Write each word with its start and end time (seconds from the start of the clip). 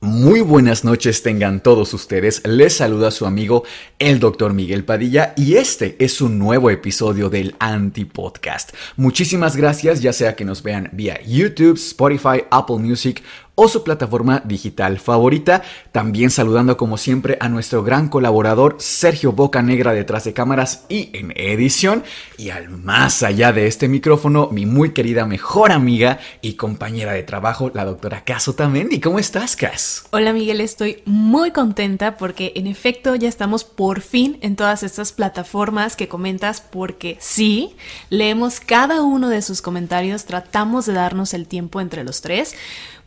Muy 0.00 0.42
buenas 0.42 0.84
noches 0.84 1.22
tengan 1.22 1.62
todos 1.62 1.94
ustedes. 1.94 2.46
Les 2.46 2.76
saluda 2.76 3.10
su 3.10 3.24
amigo 3.24 3.64
el 3.98 4.20
Dr. 4.20 4.52
Miguel 4.52 4.84
Padilla 4.84 5.32
y 5.38 5.54
este 5.54 5.96
es 5.98 6.20
un 6.20 6.38
nuevo 6.38 6.68
episodio 6.68 7.30
del 7.30 7.56
Anti 7.60 8.04
Podcast. 8.04 8.74
Muchísimas 8.96 9.56
gracias, 9.56 10.02
ya 10.02 10.12
sea 10.12 10.36
que 10.36 10.44
nos 10.44 10.62
vean 10.62 10.90
vía 10.92 11.18
YouTube, 11.26 11.76
Spotify, 11.76 12.44
Apple 12.50 12.76
Music 12.76 13.22
o 13.56 13.68
su 13.68 13.82
plataforma 13.82 14.42
digital 14.44 15.00
favorita. 15.00 15.62
También 15.90 16.30
saludando 16.30 16.76
como 16.76 16.98
siempre 16.98 17.38
a 17.40 17.48
nuestro 17.48 17.82
gran 17.82 18.08
colaborador 18.08 18.76
Sergio 18.78 19.32
Boca 19.32 19.62
Negra 19.62 19.92
detrás 19.92 20.24
de 20.24 20.34
cámaras 20.34 20.84
y 20.88 21.10
en 21.14 21.32
edición. 21.34 22.04
Y 22.36 22.50
al 22.50 22.68
más 22.68 23.22
allá 23.22 23.52
de 23.52 23.66
este 23.66 23.88
micrófono, 23.88 24.50
mi 24.52 24.66
muy 24.66 24.92
querida 24.92 25.26
mejor 25.26 25.72
amiga 25.72 26.20
y 26.42 26.54
compañera 26.54 27.12
de 27.12 27.22
trabajo, 27.22 27.70
la 27.74 27.86
doctora 27.86 28.24
Caso 28.24 28.54
Tamendi. 28.54 29.00
¿Cómo 29.00 29.18
estás, 29.18 29.56
Cas? 29.56 30.04
Hola 30.10 30.34
Miguel, 30.34 30.60
estoy 30.60 31.02
muy 31.06 31.50
contenta 31.50 32.18
porque 32.18 32.52
en 32.56 32.66
efecto 32.66 33.14
ya 33.14 33.28
estamos 33.28 33.64
por 33.64 34.02
fin 34.02 34.36
en 34.42 34.56
todas 34.56 34.82
estas 34.82 35.12
plataformas 35.12 35.96
que 35.96 36.08
comentas 36.08 36.60
porque 36.60 37.16
sí, 37.20 37.74
leemos 38.10 38.60
cada 38.60 39.00
uno 39.00 39.30
de 39.30 39.40
sus 39.40 39.62
comentarios, 39.62 40.26
tratamos 40.26 40.84
de 40.84 40.92
darnos 40.92 41.32
el 41.32 41.46
tiempo 41.46 41.80
entre 41.80 42.04
los 42.04 42.20
tres. 42.20 42.54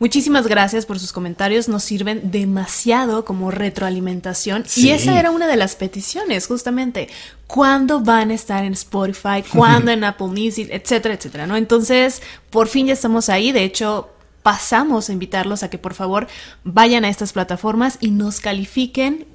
Muchísimas 0.00 0.39
gracias 0.46 0.86
por 0.86 0.98
sus 0.98 1.12
comentarios, 1.12 1.68
nos 1.68 1.82
sirven 1.82 2.30
demasiado 2.30 3.24
como 3.24 3.50
retroalimentación. 3.50 4.64
Y 4.76 4.90
esa 4.90 5.18
era 5.18 5.30
una 5.30 5.46
de 5.46 5.56
las 5.56 5.76
peticiones, 5.76 6.46
justamente. 6.46 7.08
¿Cuándo 7.46 8.00
van 8.00 8.30
a 8.30 8.34
estar 8.34 8.64
en 8.64 8.72
Spotify? 8.74 9.42
¿Cuándo 9.52 9.90
en 9.92 10.04
Apple 10.04 10.28
Music? 10.28 10.68
Etcétera, 10.70 11.14
etcétera, 11.14 11.46
¿no? 11.46 11.56
Entonces, 11.56 12.22
por 12.50 12.68
fin 12.68 12.86
ya 12.86 12.92
estamos 12.92 13.28
ahí. 13.28 13.52
De 13.52 13.64
hecho, 13.64 14.10
pasamos 14.50 15.08
a 15.08 15.12
invitarlos 15.12 15.62
a 15.62 15.70
que 15.70 15.78
por 15.78 15.94
favor 15.94 16.26
vayan 16.64 17.04
a 17.04 17.08
estas 17.08 17.32
plataformas 17.32 17.98
y 18.00 18.10
nos 18.10 18.40
califiquen 18.40 19.28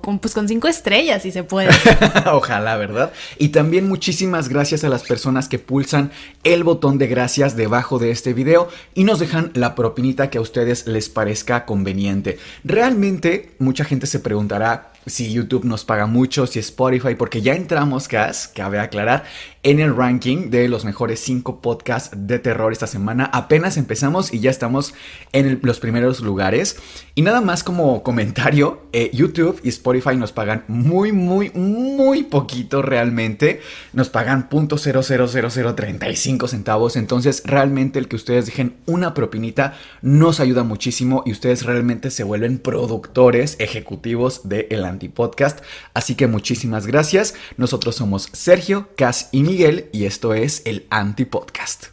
con, 0.00 0.20
pues 0.20 0.32
con 0.32 0.46
cinco 0.46 0.68
estrellas 0.68 1.22
si 1.22 1.32
se 1.32 1.42
puede. 1.42 1.70
Ojalá, 2.32 2.76
¿verdad? 2.76 3.12
Y 3.36 3.48
también 3.48 3.88
muchísimas 3.88 4.48
gracias 4.48 4.84
a 4.84 4.88
las 4.88 5.02
personas 5.02 5.48
que 5.48 5.58
pulsan 5.58 6.12
el 6.44 6.62
botón 6.62 6.98
de 6.98 7.08
gracias 7.08 7.56
debajo 7.56 7.98
de 7.98 8.12
este 8.12 8.32
video 8.32 8.68
y 8.94 9.02
nos 9.02 9.18
dejan 9.18 9.50
la 9.54 9.74
propinita 9.74 10.30
que 10.30 10.38
a 10.38 10.40
ustedes 10.40 10.86
les 10.86 11.08
parezca 11.08 11.64
conveniente. 11.64 12.38
Realmente 12.62 13.56
mucha 13.58 13.84
gente 13.84 14.06
se 14.06 14.20
preguntará 14.20 14.92
si 15.06 15.32
YouTube 15.32 15.64
nos 15.64 15.84
paga 15.84 16.06
mucho, 16.06 16.46
si 16.46 16.58
Spotify, 16.58 17.14
porque 17.14 17.42
ya 17.42 17.54
entramos, 17.54 18.08
Cas, 18.08 18.48
cabe 18.48 18.78
aclarar, 18.78 19.24
en 19.62 19.80
el 19.80 19.94
ranking 19.94 20.50
de 20.50 20.68
los 20.68 20.84
mejores 20.84 21.20
5 21.20 21.60
podcasts 21.60 22.10
de 22.16 22.38
terror 22.38 22.72
esta 22.72 22.86
semana. 22.86 23.28
Apenas 23.32 23.76
empezamos 23.76 24.32
y 24.32 24.40
ya 24.40 24.50
estamos 24.50 24.94
en 25.32 25.60
los 25.62 25.80
primeros 25.80 26.20
lugares. 26.20 26.78
Y 27.14 27.22
nada 27.22 27.42
más 27.42 27.62
como 27.62 28.02
comentario, 28.02 28.82
eh, 28.92 29.10
YouTube 29.12 29.60
y 29.62 29.68
Spotify 29.68 30.16
nos 30.16 30.32
pagan 30.32 30.64
muy, 30.68 31.12
muy, 31.12 31.50
muy 31.50 32.22
poquito 32.22 32.80
realmente. 32.80 33.60
Nos 33.92 34.08
pagan 34.08 34.48
.00035 34.48 36.48
centavos. 36.48 36.96
Entonces 36.96 37.42
realmente 37.44 37.98
el 37.98 38.08
que 38.08 38.16
ustedes 38.16 38.46
dejen 38.46 38.76
una 38.86 39.12
propinita 39.12 39.74
nos 40.00 40.40
ayuda 40.40 40.62
muchísimo 40.62 41.22
y 41.26 41.32
ustedes 41.32 41.64
realmente 41.64 42.10
se 42.10 42.24
vuelven 42.24 42.58
productores 42.58 43.56
ejecutivos 43.58 44.48
de 44.48 44.68
El 44.70 44.84
Antipodcast. 44.90 45.60
Así 45.94 46.14
que 46.14 46.26
muchísimas 46.26 46.86
gracias. 46.86 47.34
Nosotros 47.56 47.96
somos 47.96 48.28
Sergio, 48.32 48.88
Cas 48.96 49.28
y 49.32 49.42
Miguel 49.42 49.88
y 49.92 50.04
esto 50.04 50.34
es 50.34 50.62
el 50.66 50.86
Antipodcast. 50.90 51.86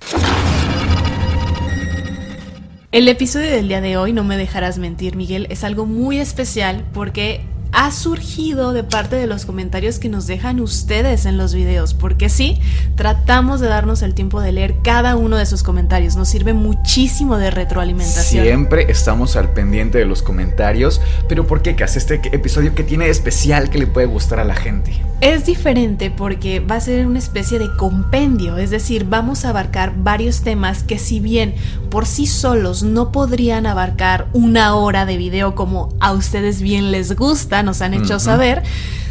El 2.91 3.07
episodio 3.09 3.51
del 3.51 3.67
día 3.67 3.81
de 3.81 3.97
hoy, 3.97 4.13
no 4.13 4.23
me 4.23 4.37
dejarás 4.37 4.77
mentir 4.77 5.15
Miguel, 5.15 5.45
es 5.49 5.63
algo 5.63 5.85
muy 5.85 6.19
especial 6.19 6.85
porque 6.93 7.41
ha 7.71 7.91
surgido 7.91 8.73
de 8.73 8.83
parte 8.83 9.15
de 9.15 9.27
los 9.27 9.45
comentarios 9.45 9.99
que 9.99 10.09
nos 10.09 10.27
dejan 10.27 10.59
ustedes 10.59 11.25
en 11.25 11.37
los 11.37 11.53
videos, 11.53 11.93
porque 11.93 12.29
sí, 12.29 12.59
tratamos 12.95 13.59
de 13.59 13.67
darnos 13.67 14.01
el 14.01 14.13
tiempo 14.13 14.41
de 14.41 14.51
leer 14.51 14.75
cada 14.83 15.15
uno 15.15 15.37
de 15.37 15.45
sus 15.45 15.63
comentarios, 15.63 16.15
nos 16.15 16.29
sirve 16.29 16.53
muchísimo 16.53 17.37
de 17.37 17.51
retroalimentación. 17.51 18.45
Siempre 18.45 18.91
estamos 18.91 19.35
al 19.35 19.51
pendiente 19.53 19.97
de 19.97 20.05
los 20.05 20.21
comentarios, 20.21 21.01
pero 21.27 21.47
¿por 21.47 21.61
qué, 21.61 21.75
hace 21.83 21.99
Este 21.99 22.21
episodio 22.33 22.75
que 22.75 22.83
tiene 22.83 23.09
especial 23.09 23.69
que 23.69 23.77
le 23.77 23.87
puede 23.87 24.07
gustar 24.07 24.39
a 24.39 24.43
la 24.43 24.55
gente. 24.55 24.93
Es 25.19 25.45
diferente 25.45 26.11
porque 26.11 26.59
va 26.59 26.75
a 26.75 26.79
ser 26.79 27.07
una 27.07 27.17
especie 27.17 27.57
de 27.57 27.75
compendio, 27.75 28.57
es 28.57 28.69
decir, 28.69 29.05
vamos 29.05 29.45
a 29.45 29.49
abarcar 29.49 29.93
varios 29.97 30.41
temas 30.41 30.83
que 30.83 30.99
si 30.99 31.19
bien 31.19 31.55
por 31.89 32.05
sí 32.05 32.27
solos 32.27 32.83
no 32.83 33.11
podrían 33.11 33.65
abarcar 33.65 34.27
una 34.33 34.75
hora 34.75 35.07
de 35.07 35.17
video 35.17 35.55
como 35.55 35.89
a 35.99 36.11
ustedes 36.13 36.61
bien 36.61 36.91
les 36.91 37.15
gusta, 37.15 37.56
nos 37.63 37.81
han 37.81 37.93
hecho 37.93 38.19
saber, 38.19 38.63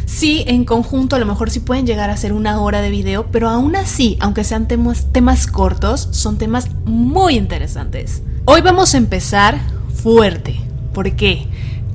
sí 0.05 0.43
en 0.47 0.65
conjunto 0.65 1.15
a 1.15 1.19
lo 1.19 1.25
mejor 1.25 1.49
sí 1.49 1.59
pueden 1.59 1.85
llegar 1.85 2.09
a 2.09 2.17
ser 2.17 2.33
una 2.33 2.59
hora 2.59 2.81
de 2.81 2.89
video, 2.89 3.27
pero 3.31 3.49
aún 3.49 3.75
así, 3.75 4.17
aunque 4.19 4.43
sean 4.43 4.67
temas, 4.67 5.07
temas 5.11 5.47
cortos, 5.47 6.09
son 6.11 6.37
temas 6.37 6.67
muy 6.85 7.35
interesantes. 7.35 8.21
Hoy 8.45 8.61
vamos 8.61 8.93
a 8.93 8.97
empezar 8.97 9.59
fuerte. 9.93 10.59
¿Por 10.93 11.15
qué? 11.15 11.47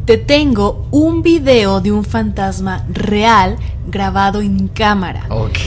te 0.04 0.16
tengo 0.16 0.88
un 0.90 1.22
video 1.22 1.80
de 1.80 1.92
un 1.92 2.04
fantasma 2.04 2.84
real 2.88 3.56
grabado 3.86 4.40
en 4.40 4.68
cámara. 4.68 5.26
Ok. 5.28 5.58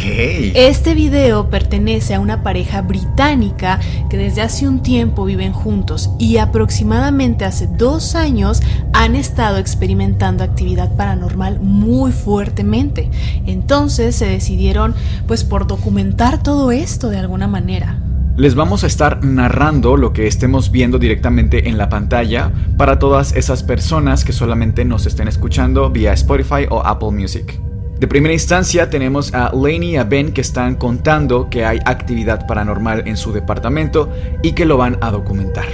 Este 0.56 0.94
video 0.94 1.50
pertenece 1.50 2.16
a 2.16 2.20
una 2.20 2.44
pareja 2.44 2.81
británica 2.81 3.80
que 4.09 4.18
desde 4.18 4.42
hace 4.42 4.68
un 4.68 4.81
tiempo 4.81 5.26
viven 5.26 5.53
juntos 5.53 6.09
y 6.20 6.38
aproximadamente 6.38 7.46
hace 7.46 7.67
dos 7.67 8.16
años 8.16 8.62
han 8.94 9.16
estado 9.16 9.58
experimentando 9.58 10.44
actividad 10.44 10.96
paranormal 10.96 11.59
muy 11.59 12.12
fuertemente. 12.12 13.09
Entonces 13.46 14.16
se 14.16 14.28
decidieron 14.28 14.96
pues 15.28 15.44
por 15.44 15.68
documentar 15.68 16.41
todo 16.41 16.72
esto 16.72 17.09
de 17.09 17.20
alguna 17.20 17.47
manera 17.47 18.00
les 18.38 18.53
vamos 18.53 18.84
a 18.84 18.88
estar 18.88 19.23
narrando 19.23 19.96
lo 19.96 20.11
que 20.11 20.28
estemos 20.28 20.70
viendo 20.70 21.00
directamente 21.00 21.70
en 21.70 21.78
la 21.78 21.88
pantalla 21.88 22.52
para 22.78 23.00
todas 23.00 23.34
esas 23.34 23.64
personas 23.64 24.26
que 24.26 24.34
solamente 24.34 24.84
nos 24.84 25.06
estén 25.06 25.29
escuchando 25.29 25.90
vía 25.90 26.11
Spotify 26.11 26.66
o 26.70 26.85
Apple 26.85 27.11
Music. 27.11 27.61
De 28.00 28.08
primera 28.08 28.34
instancia 28.34 28.90
tenemos 28.90 29.34
a 29.34 29.52
Lainey 29.53 29.92
y 29.92 29.96
a 29.96 30.03
Ben 30.03 30.34
que 30.34 30.42
están 30.42 30.76
contando 30.76 31.50
que 31.50 31.64
hay 31.66 31.80
actividad 31.86 32.46
paranormal 32.46 33.08
en 33.08 33.16
su 33.16 33.32
departamento 33.32 34.12
y 34.44 34.52
que 34.52 34.66
lo 34.66 34.76
van 34.76 34.97
a 35.00 35.12
documentar. 35.12 35.66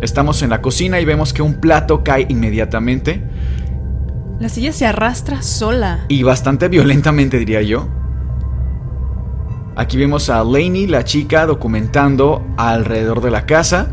Estamos 0.00 0.40
en 0.42 0.50
la 0.50 0.62
cocina 0.62 1.00
y 1.00 1.04
vemos 1.04 1.34
que 1.34 1.42
un 1.42 1.54
plato 1.54 2.02
cae 2.02 2.24
inmediatamente. 2.30 3.22
La 4.38 4.48
silla 4.48 4.72
se 4.72 4.86
arrastra 4.86 5.42
sola. 5.42 6.06
Y 6.08 6.22
bastante 6.22 6.68
violentamente 6.68 7.38
diría 7.38 7.60
yo. 7.60 7.88
Aquí 9.76 9.98
vemos 9.98 10.30
a 10.30 10.42
Lainey, 10.42 10.86
la 10.86 11.04
chica, 11.04 11.44
documentando 11.44 12.46
alrededor 12.56 13.20
de 13.20 13.30
la 13.30 13.44
casa. 13.44 13.88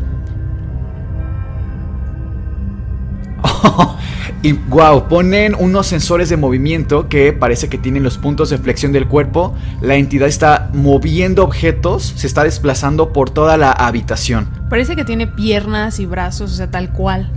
y 4.44 4.52
wow, 4.52 5.08
ponen 5.08 5.56
unos 5.58 5.86
sensores 5.86 6.28
de 6.28 6.36
movimiento 6.36 7.08
que 7.08 7.32
parece 7.32 7.70
que 7.70 7.78
tienen 7.78 8.02
los 8.02 8.18
puntos 8.18 8.50
de 8.50 8.58
flexión 8.58 8.92
del 8.92 9.08
cuerpo. 9.08 9.54
La 9.80 9.94
entidad 9.94 10.28
está 10.28 10.68
moviendo 10.74 11.42
objetos, 11.42 12.12
se 12.14 12.26
está 12.26 12.44
desplazando 12.44 13.10
por 13.14 13.30
toda 13.30 13.56
la 13.56 13.72
habitación. 13.72 14.50
Parece 14.68 14.96
que 14.96 15.04
tiene 15.06 15.26
piernas 15.26 15.98
y 15.98 16.04
brazos, 16.04 16.52
o 16.52 16.54
sea, 16.56 16.70
tal 16.70 16.92
cual. 16.92 17.32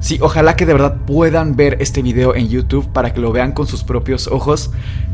Sí, 0.00 0.18
ojalá 0.20 0.54
que 0.54 0.66
de 0.66 0.74
verdad 0.74 0.98
puedan 1.06 1.56
ver 1.56 1.78
este 1.80 2.02
video 2.02 2.34
en 2.34 2.50
YouTube 2.50 2.92
para 2.92 3.14
que 3.14 3.20
lo 3.20 3.32
vean 3.32 3.52
con 3.52 3.66
sus 3.66 3.82
propios 3.82 4.26
ojos. 4.26 4.70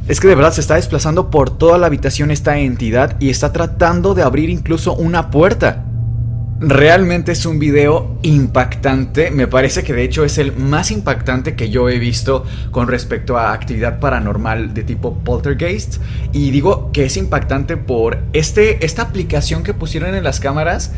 Es 0.09 0.19
que 0.19 0.27
de 0.27 0.35
verdad 0.35 0.53
se 0.53 0.63
está 0.63 0.75
desplazando 0.75 1.31
por 1.31 1.49
toda 1.49 1.79
la 1.79 1.87
habitación 1.87 2.33
esta 2.33 2.59
entidad 2.59 3.15
y 3.21 3.31
está 3.31 3.53
tratando 3.53 4.15
de 4.15 4.23
abrir 4.23 4.51
incluso 4.51 4.95
una 4.95 5.31
puerta. 5.31 5.85
Realmente 6.61 7.33
es 7.33 7.47
un 7.47 7.59
video 7.59 8.17
impactante, 8.23 9.33
me 9.33 9.49
parece 9.49 9.83
que 9.83 9.93
de 9.93 10.05
hecho 10.05 10.25
es 10.25 10.39
el 10.39 10.57
más 10.57 10.93
impactante 10.93 11.57
que 11.57 11.69
yo 11.69 11.89
he 11.89 11.99
visto 11.99 12.45
con 12.71 12.87
respecto 12.87 13.37
a 13.37 13.53
actividad 13.53 13.99
paranormal 13.99 14.73
de 14.73 14.85
tipo 14.85 15.19
poltergeist. 15.19 15.97
Y 16.33 16.53
digo 16.53 16.93
que 16.93 17.07
es 17.07 17.17
impactante 17.17 17.77
por 17.77 18.19
este, 18.33 18.85
esta 18.85 19.03
aplicación 19.03 19.65
que 19.65 19.75
pusieron 19.75 20.15
en 20.15 20.23
las 20.23 20.39
cámaras 20.39 20.93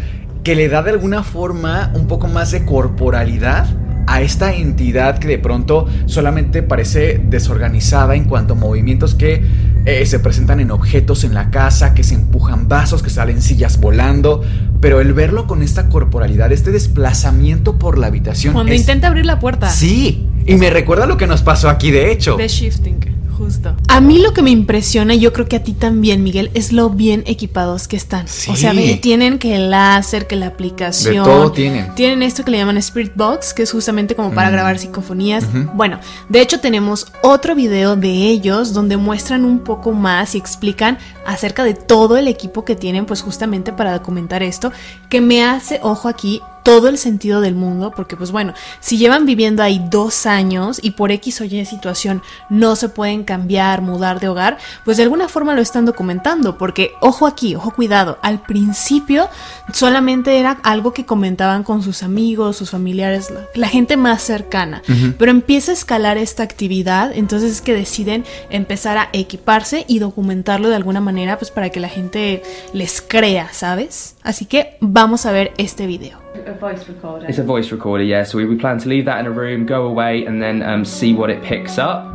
que 0.44 0.55
le 0.55 0.69
da 0.69 0.82
de 0.82 0.91
alguna 0.91 1.25
forma 1.25 1.91
un 1.94 2.06
poco 2.06 2.29
más 2.29 2.50
de 2.50 2.67
corporalidad 2.67 3.67
a 4.06 4.20
esta 4.20 4.55
entidad 4.55 5.19
que 5.19 5.26
de 5.26 5.38
pronto 5.38 5.87
solamente 6.05 6.62
parece 6.62 7.20
desorganizada 7.29 8.14
en 8.14 8.25
cuanto 8.25 8.52
a 8.52 8.56
movimientos 8.56 9.14
que 9.14 9.43
eh, 9.87 10.05
se 10.05 10.19
presentan 10.19 10.61
en 10.61 10.73
objetos 10.73 11.23
en 11.25 11.33
la 11.33 11.50
casa, 11.50 11.94
que 11.94 12.03
se 12.03 12.15
empujan 12.15 12.69
vasos, 12.69 13.03
que 13.03 13.11
salen 13.11 13.41
sillas 13.41 13.81
volando, 13.81 14.43
pero 14.81 15.00
el 15.00 15.12
verlo 15.15 15.47
con 15.47 15.62
esta 15.62 15.88
corporalidad, 15.88 16.50
este 16.53 16.73
desplazamiento 16.73 17.79
por 17.79 17.97
la 17.97 18.09
habitación. 18.09 18.53
Cuando 18.53 18.75
intenta 18.75 19.06
abrir 19.06 19.25
la 19.25 19.38
puerta. 19.38 19.71
Sí, 19.71 20.29
y 20.44 20.56
me 20.56 20.71
recuerda 20.71 21.06
lo 21.06 21.17
que 21.17 21.27
nos 21.27 21.43
pasó 21.43 21.69
aquí 21.69 21.91
de 21.91 22.11
hecho. 22.11 22.37
The 22.37 22.49
shifting. 22.49 23.16
Justo. 23.37 23.77
A 23.88 24.00
mí 24.00 24.19
lo 24.19 24.33
que 24.33 24.43
me 24.43 24.50
impresiona, 24.50 25.15
y 25.15 25.21
yo 25.21 25.33
creo 25.33 25.47
que 25.47 25.56
a 25.56 25.62
ti 25.62 25.73
también, 25.73 26.23
Miguel, 26.23 26.50
es 26.55 26.73
lo 26.73 26.91
bien 26.91 27.23
equipados 27.27 27.87
que 27.87 27.97
están. 27.97 28.27
O 28.49 28.56
sea, 28.56 28.73
tienen 29.00 29.38
que 29.38 29.56
el 29.56 29.71
láser, 29.71 30.27
que 30.27 30.37
la 30.37 30.47
aplicación. 30.47 31.25
De 31.25 31.31
todo 31.31 31.53
tienen. 31.53 31.94
Tienen 31.94 32.23
esto 32.23 32.44
que 32.44 32.50
le 32.50 32.59
llaman 32.59 32.79
Spirit 32.79 33.12
Box, 33.15 33.53
que 33.53 33.62
es 33.62 33.73
justamente 33.73 34.15
como 34.15 34.33
para 34.33 34.49
mm. 34.49 34.53
grabar 34.53 34.79
psicofonías. 34.79 35.44
Bueno, 35.75 36.00
de 36.29 36.41
hecho 36.41 36.61
tenemos 36.61 37.06
otro 37.23 37.55
video 37.55 37.97
de 37.97 38.11
ellos 38.11 38.73
donde 38.73 38.97
muestran 38.97 39.44
un 39.44 39.61
poco 39.61 39.93
más 39.93 40.35
y 40.35 40.38
explican 40.38 40.99
acerca 41.27 41.65
de 41.65 41.75
todo 41.75 42.17
el 42.17 42.29
equipo 42.29 42.65
que 42.65 42.77
tienen, 42.77 43.05
pues 43.05 43.21
justamente 43.21 43.73
para 43.73 43.93
documentar 43.93 44.43
esto, 44.43 44.73
que 45.11 45.21
me 45.21 45.44
hace, 45.44 45.81
ojo 45.83 46.09
aquí, 46.09 46.41
todo 46.67 46.89
el 46.89 46.99
sentido 46.99 47.41
del 47.41 47.55
mundo, 47.55 47.93
porque 47.95 48.17
pues 48.17 48.33
bueno, 48.33 48.53
si 48.81 48.99
llevan 48.99 49.25
viviendo 49.25 49.63
ahí 49.63 49.81
dos 49.89 50.27
años 50.27 50.81
y 50.83 50.91
por 50.91 51.13
X 51.13 51.41
o 51.41 51.45
Y 51.45 51.65
situación 51.65 52.23
no 52.51 52.75
se 52.75 52.89
pueden 52.89 53.23
cambiar, 53.23 53.83
mudar 53.83 54.19
de 54.19 54.27
hogar, 54.27 54.59
pues 54.85 54.97
de 54.97 55.05
alguna 55.05 55.29
forma 55.29 55.55
lo 55.55 55.63
están 55.63 55.85
documentando, 55.85 56.59
porque 56.59 56.91
ojo 57.01 57.29
aquí, 57.29 57.55
ojo 57.55 57.71
cuidado, 57.71 58.19
al 58.21 58.43
principio 58.43 59.29
solamente 59.73 60.41
era 60.41 60.59
algo 60.65 60.93
que 60.93 61.07
comentaban 61.07 61.63
con 61.63 61.85
sus 61.85 62.03
amigos, 62.03 62.57
sus 62.57 62.71
familiares, 62.71 63.33
la, 63.55 63.69
gente 63.69 63.97
más 63.97 64.23
cercana, 64.23 64.83
pero 65.19 65.31
empieza 65.31 65.71
a 65.71 65.75
escalar 65.75 66.19
esta 66.19 66.43
actividad, 66.43 67.12
entonces 67.15 67.53
es 67.53 67.61
que 67.61 67.75
deciden 67.75 68.25
empezar 68.51 68.99
a 68.99 69.09
equiparse 69.12 69.85
y 69.87 70.01
documentarlo 70.01 70.69
de 70.69 70.75
alguna 70.75 71.01
manera, 71.01 71.39
pues 71.39 71.53
para 71.53 71.71
que 71.71 71.79
la 71.79 71.89
gente 71.89 72.43
les 72.73 73.01
crea, 73.01 73.51
¿sabes? 73.53 74.17
Así 74.25 74.47
que 74.47 74.79
vamos 74.81 75.27
a 75.27 75.31
ver 75.31 75.53
este 75.59 75.87
video. 75.87 76.25
A 76.44 76.55
voice 76.55 76.88
recorder? 76.88 77.27
It's 77.27 77.38
a 77.38 77.44
voice 77.44 77.73
recorder, 77.73 78.05
yeah. 78.05 78.25
So 78.25 78.38
we, 78.38 78.47
we 78.47 78.56
plan 78.56 78.79
to 78.79 78.88
leave 78.88 79.05
that 79.06 79.21
in 79.21 79.27
a 79.27 79.31
room, 79.31 79.67
go 79.67 79.87
away, 79.87 80.25
and 80.25 80.43
then 80.43 80.62
um, 80.62 80.85
see 80.85 81.12
what 81.12 81.31
it 81.31 81.43
picks 81.43 81.79
up. 81.79 82.12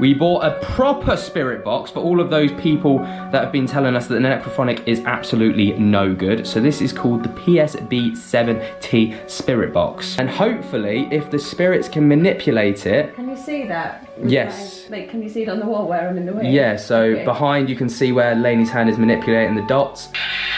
We 0.00 0.12
bought 0.12 0.44
a 0.44 0.58
proper 0.60 1.16
spirit 1.16 1.64
box 1.64 1.92
for 1.92 2.00
all 2.00 2.20
of 2.20 2.28
those 2.28 2.50
people 2.60 2.98
that 2.98 3.44
have 3.44 3.52
been 3.52 3.66
telling 3.66 3.94
us 3.94 4.08
that 4.08 4.14
the 4.14 4.20
Necrophonic 4.20 4.88
is 4.88 4.98
absolutely 5.04 5.72
no 5.74 6.12
good. 6.12 6.48
So 6.48 6.60
this 6.60 6.80
is 6.80 6.92
called 6.92 7.22
the 7.22 7.28
PSB7T 7.28 9.30
spirit 9.30 9.72
box. 9.72 10.18
And 10.18 10.28
hopefully, 10.28 11.06
if 11.12 11.30
the 11.30 11.38
spirits 11.38 11.88
can 11.88 12.08
manipulate 12.08 12.86
it... 12.86 13.14
Can 13.14 13.28
you 13.28 13.36
see 13.36 13.68
that? 13.68 14.10
Yes. 14.24 14.90
Like, 14.90 15.10
can 15.10 15.22
you 15.22 15.28
see 15.28 15.42
it 15.42 15.48
on 15.48 15.60
the 15.60 15.66
wall 15.66 15.86
where 15.86 16.08
I'm 16.08 16.16
in 16.16 16.26
the 16.26 16.32
way? 16.32 16.50
Yeah, 16.50 16.74
so 16.74 17.02
okay. 17.02 17.24
behind 17.24 17.68
you 17.68 17.76
can 17.76 17.88
see 17.88 18.10
where 18.10 18.34
Laney's 18.34 18.70
hand 18.70 18.90
is 18.90 18.98
manipulating 18.98 19.54
the 19.54 19.66
dots. 19.66 20.08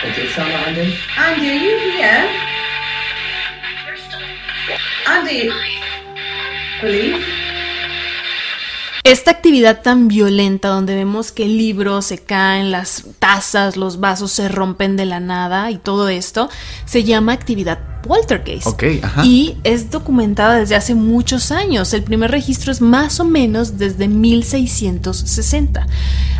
Is 0.03 0.17
it 0.17 0.31
sound 0.31 0.53
Andy? 0.53 0.97
Andy, 1.19 1.51
are 1.51 1.55
you 1.55 1.79
here? 1.91 2.46
Andy. 5.07 5.49
Esta 9.05 9.31
actividad 9.31 9.83
tan 9.83 10.09
violenta 10.09 10.69
donde 10.69 10.97
vemos 10.97 11.31
que 11.31 11.47
libros 11.47 12.07
se 12.07 12.19
caen, 12.19 12.73
las 12.73 13.05
tazas, 13.21 13.77
los 13.77 14.01
vasos 14.01 14.33
se 14.33 14.49
rompen 14.49 14.97
de 14.97 15.07
la 15.07 15.21
nada 15.21 15.71
y 15.71 15.79
todo 15.79 16.09
esto, 16.09 16.51
se 16.87 17.05
llama 17.05 17.33
actividad 17.33 17.96
poltergeist. 18.07 18.83
Y 19.25 19.57
es 19.65 19.91
documentada 19.91 20.57
desde 20.57 20.77
hace 20.77 20.95
muchos 20.95 21.51
años. 21.51 21.93
El 21.93 22.03
primer 22.03 22.31
registro 22.31 22.73
es 22.73 22.81
más 22.81 23.21
o 23.21 23.25
menos 23.25 23.79
desde 23.79 24.09
1660. 24.09 25.87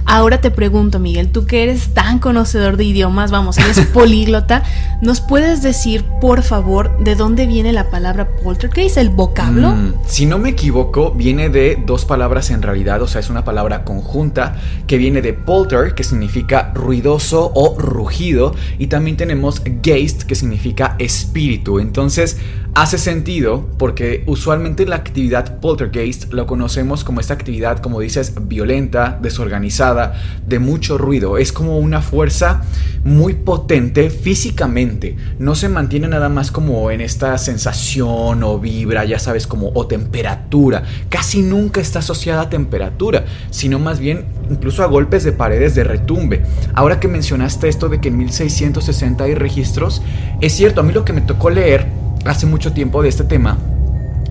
Ahora 0.09 0.41
te 0.41 0.53
pregunto, 0.53 1.01
Miguel, 1.01 1.31
tú 1.31 1.47
que 1.47 1.65
eres 1.65 1.89
tan 1.93 2.21
conocedor 2.21 2.77
de 2.77 2.85
idiomas, 2.85 3.33
vamos, 3.33 3.59
eres 3.59 3.81
políglota, 3.93 4.63
¿nos 5.03 5.21
puedes 5.21 5.63
decir, 5.63 6.05
por 6.21 6.45
favor, 6.45 6.97
de 7.03 7.17
dónde 7.17 7.47
viene 7.47 7.73
la 7.73 7.91
palabra 7.91 8.29
poltergeist, 8.45 8.99
el 8.99 9.11
vocablo? 9.11 9.71
Mm, 9.71 9.95
si 10.07 10.27
no 10.27 10.39
me 10.39 10.51
equivoco, 10.51 11.11
viene 11.11 11.49
de 11.49 11.83
dos 11.85 12.05
palabras 12.05 12.51
en 12.51 12.63
realidad, 12.63 13.03
o 13.03 13.09
sea, 13.09 13.21
es 13.21 13.31
una 13.31 13.45
palabra 13.45 13.83
conjunta 13.83 14.55
que 14.87 14.97
viene 14.97 15.23
de 15.23 15.33
polter, 15.33 15.97
que 15.97 16.05
significa 16.05 16.71
ruidoso 16.73 17.51
o 17.53 17.77
rugido, 17.77 18.55
y 18.79 18.87
también 18.87 19.17
tenemos 19.17 19.61
geist, 19.83 20.23
que 20.23 20.37
significa 20.37 20.95
espíritu. 21.01 21.56
Entonces, 21.81 22.39
hace 22.77 22.99
sentido 22.99 23.67
porque 23.79 24.23
usualmente 24.27 24.85
la 24.85 24.97
actividad 24.97 25.61
poltergeist 25.61 26.31
lo 26.35 26.47
conocemos 26.47 27.05
como 27.05 27.21
esta 27.21 27.33
actividad, 27.33 27.79
como 27.79 28.01
dices, 28.01 28.35
violenta, 28.43 29.19
desorganizada, 29.23 30.21
de 30.47 30.59
mucho 30.59 30.99
ruido. 30.99 31.39
Es 31.39 31.53
como 31.53 31.79
una 31.79 32.03
fuerza 32.03 32.65
muy 33.03 33.33
potente 33.33 34.11
físicamente. 34.11 35.17
No 35.39 35.55
se 35.55 35.71
mantiene 35.71 36.07
nada 36.09 36.29
más 36.29 36.51
como 36.51 36.91
en 36.91 37.01
esta 37.01 37.39
sensación 37.39 38.43
o 38.43 38.59
vibra, 38.59 39.07
ya 39.07 39.19
sabes, 39.19 39.47
como 39.47 39.71
o 39.73 39.87
temperatura. 39.87 40.83
Casi 41.09 41.41
nunca 41.41 41.81
está 41.81 42.01
asociada 42.01 42.43
a 42.43 42.51
temperatura, 42.51 43.25
sino 43.49 43.79
más 43.79 44.01
bien 44.01 44.27
incluso 44.51 44.83
a 44.83 44.87
golpes 44.87 45.25
de 45.25 45.33
paredes 45.33 45.75
de 45.75 45.85
retumbe. 45.85 46.43
Ahora 46.75 47.01
que 47.01 47.09
mencionaste 47.09 47.71
esto 47.71 47.89
de 47.89 48.03
que 48.03 48.09
en 48.09 48.19
1660 48.19 49.25
hay 49.25 49.35
registros, 49.35 50.03
es 50.43 50.53
cierto, 50.53 50.83
a 50.83 50.85
mí 50.85 50.93
lo 50.93 51.07
que 51.07 51.15
me 51.15 51.23
tocó 51.23 51.49
leer 51.49 51.96
hace 52.31 52.47
mucho 52.47 52.73
tiempo 52.73 53.03
de 53.03 53.09
este 53.09 53.25
tema 53.25 53.59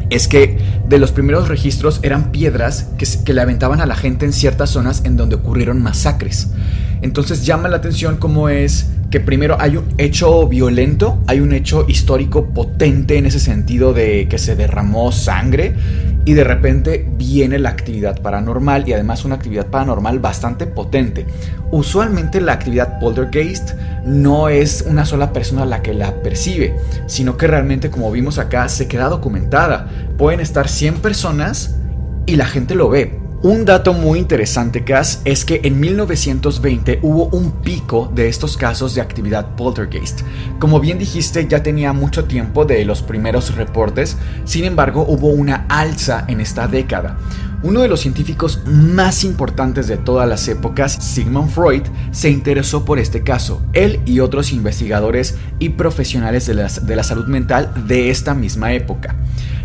es 0.09 0.27
que 0.27 0.57
de 0.87 0.99
los 0.99 1.11
primeros 1.11 1.47
registros 1.47 1.99
eran 2.03 2.31
piedras 2.31 2.89
que, 2.97 3.07
que, 3.25 3.33
le 3.33 3.41
aventaban 3.41 3.81
a 3.81 3.85
la 3.85 3.95
gente 3.95 4.25
en 4.25 4.33
ciertas 4.33 4.69
zonas 4.69 5.01
en 5.03 5.17
donde 5.17 5.35
ocurrieron 5.35 5.81
masacres. 5.81 6.49
Entonces 7.01 7.45
llama 7.45 7.69
la 7.69 7.77
atención 7.77 8.17
cómo 8.17 8.49
es 8.49 8.87
primero 9.19 9.57
hay 9.59 9.77
un 9.77 9.85
hecho 9.97 10.47
violento, 10.47 11.19
hay 11.27 11.39
un 11.39 11.53
hecho 11.53 11.85
histórico 11.87 12.45
potente 12.47 13.17
en 13.17 13.25
ese 13.25 13.39
sentido 13.39 13.93
de 13.93 14.27
que 14.27 14.37
se 14.37 14.55
derramó 14.55 15.11
sangre 15.11 15.75
y 16.25 16.33
de 16.33 16.43
repente 16.43 17.07
viene 17.17 17.59
la 17.59 17.69
actividad 17.69 18.21
paranormal 18.21 18.89
y 18.89 18.93
además 18.93 19.25
una 19.25 19.35
actividad 19.35 19.67
paranormal 19.67 20.19
bastante 20.19 20.65
potente. 20.65 21.25
Usualmente 21.71 22.41
la 22.41 22.53
actividad 22.53 22.99
poltergeist 22.99 23.73
no 24.05 24.49
es 24.49 24.85
una 24.87 25.05
sola 25.05 25.33
persona 25.33 25.65
la 25.65 25.81
que 25.81 25.93
la 25.93 26.21
percibe, 26.21 26.75
sino 27.05 27.37
que 27.37 27.47
realmente 27.47 27.91
como 27.91 28.11
vimos 28.11 28.39
acá 28.39 28.67
se 28.69 28.87
queda 28.87 29.07
documentada. 29.09 29.87
Pueden 30.17 30.39
estar 30.39 30.67
100 30.67 30.95
personas 30.95 31.75
y 32.25 32.37
la 32.37 32.45
gente 32.47 32.73
lo 32.73 32.89
ve, 32.89 33.19
un 33.41 33.65
dato 33.65 33.93
muy 33.93 34.19
interesante, 34.19 34.83
Cass, 34.83 35.21
es 35.25 35.45
que 35.45 35.61
en 35.63 35.79
1920 35.79 36.99
hubo 37.03 37.25
un 37.25 37.51
pico 37.51 38.11
de 38.13 38.27
estos 38.27 38.57
casos 38.57 38.95
de 38.95 39.01
actividad 39.01 39.55
poltergeist. 39.55 40.21
Como 40.59 40.79
bien 40.79 40.97
dijiste, 40.97 41.47
ya 41.47 41.61
tenía 41.61 41.93
mucho 41.93 42.25
tiempo 42.25 42.65
de 42.65 42.83
los 42.85 43.01
primeros 43.01 43.55
reportes, 43.55 44.17
sin 44.45 44.63
embargo 44.63 45.05
hubo 45.07 45.27
una 45.27 45.65
alza 45.69 46.25
en 46.27 46.41
esta 46.41 46.67
década. 46.67 47.17
Uno 47.63 47.81
de 47.81 47.87
los 47.87 48.01
científicos 48.01 48.61
más 48.65 49.23
importantes 49.23 49.87
de 49.87 49.97
todas 49.97 50.27
las 50.27 50.47
épocas, 50.47 50.93
Sigmund 50.93 51.49
Freud, 51.49 51.83
se 52.11 52.29
interesó 52.29 52.85
por 52.85 52.99
este 52.99 53.23
caso. 53.23 53.61
Él 53.73 53.99
y 54.05 54.19
otros 54.19 54.51
investigadores 54.51 55.35
y 55.59 55.69
profesionales 55.69 56.45
de 56.45 56.53
la, 56.53 56.67
de 56.67 56.95
la 56.95 57.03
salud 57.03 57.27
mental 57.27 57.71
de 57.87 58.09
esta 58.09 58.33
misma 58.33 58.73
época. 58.73 59.15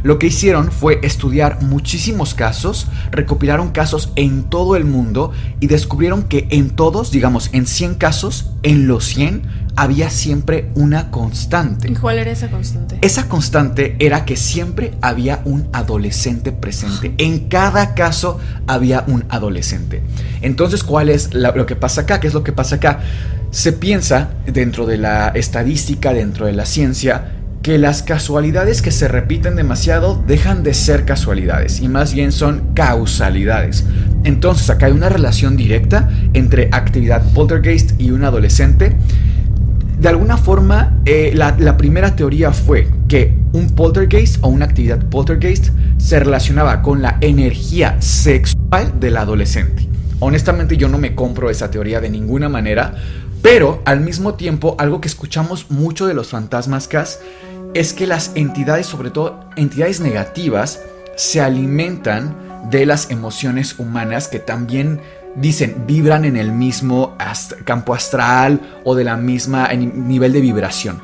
Lo 0.02 0.18
que 0.18 0.28
hicieron 0.28 0.72
fue 0.72 0.98
estudiar 1.02 1.62
muchísimos 1.62 2.32
casos, 2.32 2.86
recopilaron 3.10 3.70
casos 3.70 4.12
en 4.16 4.44
todo 4.44 4.76
el 4.76 4.86
mundo 4.86 5.32
y 5.60 5.66
descubrieron 5.66 6.22
que 6.22 6.48
en 6.50 6.70
todos, 6.70 7.10
digamos, 7.10 7.50
en 7.52 7.66
100 7.66 7.96
casos, 7.96 8.50
en 8.62 8.86
los 8.86 9.04
100 9.06 9.42
había 9.76 10.10
siempre 10.10 10.68
una 10.74 11.10
constante. 11.10 11.90
¿Y 11.90 11.94
cuál 11.94 12.18
era 12.18 12.30
esa 12.30 12.48
constante? 12.50 12.98
Esa 13.00 13.28
constante 13.28 13.96
era 13.98 14.24
que 14.24 14.36
siempre 14.36 14.92
había 15.00 15.40
un 15.44 15.68
adolescente 15.72 16.52
presente. 16.52 17.14
En 17.18 17.48
cada 17.48 17.94
caso 17.94 18.38
había 18.66 19.04
un 19.06 19.24
adolescente. 19.28 20.02
Entonces, 20.42 20.82
¿cuál 20.84 21.08
es 21.08 21.32
la- 21.32 21.52
lo 21.52 21.64
que 21.66 21.76
pasa 21.76 22.02
acá? 22.02 22.20
¿Qué 22.20 22.26
es 22.26 22.34
lo 22.34 22.44
que 22.44 22.52
pasa 22.52 22.76
acá? 22.76 23.00
Se 23.52 23.72
piensa 23.72 24.30
dentro 24.46 24.86
de 24.86 24.98
la 24.98 25.28
estadística, 25.28 26.12
dentro 26.12 26.46
de 26.46 26.52
la 26.52 26.66
ciencia, 26.66 27.32
que 27.62 27.78
las 27.78 28.02
casualidades 28.02 28.82
que 28.82 28.90
se 28.90 29.08
repiten 29.08 29.56
demasiado 29.56 30.22
dejan 30.26 30.62
de 30.62 30.74
ser 30.74 31.04
casualidades 31.04 31.80
y 31.80 31.88
más 31.88 32.14
bien 32.14 32.32
son 32.32 32.72
causalidades. 32.74 33.84
Entonces 34.24 34.70
acá 34.70 34.86
hay 34.86 34.92
una 34.92 35.08
relación 35.08 35.56
directa 35.56 36.08
entre 36.32 36.68
actividad 36.72 37.22
poltergeist 37.32 38.00
y 38.00 38.10
un 38.10 38.24
adolescente 38.24 38.96
de 40.00 40.08
alguna 40.08 40.38
forma, 40.38 40.98
eh, 41.04 41.32
la, 41.34 41.76
primera 41.76 42.16
teoría 42.16 42.54
fue 42.54 42.88
que 43.06 43.34
un 43.52 43.74
poltergeist 43.74 44.38
o 44.40 44.48
una 44.48 44.64
actividad 44.64 45.04
poltergeist 45.10 45.68
se 45.98 46.18
relacionaba 46.18 46.80
con 46.80 47.02
la 47.02 47.18
energía 47.20 48.00
sexual 48.00 48.98
del 48.98 49.18
adolescente. 49.18 49.86
Honestamente 50.20 50.78
yo 50.78 50.88
no 50.88 50.96
me 50.96 51.14
compro 51.14 51.50
esa 51.50 51.70
teoría 51.70 52.00
de 52.00 52.08
ninguna 52.08 52.48
manera, 52.48 52.94
pero 53.42 53.82
al 53.84 54.00
mismo 54.00 54.34
tiempo 54.34 54.74
algo 54.78 55.02
que 55.02 55.08
escuchamos 55.08 55.70
mucho 55.70 56.06
de 56.06 56.14
los 56.14 56.28
fantasmas 56.28 56.88
Cas 56.88 57.20
es 57.74 57.92
que 57.92 58.06
las 58.06 58.32
entidades, 58.34 58.86
sobre 58.86 59.10
todo 59.10 59.44
entidades 59.56 60.00
negativas, 60.00 60.80
se 61.16 61.40
alimentan 61.40 62.34
de 62.70 62.86
las 62.86 63.10
emociones 63.10 63.78
humanas 63.78 64.28
que 64.28 64.38
también 64.38 65.00
dicen 65.36 65.84
vibran 65.86 66.24
en 66.24 66.36
el 66.36 66.52
mismo 66.52 67.16
campo 67.64 67.94
astral 67.94 68.80
o 68.84 68.94
de 68.94 69.04
la 69.04 69.16
misma 69.16 69.68
nivel 69.72 70.32
de 70.32 70.40
vibración. 70.40 71.00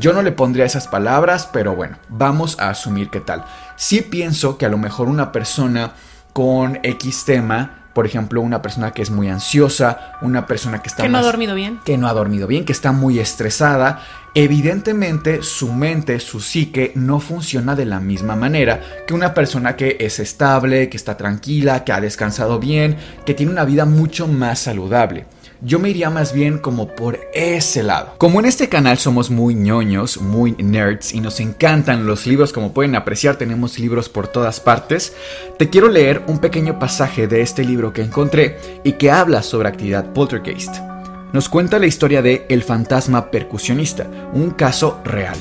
Yo 0.00 0.12
no 0.12 0.22
le 0.22 0.32
pondría 0.32 0.64
esas 0.64 0.88
palabras, 0.88 1.48
pero 1.52 1.76
bueno, 1.76 1.98
vamos 2.08 2.58
a 2.58 2.70
asumir 2.70 3.08
qué 3.08 3.20
tal. 3.20 3.44
Sí 3.76 4.00
pienso 4.02 4.58
que 4.58 4.66
a 4.66 4.68
lo 4.68 4.78
mejor 4.78 5.08
una 5.08 5.30
persona 5.30 5.92
con 6.32 6.80
X 6.82 7.24
tema, 7.24 7.85
por 7.96 8.04
ejemplo, 8.04 8.42
una 8.42 8.60
persona 8.60 8.90
que 8.90 9.00
es 9.00 9.10
muy 9.10 9.26
ansiosa, 9.30 10.18
una 10.20 10.46
persona 10.46 10.82
que 10.82 10.88
está 10.88 11.02
Que 11.02 11.08
no 11.08 11.16
ha 11.16 11.22
dormido 11.22 11.54
bien. 11.54 11.80
que 11.82 11.96
no 11.96 12.08
ha 12.08 12.12
dormido 12.12 12.46
bien, 12.46 12.66
que 12.66 12.72
está 12.72 12.92
muy 12.92 13.18
estresada, 13.18 14.02
evidentemente 14.34 15.42
su 15.42 15.72
mente, 15.72 16.20
su 16.20 16.40
psique 16.40 16.92
no 16.94 17.20
funciona 17.20 17.74
de 17.74 17.86
la 17.86 17.98
misma 17.98 18.36
manera 18.36 18.82
que 19.06 19.14
una 19.14 19.32
persona 19.32 19.76
que 19.76 19.96
es 19.98 20.18
estable, 20.18 20.90
que 20.90 20.98
está 20.98 21.16
tranquila, 21.16 21.84
que 21.84 21.92
ha 21.92 22.02
descansado 22.02 22.58
bien, 22.58 22.98
que 23.24 23.32
tiene 23.32 23.50
una 23.50 23.64
vida 23.64 23.86
mucho 23.86 24.28
más 24.28 24.58
saludable. 24.58 25.24
Yo 25.66 25.80
me 25.80 25.90
iría 25.90 26.10
más 26.10 26.32
bien 26.32 26.58
como 26.58 26.94
por 26.94 27.18
ese 27.34 27.82
lado. 27.82 28.14
Como 28.18 28.38
en 28.38 28.46
este 28.46 28.68
canal 28.68 28.98
somos 28.98 29.32
muy 29.32 29.56
ñoños, 29.56 30.20
muy 30.20 30.52
nerds 30.52 31.12
y 31.12 31.20
nos 31.20 31.40
encantan 31.40 32.06
los 32.06 32.24
libros, 32.24 32.52
como 32.52 32.72
pueden 32.72 32.94
apreciar 32.94 33.34
tenemos 33.34 33.76
libros 33.80 34.08
por 34.08 34.28
todas 34.28 34.60
partes, 34.60 35.14
te 35.58 35.68
quiero 35.68 35.88
leer 35.88 36.22
un 36.28 36.38
pequeño 36.38 36.78
pasaje 36.78 37.26
de 37.26 37.40
este 37.40 37.64
libro 37.64 37.92
que 37.92 38.02
encontré 38.02 38.58
y 38.84 38.92
que 38.92 39.10
habla 39.10 39.42
sobre 39.42 39.68
actividad 39.68 40.12
poltergeist 40.12 40.76
nos 41.32 41.48
cuenta 41.48 41.80
la 41.80 41.86
historia 41.86 42.22
de 42.22 42.46
El 42.48 42.62
fantasma 42.62 43.32
percusionista, 43.32 44.08
un 44.32 44.52
caso 44.52 45.00
real. 45.04 45.36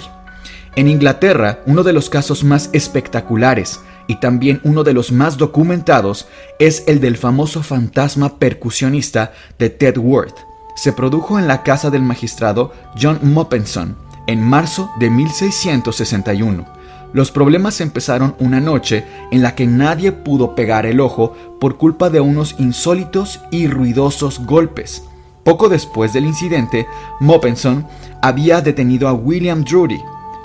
En 0.76 0.90
Inglaterra, 0.90 1.60
uno 1.68 1.84
de 1.84 1.94
los 1.94 2.10
casos 2.10 2.44
más 2.44 2.72
espectaculares 2.74 3.80
y 4.08 4.20
también 4.20 4.62
uno 4.64 4.84
de 4.84 4.94
los 4.94 5.12
más 5.12 5.38
documentados 5.38 6.28
es 6.60 6.84
el 6.88 7.00
del 7.00 7.18
famoso 7.18 7.64
fantasma 7.64 8.38
percusionista 8.38 9.34
de 9.58 9.70
Ted 9.70 9.98
Worth. 9.98 10.38
Se 10.76 10.94
produjo 10.94 11.40
en 11.40 11.48
la 11.48 11.64
casa 11.64 11.90
del 11.90 12.02
magistrado 12.02 12.74
John 13.00 13.20
Moppenson 13.24 13.96
en 14.28 14.42
marzo 14.42 14.92
de 15.00 15.10
1661. 15.10 16.66
Los 17.14 17.32
problemas 17.32 17.80
empezaron 17.80 18.36
una 18.40 18.60
noche 18.60 19.06
en 19.32 19.42
la 19.42 19.56
que 19.56 19.68
nadie 19.68 20.12
pudo 20.12 20.54
pegar 20.54 20.86
el 20.86 21.00
ojo 21.00 21.34
por 21.60 21.78
culpa 21.78 22.10
de 22.10 22.20
unos 22.20 22.56
insólitos 22.60 23.40
y 23.52 23.68
ruidosos 23.68 24.46
golpes. 24.46 25.04
Poco 25.44 25.70
después 25.70 26.12
del 26.12 26.26
incidente, 26.26 26.88
Moppenson 27.20 27.88
había 28.22 28.62
detenido 28.62 29.08
a 29.08 29.14
William 29.14 29.64
Drury, 29.64 30.02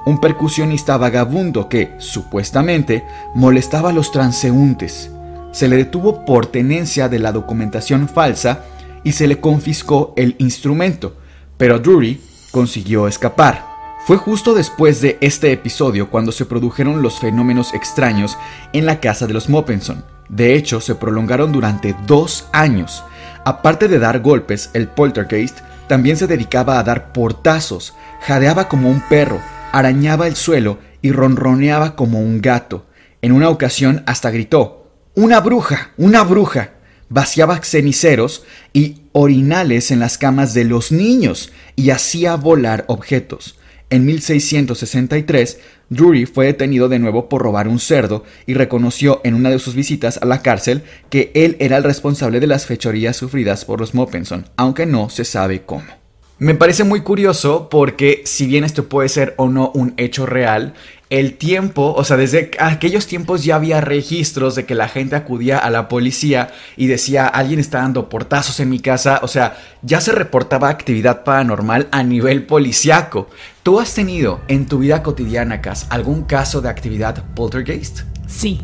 un 0.07 0.21
percusionista 0.21 0.97
vagabundo 0.97 1.69
que, 1.69 1.95
supuestamente, 1.99 3.05
molestaba 3.35 3.91
a 3.91 3.93
los 3.93 4.13
transeúntes. 4.13 5.11
Se 5.53 5.69
le 5.69 5.77
detuvo 5.77 6.25
por 6.25 6.47
tenencia 6.47 7.09
de 7.09 7.19
la 7.19 7.33
documentación 7.33 8.09
falsa 8.09 8.65
y 9.05 9.13
se 9.13 9.27
le 9.27 9.41
confiscó 9.41 10.13
el 10.17 10.37
instrumento, 10.39 11.17
pero 11.57 11.79
Drury 11.79 12.21
consiguió 12.53 13.09
escapar. 13.09 13.65
Fue 14.07 14.17
justo 14.17 14.55
después 14.55 15.01
de 15.01 15.19
este 15.21 15.53
episodio 15.53 16.11
cuando 16.11 16.33
se 16.33 16.47
produjeron 16.47 17.03
los 17.03 17.21
fenómenos 17.21 17.75
extraños 17.75 18.39
en 18.73 18.87
la 18.87 19.01
casa 19.01 19.27
de 19.27 19.35
los 19.35 19.49
Moppenson. 19.49 20.05
De 20.29 20.55
hecho, 20.55 20.81
se 20.81 20.95
prolongaron 20.95 21.53
durante 21.53 21.95
dos 22.07 22.49
años. 22.53 23.05
Aparte 23.45 23.89
de 23.89 23.99
dar 23.99 24.21
golpes, 24.21 24.71
el 24.75 24.89
poltergeist 24.89 25.59
también 25.89 26.17
se 26.17 26.27
dedicaba 26.27 26.79
a 26.79 26.85
dar 26.85 27.13
portazos, 27.13 27.95
jadeaba 28.23 28.69
como 28.69 28.89
un 28.89 29.03
perro, 29.09 29.41
arañaba 29.73 30.27
el 30.27 30.37
suelo 30.37 30.79
y 31.03 31.13
ronroneaba 31.13 31.97
como 31.97 32.21
un 32.21 32.41
gato. 32.41 32.87
En 33.23 33.33
una 33.33 33.49
ocasión 33.49 34.03
hasta 34.07 34.31
gritó, 34.31 34.91
¡Una 35.15 35.41
bruja! 35.41 35.93
¡Una 35.97 36.23
bruja! 36.23 36.71
Vaciaba 37.09 37.61
ceniceros 37.63 38.45
y 38.73 39.03
orinales 39.13 39.91
en 39.91 39.99
las 39.99 40.17
camas 40.17 40.55
de 40.55 40.65
los 40.65 40.93
niños 40.93 41.53
y 41.75 41.91
hacía 41.91 42.37
volar 42.37 42.85
objetos. 42.87 43.59
En 43.91 44.07
1663, 44.07 45.59
Drury 45.89 46.27
fue 46.27 46.47
detenido 46.47 46.89
de 46.89 47.01
nuevo 47.01 47.29
por 47.29 47.43
robar 47.43 47.67
un 47.67 47.81
cerdo 47.81 48.25
y 48.47 48.55
reconoció 48.55 49.21
en 49.25 49.35
una 49.35 49.51
de 49.51 49.59
sus 49.59 49.75
visitas 49.75 50.19
a 50.23 50.27
la 50.27 50.43
cárcel 50.43 50.85
que 51.11 51.33
él 51.35 51.57
era 51.59 51.77
el 51.77 51.83
responsable 51.83 52.39
de 52.39 52.47
las 52.47 52.67
fechorías 52.67 53.17
sufridas 53.17 53.65
por 53.65 53.81
los 53.81 53.93
Moppenson, 53.93 54.47
aunque 54.57 54.87
no 54.87 55.11
se 55.11 55.25
sabe 55.25 55.63
cómo. 55.63 56.00
Me 56.41 56.55
parece 56.55 56.85
muy 56.85 57.03
curioso 57.03 57.69
porque 57.69 58.23
si 58.25 58.47
bien 58.47 58.65
esto 58.65 58.89
puede 58.89 59.11
ser 59.11 59.35
o 59.37 59.51
no 59.51 59.71
un 59.75 59.93
hecho 59.99 60.25
real, 60.25 60.73
el 61.11 61.35
tiempo, 61.35 61.93
o 61.95 62.03
sea, 62.03 62.17
desde 62.17 62.53
aquellos 62.59 63.07
tiempos 63.07 63.45
ya 63.45 63.57
había 63.57 63.83
registros 63.83 64.55
de 64.55 64.65
que 64.65 64.75
la 64.75 64.89
gente 64.89 65.17
acudía 65.17 65.59
a 65.59 65.69
la 65.69 65.87
policía 65.87 66.51
y 66.79 66.87
decía, 66.87 67.27
alguien 67.27 67.61
está 67.61 67.83
dando 67.83 68.09
portazos 68.09 68.59
en 68.59 68.71
mi 68.71 68.81
casa, 68.81 69.21
o 69.23 69.29
sea, 69.29 69.59
ya 69.83 70.01
se 70.01 70.13
reportaba 70.13 70.71
actividad 70.71 71.25
paranormal 71.25 71.89
a 71.91 72.03
nivel 72.05 72.47
policiaco. 72.47 73.29
¿Tú 73.63 73.79
has 73.79 73.93
tenido 73.93 74.41
en 74.49 74.65
tu 74.65 74.79
vida 74.79 75.03
cotidiana, 75.03 75.61
Cas, 75.61 75.89
algún 75.91 76.23
caso 76.23 76.63
de 76.63 76.71
actividad 76.71 77.23
poltergeist? 77.35 78.05
Sí, 78.27 78.63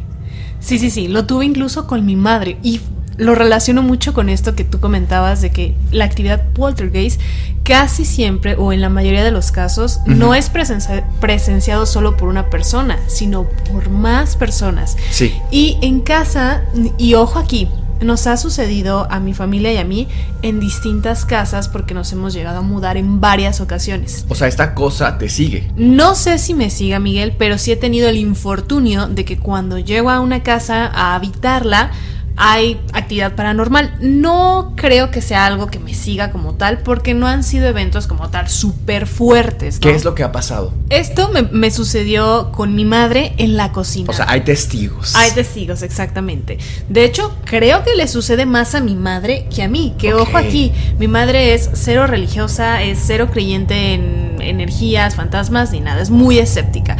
sí, 0.61 0.78
sí, 0.78 0.88
sí, 0.88 1.09
lo 1.09 1.26
tuve 1.26 1.45
incluso 1.45 1.87
con 1.87 2.06
mi 2.06 2.16
madre 2.16 2.56
y 2.62 2.80
lo 3.18 3.35
relaciono 3.35 3.82
mucho 3.82 4.12
con 4.12 4.28
esto 4.28 4.54
que 4.54 4.64
tú 4.64 4.80
comentabas 4.80 5.40
de 5.40 5.50
que 5.50 5.75
la 5.90 6.04
actividad 6.04 6.42
poltergeist 6.54 7.20
casi 7.62 8.04
siempre 8.04 8.54
o 8.56 8.73
en 8.73 8.80
la 8.80 8.88
mayoría 8.88 9.25
de 9.25 9.30
los 9.30 9.50
casos 9.50 10.00
no 10.06 10.35
es 10.35 10.52
presenci- 10.52 11.02
presenciado 11.20 11.87
solo 11.87 12.16
por 12.16 12.28
una 12.28 12.50
persona, 12.50 12.99
sino 13.08 13.44
por 13.73 13.90
más 13.90 14.37
personas. 14.37 14.96
Sí. 15.11 15.35
Y 15.50 15.78
en 15.82 16.00
casa, 16.00 16.62
y 16.99 17.14
ojo 17.14 17.38
aquí, 17.38 17.68
nos 18.00 18.26
ha 18.26 18.37
sucedido 18.37 19.11
a 19.11 19.20
mi 19.20 19.32
familia 19.32 19.73
y 19.73 19.78
a 19.78 19.85
mí 19.85 20.06
en 20.42 20.61
distintas 20.61 21.25
casas 21.25 21.68
porque 21.68 21.94
nos 21.94 22.12
hemos 22.12 22.35
llegado 22.35 22.58
a 22.58 22.62
mudar 22.62 22.99
en 22.99 23.23
varias 23.23 23.62
ocasiones. 23.62 24.26
O 24.28 24.35
sea, 24.35 24.49
esta 24.49 24.75
cosa 24.75 25.16
te 25.16 25.30
sigue. 25.30 25.70
No 25.76 26.14
sé 26.14 26.38
si 26.38 26.52
me 26.52 26.68
siga 26.68 26.99
Miguel, 26.99 27.35
pero 27.38 27.56
sí 27.56 27.73
he 27.73 27.76
tenido 27.76 28.11
el 28.11 28.18
infortunio 28.18 29.06
de 29.08 29.25
que 29.25 29.38
cuando 29.38 29.78
llego 29.78 30.11
a 30.11 30.20
una 30.20 30.42
casa 30.42 30.87
a 30.94 31.14
habitarla 31.14 31.90
hay 32.37 32.81
actividad 32.93 33.35
paranormal. 33.35 33.97
No 34.00 34.75
creo 34.76 35.11
que 35.11 35.23
sea 35.23 35.47
algo 35.47 35.69
que 35.69 35.78
me 35.78 35.95
siga 35.95 36.31
como 36.31 36.55
tal, 36.55 36.78
porque 36.78 37.14
no 37.14 37.26
han 37.26 37.43
sido 37.43 37.66
eventos 37.66 38.07
como 38.07 38.28
tal 38.28 38.49
súper 38.49 39.07
fuertes. 39.07 39.76
¿no? 39.76 39.81
¿Qué 39.81 39.95
es 39.95 40.05
lo 40.05 40.14
que 40.14 40.23
ha 40.23 40.33
pasado? 40.33 40.75
Esto 40.90 41.31
me, 41.31 41.43
me 41.43 41.71
sucedió 41.71 42.52
con 42.52 42.75
mi 42.75 42.85
madre 42.85 43.35
en 43.38 43.57
la 43.57 43.73
cocina. 43.73 44.11
O 44.11 44.12
sea, 44.12 44.26
hay 44.28 44.43
testigos. 44.43 45.16
Hay 45.16 45.31
testigos, 45.33 45.83
exactamente. 45.83 46.59
De 46.88 47.05
hecho, 47.05 47.35
creo 47.45 47.83
que 47.83 47.95
le 47.95 48.07
sucede 48.07 48.47
más 48.47 48.75
a 48.75 48.81
mi 48.81 48.95
madre 48.95 49.47
que 49.55 49.62
a 49.62 49.69
mí. 49.69 49.95
Que 49.99 50.14
ojo 50.14 50.37
aquí, 50.37 50.73
mi 50.99 51.09
madre 51.09 51.55
es 51.55 51.71
cero 51.73 52.07
religiosa, 52.07 52.83
es 52.83 52.99
cero 53.05 53.28
creyente 53.33 53.95
en 53.95 54.37
energías, 54.40 55.14
fantasmas 55.14 55.73
ni 55.73 55.81
nada, 55.81 56.02
es 56.02 56.11
muy 56.11 56.38
escéptica. 56.38 56.97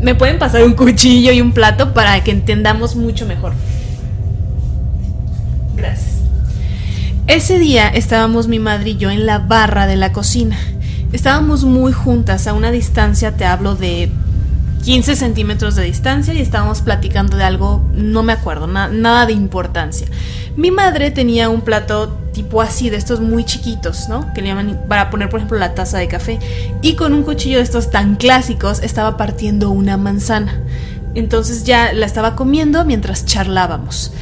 Me 0.00 0.14
pueden 0.14 0.38
pasar 0.38 0.62
un 0.62 0.74
cuchillo 0.74 1.32
y 1.32 1.40
un 1.40 1.52
plato 1.52 1.94
para 1.94 2.22
que 2.22 2.30
entendamos 2.30 2.96
mucho 2.96 3.26
mejor. 3.26 3.54
Gracias. 5.76 6.16
Ese 7.26 7.58
día 7.58 7.88
estábamos 7.88 8.48
mi 8.48 8.58
madre 8.58 8.90
y 8.90 8.96
yo 8.96 9.10
en 9.10 9.26
la 9.26 9.38
barra 9.38 9.86
de 9.86 9.96
la 9.96 10.12
cocina. 10.12 10.56
Estábamos 11.12 11.64
muy 11.64 11.92
juntas, 11.92 12.46
a 12.46 12.54
una 12.54 12.70
distancia, 12.70 13.36
te 13.36 13.44
hablo 13.44 13.74
de 13.74 14.10
15 14.84 15.16
centímetros 15.16 15.74
de 15.74 15.82
distancia 15.82 16.32
y 16.34 16.40
estábamos 16.40 16.80
platicando 16.80 17.36
de 17.36 17.44
algo, 17.44 17.84
no 17.94 18.22
me 18.22 18.32
acuerdo, 18.32 18.66
nada 18.68 19.26
de 19.26 19.32
importancia. 19.32 20.06
Mi 20.56 20.70
madre 20.70 21.10
tenía 21.10 21.48
un 21.48 21.62
plato 21.62 22.16
tipo 22.32 22.62
así, 22.62 22.90
de 22.90 22.96
estos 22.96 23.20
muy 23.20 23.44
chiquitos, 23.44 24.08
¿no? 24.08 24.32
Que 24.34 24.42
le 24.42 24.48
llaman 24.48 24.82
para 24.88 25.10
poner, 25.10 25.28
por 25.28 25.40
ejemplo, 25.40 25.58
la 25.58 25.74
taza 25.74 25.98
de 25.98 26.06
café. 26.06 26.38
Y 26.82 26.94
con 26.94 27.14
un 27.14 27.24
cuchillo 27.24 27.56
de 27.56 27.64
estos 27.64 27.90
tan 27.90 28.14
clásicos 28.16 28.80
estaba 28.82 29.16
partiendo 29.16 29.70
una 29.70 29.96
manzana. 29.96 30.60
Entonces 31.14 31.64
ya 31.64 31.92
la 31.92 32.06
estaba 32.06 32.36
comiendo 32.36 32.84
mientras 32.84 33.24
charlábamos. 33.24 34.12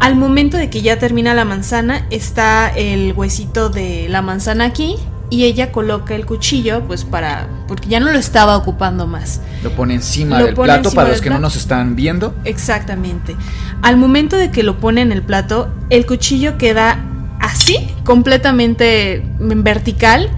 Al 0.00 0.16
momento 0.16 0.56
de 0.56 0.70
que 0.70 0.80
ya 0.80 0.98
termina 0.98 1.34
la 1.34 1.44
manzana, 1.44 2.06
está 2.10 2.68
el 2.70 3.12
huesito 3.12 3.68
de 3.68 4.08
la 4.08 4.22
manzana 4.22 4.64
aquí 4.64 4.96
y 5.28 5.44
ella 5.44 5.70
coloca 5.72 6.14
el 6.14 6.24
cuchillo, 6.24 6.82
pues 6.86 7.04
para. 7.04 7.48
porque 7.68 7.88
ya 7.90 8.00
no 8.00 8.10
lo 8.10 8.18
estaba 8.18 8.56
ocupando 8.56 9.06
más. 9.06 9.42
Lo 9.62 9.70
pone 9.72 9.94
encima 9.94 10.42
del 10.42 10.54
plato 10.54 10.90
para 10.92 11.10
los 11.10 11.20
que 11.20 11.28
no 11.28 11.38
nos 11.38 11.54
están 11.54 11.96
viendo. 11.96 12.34
Exactamente. 12.44 13.36
Al 13.82 13.98
momento 13.98 14.36
de 14.36 14.50
que 14.50 14.62
lo 14.62 14.80
pone 14.80 15.02
en 15.02 15.12
el 15.12 15.22
plato, 15.22 15.68
el 15.90 16.06
cuchillo 16.06 16.56
queda 16.56 17.04
así, 17.38 17.88
completamente 18.04 19.16
en 19.16 19.62
vertical. 19.62 20.30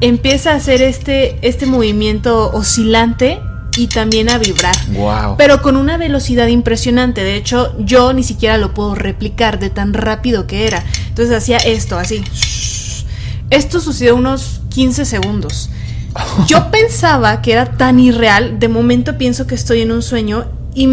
Empieza 0.00 0.52
a 0.52 0.54
hacer 0.54 0.80
este, 0.80 1.46
este 1.46 1.66
movimiento 1.66 2.50
oscilante 2.52 3.38
y 3.76 3.86
también 3.86 4.30
a 4.30 4.38
vibrar. 4.38 4.76
Wow. 4.92 5.36
Pero 5.36 5.62
con 5.62 5.76
una 5.76 5.96
velocidad 5.96 6.46
impresionante. 6.48 7.22
De 7.22 7.36
hecho, 7.36 7.74
yo 7.78 8.12
ni 8.12 8.22
siquiera 8.22 8.58
lo 8.58 8.74
puedo 8.74 8.94
replicar 8.94 9.58
de 9.58 9.70
tan 9.70 9.94
rápido 9.94 10.46
que 10.46 10.66
era. 10.66 10.84
Entonces 11.08 11.36
hacía 11.36 11.58
esto, 11.58 11.98
así. 11.98 12.22
Esto 13.50 13.80
sucedió 13.80 14.16
unos 14.16 14.60
15 14.70 15.04
segundos. 15.04 15.70
Yo 16.46 16.70
pensaba 16.70 17.42
que 17.42 17.52
era 17.52 17.66
tan 17.66 17.98
irreal, 18.00 18.58
de 18.58 18.68
momento 18.68 19.18
pienso 19.18 19.46
que 19.46 19.54
estoy 19.54 19.82
en 19.82 19.92
un 19.92 20.02
sueño 20.02 20.46
y 20.74 20.88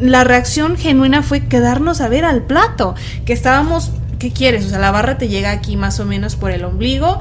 la 0.00 0.24
reacción 0.24 0.76
genuina 0.76 1.22
fue 1.22 1.46
quedarnos 1.46 2.00
a 2.00 2.08
ver 2.08 2.24
al 2.24 2.44
plato, 2.44 2.94
que 3.24 3.32
estábamos, 3.32 3.90
¿qué 4.18 4.32
quieres? 4.32 4.66
O 4.66 4.68
sea, 4.68 4.78
la 4.78 4.90
barra 4.90 5.18
te 5.18 5.28
llega 5.28 5.50
aquí 5.50 5.76
más 5.76 5.98
o 5.98 6.04
menos 6.04 6.36
por 6.36 6.50
el 6.52 6.64
ombligo. 6.64 7.20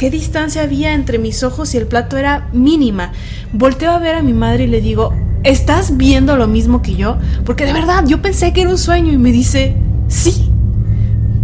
¿Qué 0.00 0.08
distancia 0.10 0.62
había 0.62 0.94
entre 0.94 1.18
mis 1.18 1.42
ojos 1.42 1.74
y 1.74 1.76
el 1.76 1.86
plato 1.86 2.16
era 2.16 2.48
mínima? 2.54 3.12
Volteo 3.52 3.90
a 3.90 3.98
ver 3.98 4.14
a 4.14 4.22
mi 4.22 4.32
madre 4.32 4.64
y 4.64 4.66
le 4.66 4.80
digo, 4.80 5.12
¿estás 5.44 5.98
viendo 5.98 6.38
lo 6.38 6.48
mismo 6.48 6.80
que 6.80 6.96
yo? 6.96 7.18
Porque 7.44 7.66
de 7.66 7.74
verdad, 7.74 8.04
yo 8.06 8.22
pensé 8.22 8.54
que 8.54 8.62
era 8.62 8.70
un 8.70 8.78
sueño 8.78 9.12
y 9.12 9.18
me 9.18 9.30
dice, 9.30 9.76
sí. 10.08 10.50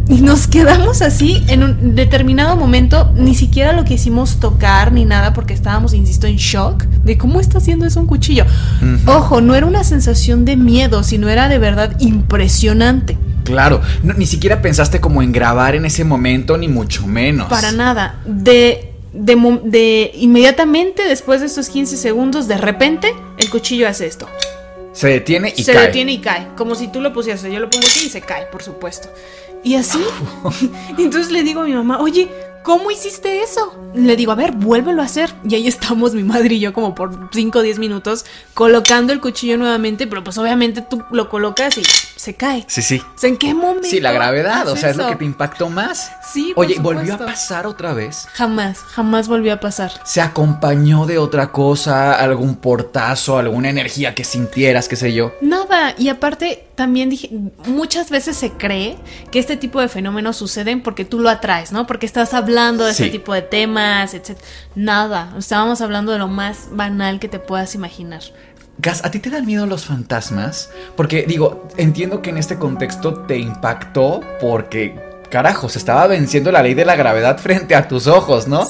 Y 0.08 0.22
nos 0.22 0.46
quedamos 0.46 1.02
así 1.02 1.44
en 1.48 1.64
un 1.64 1.94
determinado 1.94 2.56
momento, 2.56 3.12
ni 3.14 3.34
siquiera 3.34 3.74
lo 3.74 3.84
quisimos 3.84 4.40
tocar 4.40 4.90
ni 4.90 5.04
nada 5.04 5.34
porque 5.34 5.52
estábamos, 5.52 5.92
insisto, 5.92 6.26
en 6.26 6.36
shock 6.36 6.84
de 6.84 7.18
cómo 7.18 7.40
está 7.40 7.58
haciendo 7.58 7.84
eso 7.84 8.00
un 8.00 8.06
cuchillo. 8.06 8.46
Ojo, 9.04 9.42
no 9.42 9.54
era 9.54 9.66
una 9.66 9.84
sensación 9.84 10.46
de 10.46 10.56
miedo, 10.56 11.02
sino 11.02 11.28
era 11.28 11.50
de 11.50 11.58
verdad 11.58 11.94
impresionante. 12.00 13.18
Claro, 13.46 13.80
ni 14.02 14.26
siquiera 14.26 14.60
pensaste 14.60 15.00
como 15.00 15.22
en 15.22 15.32
grabar 15.32 15.74
en 15.74 15.84
ese 15.84 16.04
momento, 16.04 16.58
ni 16.58 16.68
mucho 16.68 17.06
menos. 17.06 17.48
Para 17.48 17.72
nada. 17.72 18.20
De, 18.26 18.92
de, 19.12 19.60
de 19.64 20.10
inmediatamente 20.14 21.04
después 21.04 21.40
de 21.40 21.46
estos 21.46 21.68
15 21.68 21.96
segundos, 21.96 22.48
de 22.48 22.58
repente, 22.58 23.14
el 23.38 23.48
cuchillo 23.48 23.88
hace 23.88 24.06
esto. 24.06 24.28
Se 24.92 25.08
detiene 25.08 25.52
y 25.56 25.62
se 25.62 25.72
cae. 25.72 25.82
Se 25.82 25.86
detiene 25.88 26.12
y 26.12 26.18
cae. 26.18 26.48
Como 26.56 26.74
si 26.74 26.88
tú 26.88 27.00
lo 27.00 27.12
pusieras. 27.12 27.42
Yo 27.42 27.60
lo 27.60 27.70
pongo 27.70 27.86
aquí 27.86 28.06
y 28.06 28.08
se 28.08 28.20
cae, 28.20 28.46
por 28.46 28.62
supuesto. 28.62 29.08
Y 29.62 29.76
así. 29.76 30.02
Entonces 30.98 31.30
le 31.30 31.42
digo 31.42 31.60
a 31.60 31.64
mi 31.64 31.72
mamá, 31.72 32.00
oye, 32.00 32.28
¿cómo 32.66 32.90
hiciste 32.90 33.42
eso? 33.42 33.72
Le 33.94 34.16
digo, 34.16 34.32
a 34.32 34.34
ver, 34.34 34.50
vuélvelo 34.50 35.00
a 35.00 35.04
hacer. 35.04 35.32
Y 35.48 35.54
ahí 35.54 35.68
estamos 35.68 36.14
mi 36.14 36.24
madre 36.24 36.56
y 36.56 36.58
yo 36.58 36.72
como 36.72 36.96
por 36.96 37.30
5 37.32 37.60
o 37.60 37.62
10 37.62 37.78
minutos 37.78 38.26
colocando 38.54 39.12
el 39.12 39.20
cuchillo 39.20 39.56
nuevamente, 39.56 40.08
pero 40.08 40.24
pues 40.24 40.36
obviamente 40.36 40.82
tú 40.82 41.04
lo 41.12 41.28
colocas 41.28 41.78
y 41.78 41.84
se 41.84 42.34
cae. 42.34 42.64
Sí, 42.66 42.82
sí. 42.82 43.00
O 43.00 43.18
sea, 43.18 43.30
¿en 43.30 43.36
qué 43.36 43.54
momento? 43.54 43.86
Sí, 43.86 44.00
la 44.00 44.10
gravedad, 44.10 44.66
o 44.66 44.76
sea, 44.76 44.90
es 44.90 44.96
lo 44.96 45.08
que 45.08 45.14
te 45.14 45.24
impactó 45.24 45.70
más. 45.70 46.10
Sí, 46.32 46.52
por 46.56 46.66
Oye, 46.66 46.80
¿volvió 46.80 47.14
a 47.14 47.18
pasar 47.18 47.68
otra 47.68 47.94
vez? 47.94 48.26
Jamás, 48.32 48.78
jamás 48.80 49.28
volvió 49.28 49.52
a 49.52 49.60
pasar. 49.60 49.92
¿Se 50.04 50.20
acompañó 50.20 51.06
de 51.06 51.18
otra 51.18 51.52
cosa, 51.52 52.14
algún 52.14 52.56
portazo, 52.56 53.38
alguna 53.38 53.70
energía 53.70 54.12
que 54.16 54.24
sintieras, 54.24 54.88
qué 54.88 54.96
sé 54.96 55.12
yo? 55.12 55.32
Nada, 55.40 55.94
y 55.96 56.08
aparte 56.08 56.65
también 56.76 57.08
dije, 57.08 57.30
muchas 57.66 58.10
veces 58.10 58.36
se 58.36 58.52
cree 58.52 58.96
que 59.32 59.38
este 59.38 59.56
tipo 59.56 59.80
de 59.80 59.88
fenómenos 59.88 60.36
suceden 60.36 60.82
porque 60.82 61.04
tú 61.04 61.18
lo 61.18 61.30
atraes, 61.30 61.72
¿no? 61.72 61.86
Porque 61.86 62.06
estás 62.06 62.34
hablando 62.34 62.84
de 62.84 62.92
este 62.92 63.08
tipo 63.08 63.32
de 63.32 63.42
temas, 63.42 64.12
etc. 64.14 64.38
Nada, 64.74 65.34
estábamos 65.38 65.80
hablando 65.80 66.12
de 66.12 66.18
lo 66.18 66.28
más 66.28 66.68
banal 66.70 67.18
que 67.18 67.28
te 67.28 67.38
puedas 67.38 67.74
imaginar. 67.74 68.20
Gas, 68.78 69.04
¿a 69.06 69.10
ti 69.10 69.20
te 69.20 69.30
dan 69.30 69.46
miedo 69.46 69.64
los 69.66 69.86
fantasmas? 69.86 70.70
Porque 70.96 71.24
digo, 71.26 71.66
entiendo 71.78 72.20
que 72.20 72.28
en 72.28 72.36
este 72.36 72.58
contexto 72.58 73.22
te 73.22 73.38
impactó 73.38 74.20
porque, 74.38 75.00
carajo, 75.30 75.70
se 75.70 75.78
estaba 75.78 76.06
venciendo 76.06 76.52
la 76.52 76.62
ley 76.62 76.74
de 76.74 76.84
la 76.84 76.94
gravedad 76.94 77.38
frente 77.38 77.74
a 77.74 77.88
tus 77.88 78.06
ojos, 78.06 78.46
¿no? 78.46 78.68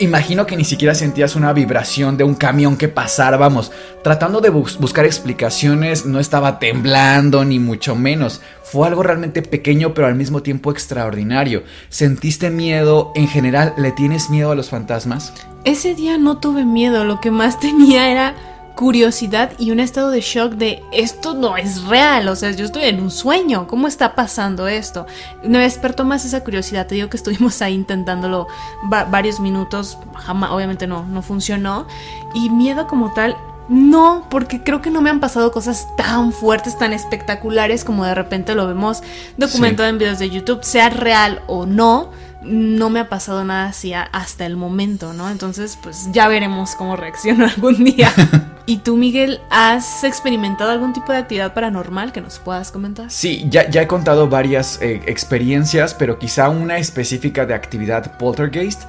Imagino 0.00 0.46
que 0.46 0.56
ni 0.56 0.64
siquiera 0.64 0.94
sentías 0.94 1.36
una 1.36 1.52
vibración 1.52 2.16
de 2.16 2.24
un 2.24 2.34
camión 2.34 2.78
que 2.78 2.88
pasara, 2.88 3.36
vamos, 3.36 3.70
tratando 4.02 4.40
de 4.40 4.48
buscar 4.48 5.04
explicaciones, 5.04 6.06
no 6.06 6.18
estaba 6.18 6.58
temblando 6.58 7.44
ni 7.44 7.58
mucho 7.58 7.94
menos. 7.94 8.40
Fue 8.62 8.88
algo 8.88 9.02
realmente 9.02 9.42
pequeño 9.42 9.92
pero 9.92 10.06
al 10.06 10.14
mismo 10.14 10.42
tiempo 10.42 10.70
extraordinario. 10.70 11.64
¿Sentiste 11.90 12.48
miedo? 12.48 13.12
En 13.14 13.28
general, 13.28 13.74
¿le 13.76 13.92
tienes 13.92 14.30
miedo 14.30 14.50
a 14.50 14.54
los 14.54 14.70
fantasmas? 14.70 15.34
Ese 15.64 15.94
día 15.94 16.16
no 16.16 16.38
tuve 16.38 16.64
miedo, 16.64 17.04
lo 17.04 17.20
que 17.20 17.30
más 17.30 17.60
tenía 17.60 18.10
era 18.10 18.34
curiosidad 18.80 19.52
y 19.58 19.72
un 19.72 19.78
estado 19.78 20.10
de 20.10 20.22
shock 20.22 20.54
de 20.54 20.82
esto 20.90 21.34
no 21.34 21.58
es 21.58 21.84
real, 21.84 22.26
o 22.28 22.34
sea, 22.34 22.50
yo 22.52 22.64
estoy 22.64 22.84
en 22.84 22.98
un 22.98 23.10
sueño, 23.10 23.66
¿cómo 23.66 23.86
está 23.86 24.14
pasando 24.14 24.68
esto? 24.68 25.04
Me 25.42 25.58
despertó 25.58 26.06
más 26.06 26.24
esa 26.24 26.42
curiosidad, 26.42 26.86
te 26.86 26.94
digo 26.94 27.10
que 27.10 27.18
estuvimos 27.18 27.60
ahí 27.60 27.74
intentándolo 27.74 28.46
varios 28.88 29.38
minutos, 29.38 29.98
jamás, 30.14 30.52
obviamente 30.52 30.86
no, 30.86 31.04
no 31.04 31.20
funcionó, 31.20 31.86
y 32.32 32.48
miedo 32.48 32.86
como 32.86 33.12
tal, 33.12 33.36
no, 33.68 34.26
porque 34.30 34.62
creo 34.62 34.80
que 34.80 34.88
no 34.88 35.02
me 35.02 35.10
han 35.10 35.20
pasado 35.20 35.52
cosas 35.52 35.86
tan 35.98 36.32
fuertes, 36.32 36.78
tan 36.78 36.94
espectaculares 36.94 37.84
como 37.84 38.06
de 38.06 38.14
repente 38.14 38.54
lo 38.54 38.66
vemos 38.66 39.02
documentado 39.36 39.90
en 39.90 39.98
videos 39.98 40.18
de 40.18 40.30
YouTube, 40.30 40.64
sea 40.64 40.88
real 40.88 41.42
o 41.48 41.66
no 41.66 42.12
no 42.42 42.90
me 42.90 43.00
ha 43.00 43.08
pasado 43.08 43.44
nada 43.44 43.66
así 43.66 43.92
hasta 43.94 44.46
el 44.46 44.56
momento, 44.56 45.12
¿no? 45.12 45.30
Entonces, 45.30 45.78
pues 45.82 46.08
ya 46.12 46.28
veremos 46.28 46.74
cómo 46.74 46.96
reacciono 46.96 47.44
algún 47.54 47.84
día. 47.84 48.12
¿Y 48.66 48.78
tú, 48.78 48.96
Miguel, 48.96 49.40
has 49.50 50.04
experimentado 50.04 50.70
algún 50.70 50.92
tipo 50.92 51.12
de 51.12 51.18
actividad 51.18 51.54
paranormal 51.54 52.12
que 52.12 52.20
nos 52.20 52.38
puedas 52.38 52.70
comentar? 52.70 53.10
Sí, 53.10 53.46
ya, 53.48 53.68
ya 53.68 53.82
he 53.82 53.86
contado 53.86 54.28
varias 54.28 54.80
eh, 54.80 55.02
experiencias, 55.06 55.94
pero 55.94 56.18
quizá 56.18 56.48
una 56.48 56.78
específica 56.78 57.46
de 57.46 57.54
actividad 57.54 58.16
poltergeist, 58.16 58.82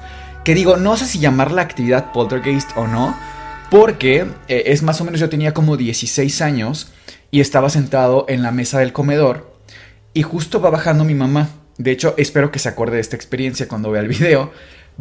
que 0.44 0.54
digo, 0.54 0.76
no 0.76 0.96
sé 0.96 1.06
si 1.06 1.18
llamarla 1.18 1.62
actividad 1.62 2.12
poltergeist 2.12 2.70
o 2.76 2.86
no, 2.86 3.16
porque 3.70 4.26
eh, 4.48 4.62
es 4.66 4.82
más 4.82 5.00
o 5.00 5.04
menos 5.04 5.20
yo 5.20 5.28
tenía 5.28 5.52
como 5.52 5.76
16 5.76 6.42
años 6.42 6.92
y 7.30 7.40
estaba 7.40 7.70
sentado 7.70 8.26
en 8.28 8.42
la 8.42 8.52
mesa 8.52 8.78
del 8.78 8.92
comedor 8.92 9.52
y 10.14 10.22
justo 10.22 10.60
va 10.60 10.70
bajando 10.70 11.04
mi 11.04 11.14
mamá 11.14 11.48
de 11.82 11.90
hecho, 11.90 12.14
espero 12.16 12.52
que 12.52 12.60
se 12.60 12.68
acuerde 12.68 12.96
de 12.96 13.00
esta 13.00 13.16
experiencia 13.16 13.66
cuando 13.66 13.90
vea 13.90 14.02
el 14.02 14.08
video. 14.08 14.52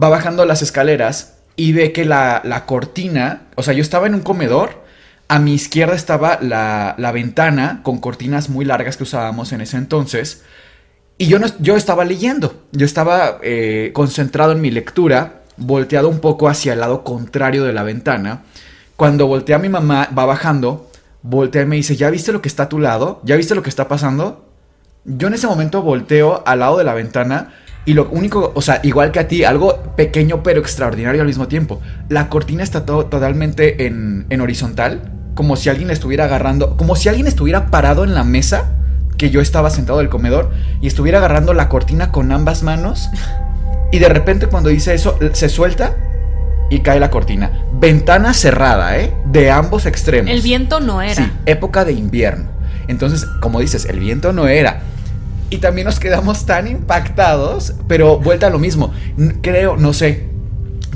Va 0.02 0.10
bajando 0.10 0.46
las 0.46 0.64
escaleras 0.64 1.36
y 1.56 1.74
ve 1.74 1.92
que 1.92 2.06
la, 2.06 2.64
cortina, 2.66 3.44
o 3.56 3.62
sea, 3.62 3.76
yo 3.76 3.84
estaba 3.84 4.08
en 4.08 4.16
un 4.16 4.22
comedor, 4.22 4.82
a 5.28 5.38
mi 5.38 5.54
izquierda 5.54 5.94
estaba 5.94 6.40
la, 6.42 7.12
ventana 7.14 7.82
con 7.84 8.00
cortinas 8.00 8.50
muy 8.50 8.66
largas 8.66 8.98
que 8.98 9.04
usábamos 9.04 9.52
en 9.52 9.62
ese 9.62 9.78
entonces. 9.78 10.44
Y 11.20 11.28
yo, 11.28 11.38
no, 11.38 11.46
yo 11.60 11.76
estaba 11.76 12.04
leyendo, 12.04 12.64
yo 12.72 12.86
estaba 12.86 13.38
eh, 13.44 13.92
concentrado 13.94 14.54
en 14.54 14.62
mi 14.62 14.72
lectura, 14.72 15.44
volteado 15.58 16.10
un 16.10 16.20
poco 16.20 16.50
hacia 16.50 16.74
el 16.74 16.80
lado 16.80 17.04
contrario 17.04 17.64
de 17.64 17.74
la 17.74 17.84
ventana. 17.84 18.42
Cuando 18.96 19.28
voltea 19.28 19.60
mi 19.60 19.70
mamá, 19.70 20.10
va 20.18 20.26
bajando, 20.26 20.90
voltea 21.22 21.62
y 21.62 21.66
me 21.68 21.76
dice, 21.76 21.96
¿ya 21.96 22.10
viste 22.10 22.32
lo 22.32 22.42
que 22.42 22.48
está 22.48 22.64
a 22.64 22.70
tu 22.70 22.80
lado? 22.80 23.22
¿Ya 23.24 23.36
viste 23.36 23.54
lo 23.54 23.62
que 23.62 23.70
está 23.70 23.88
pasando? 23.88 24.51
Yo 25.04 25.28
en 25.28 25.34
ese 25.34 25.48
momento 25.48 25.82
volteo 25.82 26.44
al 26.46 26.60
lado 26.60 26.78
de 26.78 26.84
la 26.84 26.94
ventana 26.94 27.50
y 27.86 27.94
lo 27.96 28.08
único, 28.12 28.52
o 28.54 28.62
sea, 28.62 28.82
igual 28.84 29.12
que 29.12 29.20
a 29.20 29.28
ti, 29.28 29.44
algo 29.44 29.96
pequeño 29.96 30.44
pero 30.44 30.60
extraordinario 30.60 31.22
al 31.22 31.28
mismo 31.28 31.48
tiempo. 31.48 31.82
La 32.08 32.30
cortina 32.30 32.62
está 32.62 32.86
todo, 32.86 33.08
totalmente 33.08 33.88
en, 33.88 34.28
en 34.30 34.42
horizontal, 34.42 35.12
como 35.34 35.56
si 35.56 35.70
alguien 35.70 35.90
estuviera 35.90 36.26
agarrando, 36.26 36.78
como 36.78 36.96
si 36.96 37.10
alguien 37.10 37.26
estuviera 37.26 37.68
parado 37.72 38.04
en 38.04 38.14
la 38.14 38.24
mesa 38.24 38.76
que 39.18 39.32
yo 39.32 39.42
estaba 39.42 39.72
sentado 39.72 39.98
del 39.98 40.10
comedor 40.10 40.52
y 40.82 40.88
estuviera 40.88 41.18
agarrando 41.18 41.56
la 41.56 41.68
cortina 41.68 42.12
con 42.12 42.32
ambas 42.32 42.62
manos. 42.62 43.10
Y 43.92 43.98
de 43.98 44.08
repente 44.08 44.48
cuando 44.48 44.70
dice 44.70 44.94
eso, 44.94 45.18
se 45.34 45.50
suelta 45.50 45.96
y 46.70 46.82
cae 46.82 47.00
la 47.00 47.10
cortina. 47.10 47.66
Ventana 47.74 48.36
cerrada, 48.36 49.00
¿eh? 49.00 49.14
De 49.26 49.50
ambos 49.50 49.88
extremos. 49.88 50.32
El 50.32 50.42
viento 50.42 50.80
no 50.80 51.02
era. 51.02 51.16
Sí, 51.16 51.32
época 51.48 51.86
de 51.86 51.94
invierno. 51.94 52.61
Entonces, 52.92 53.26
como 53.40 53.60
dices, 53.60 53.86
el 53.86 54.00
viento 54.00 54.34
no 54.34 54.48
era. 54.48 54.82
Y 55.50 55.58
también 55.58 55.86
nos 55.86 56.00
quedamos 56.00 56.46
tan 56.46 56.68
impactados, 56.68 57.74
pero 57.88 58.20
vuelta 58.20 58.48
a 58.48 58.50
lo 58.50 58.60
mismo. 58.60 58.94
Creo, 59.42 59.78
no 59.78 59.94
sé, 59.94 60.28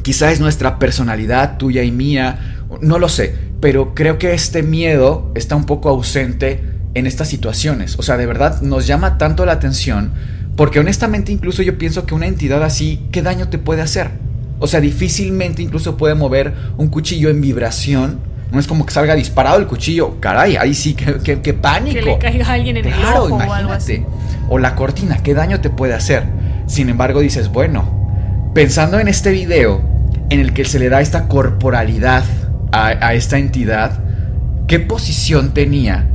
quizá 0.04 0.32
es 0.32 0.40
nuestra 0.40 0.78
personalidad, 0.78 1.58
tuya 1.58 1.84
y 1.84 1.92
mía, 1.92 2.58
no 2.82 3.00
lo 3.00 3.10
sé, 3.10 3.36
pero 3.60 3.96
creo 3.96 4.18
que 4.18 4.34
este 4.34 4.62
miedo 4.62 5.32
está 5.36 5.56
un 5.56 5.66
poco 5.66 5.90
ausente 5.90 6.64
en 6.94 7.08
estas 7.08 7.28
situaciones. 7.28 7.98
O 7.98 8.04
sea, 8.04 8.18
de 8.18 8.26
verdad 8.26 8.62
nos 8.62 8.88
llama 8.88 9.18
tanto 9.18 9.46
la 9.46 9.54
atención, 9.54 10.14
porque 10.56 10.80
honestamente 10.80 11.32
incluso 11.32 11.62
yo 11.64 11.78
pienso 11.78 12.06
que 12.06 12.16
una 12.16 12.28
entidad 12.28 12.64
así, 12.64 13.08
¿qué 13.12 13.22
daño 13.22 13.50
te 13.50 13.58
puede 13.58 13.82
hacer? 13.82 14.12
O 14.60 14.68
sea, 14.68 14.80
difícilmente 14.80 15.62
incluso 15.62 15.98
puede 15.98 16.16
mover 16.16 16.54
un 16.78 16.88
cuchillo 16.88 17.30
en 17.30 17.42
vibración. 17.42 18.20
No 18.52 18.60
es 18.60 18.68
como 18.68 18.86
que 18.86 18.94
salga 18.94 19.16
disparado 19.16 19.58
el 19.60 19.68
cuchillo. 19.68 20.20
Caray, 20.20 20.56
ahí 20.56 20.74
sí, 20.74 20.94
qué, 20.94 21.18
qué- 21.24 21.42
qué 21.42 21.54
pánico. 21.54 21.96
Que 21.96 22.02
le 22.02 22.18
caiga 22.18 22.48
a 22.48 22.54
alguien 22.54 22.78
en 22.78 22.86
el 22.86 22.94
Claro, 22.94 23.26
ojo 23.26 23.36
o 23.36 23.54
algo 23.54 23.72
así. 23.74 24.04
O 24.50 24.60
la 24.60 24.76
cortina, 24.76 25.18
¿qué 25.24 25.34
daño 25.34 25.60
te 25.62 25.70
puede 25.70 25.94
hacer? 25.94 26.24
Sin 26.68 26.90
embargo, 26.90 27.20
dices, 27.20 27.50
bueno, 27.50 28.52
pensando 28.54 29.00
en 29.00 29.08
este 29.08 29.32
video 29.32 29.82
en 30.30 30.40
el 30.40 30.54
que 30.54 30.66
se 30.66 30.80
le 30.80 30.90
da 30.90 31.02
esta 31.02 31.28
corporalidad 31.28 32.24
a, 32.72 32.88
a 32.88 33.14
esta 33.14 33.38
entidad, 33.38 34.00
¿qué 34.68 34.80
posición 34.80 35.54
tenía 35.54 36.08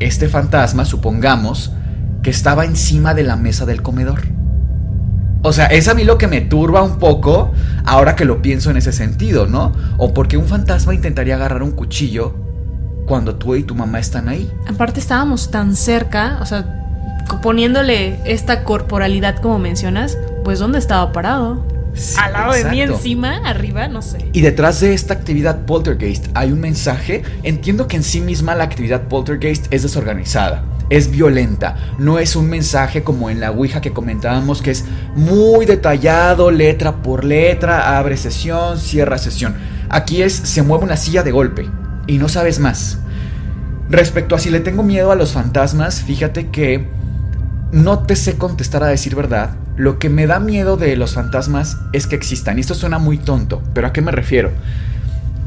este 0.00 0.28
fantasma, 0.28 0.84
supongamos, 0.84 1.72
que 2.22 2.30
estaba 2.30 2.64
encima 2.64 3.14
de 3.14 3.22
la 3.22 3.36
mesa 3.36 3.64
del 3.66 3.82
comedor? 3.82 4.22
O 5.42 5.52
sea, 5.52 5.66
es 5.66 5.88
a 5.88 5.94
mí 5.94 6.04
lo 6.04 6.18
que 6.18 6.26
me 6.28 6.42
turba 6.42 6.82
un 6.82 6.98
poco 6.98 7.52
ahora 7.90 8.14
que 8.14 8.24
lo 8.24 8.40
pienso 8.40 8.70
en 8.70 8.76
ese 8.76 8.92
sentido, 8.92 9.48
¿no? 9.48 9.72
O 9.98 10.14
porque 10.14 10.36
un 10.36 10.46
fantasma 10.46 10.94
intentaría 10.94 11.34
agarrar 11.34 11.64
un 11.64 11.72
cuchillo 11.72 12.34
cuando 13.04 13.34
tú 13.34 13.56
y 13.56 13.64
tu 13.64 13.74
mamá 13.74 13.98
están 13.98 14.28
ahí. 14.28 14.48
Aparte 14.68 15.00
estábamos 15.00 15.50
tan 15.50 15.74
cerca, 15.74 16.38
o 16.40 16.46
sea, 16.46 17.24
poniéndole 17.42 18.20
esta 18.24 18.62
corporalidad 18.62 19.38
como 19.38 19.58
mencionas, 19.58 20.16
pues 20.44 20.60
¿dónde 20.60 20.78
estaba 20.78 21.10
parado? 21.10 21.66
Sí, 21.94 22.16
Al 22.22 22.32
lado 22.32 22.52
de 22.52 22.64
mí 22.66 22.80
encima, 22.80 23.38
arriba, 23.38 23.88
no 23.88 24.02
sé. 24.02 24.24
Y 24.32 24.40
detrás 24.40 24.78
de 24.78 24.94
esta 24.94 25.12
actividad 25.12 25.66
poltergeist 25.66 26.26
hay 26.34 26.52
un 26.52 26.60
mensaje. 26.60 27.24
Entiendo 27.42 27.88
que 27.88 27.96
en 27.96 28.04
sí 28.04 28.20
misma 28.20 28.54
la 28.54 28.62
actividad 28.62 29.08
poltergeist 29.08 29.66
es 29.72 29.82
desorganizada, 29.82 30.62
es 30.90 31.10
violenta. 31.10 31.76
No 31.98 32.18
es 32.18 32.36
un 32.36 32.50
mensaje 32.50 33.02
como 33.02 33.30
en 33.30 33.40
la 33.40 33.52
Ouija 33.52 33.80
que 33.80 33.92
comentábamos 33.92 34.60
que 34.60 34.72
es 34.72 34.84
muy 35.14 35.64
detallado, 35.64 36.50
letra 36.50 36.96
por 36.96 37.24
letra, 37.24 37.96
abre 37.96 38.16
sesión, 38.16 38.78
cierra 38.78 39.16
sesión. 39.16 39.54
Aquí 39.88 40.22
es 40.22 40.34
se 40.34 40.62
mueve 40.62 40.84
una 40.84 40.96
silla 40.96 41.22
de 41.22 41.32
golpe 41.32 41.66
y 42.06 42.18
no 42.18 42.28
sabes 42.28 42.58
más. 42.58 42.98
Respecto 43.88 44.34
a 44.34 44.38
si 44.38 44.50
le 44.50 44.60
tengo 44.60 44.82
miedo 44.82 45.10
a 45.10 45.16
los 45.16 45.32
fantasmas, 45.32 46.02
fíjate 46.02 46.48
que 46.48 46.86
no 47.72 48.00
te 48.00 48.16
sé 48.16 48.36
contestar 48.36 48.82
a 48.82 48.88
decir 48.88 49.14
verdad. 49.14 49.56
Lo 49.76 49.98
que 49.98 50.10
me 50.10 50.26
da 50.26 50.40
miedo 50.40 50.76
de 50.76 50.96
los 50.96 51.14
fantasmas 51.14 51.78
es 51.92 52.06
que 52.06 52.16
existan. 52.16 52.58
Y 52.58 52.60
esto 52.60 52.74
suena 52.74 52.98
muy 52.98 53.18
tonto, 53.18 53.62
pero 53.72 53.86
¿a 53.86 53.92
qué 53.92 54.02
me 54.02 54.12
refiero? 54.12 54.50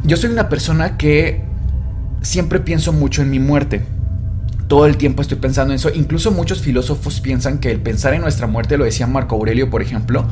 Yo 0.04 0.18
soy 0.18 0.32
una 0.32 0.50
persona 0.50 0.98
que 0.98 1.44
siempre 2.22 2.60
pienso 2.60 2.92
mucho 2.92 3.22
en 3.22 3.30
mi 3.30 3.40
muerte. 3.40 3.86
Todo 4.68 4.86
el 4.86 4.98
tiempo 4.98 5.22
estoy 5.22 5.38
pensando 5.38 5.74
en 5.74 5.76
eso. 5.76 5.90
Incluso 5.94 6.32
muchos 6.32 6.62
filósofos 6.62 7.20
piensan 7.20 7.60
que 7.60 7.72
el 7.72 7.80
pensar 7.80 8.14
en 8.14 8.22
nuestra 8.22 8.48
muerte, 8.48 8.78
lo 8.78 8.86
decía 8.86 9.08
Marco 9.08 9.36
Aurelio, 9.36 9.70
por 9.70 9.82
ejemplo, 9.82 10.26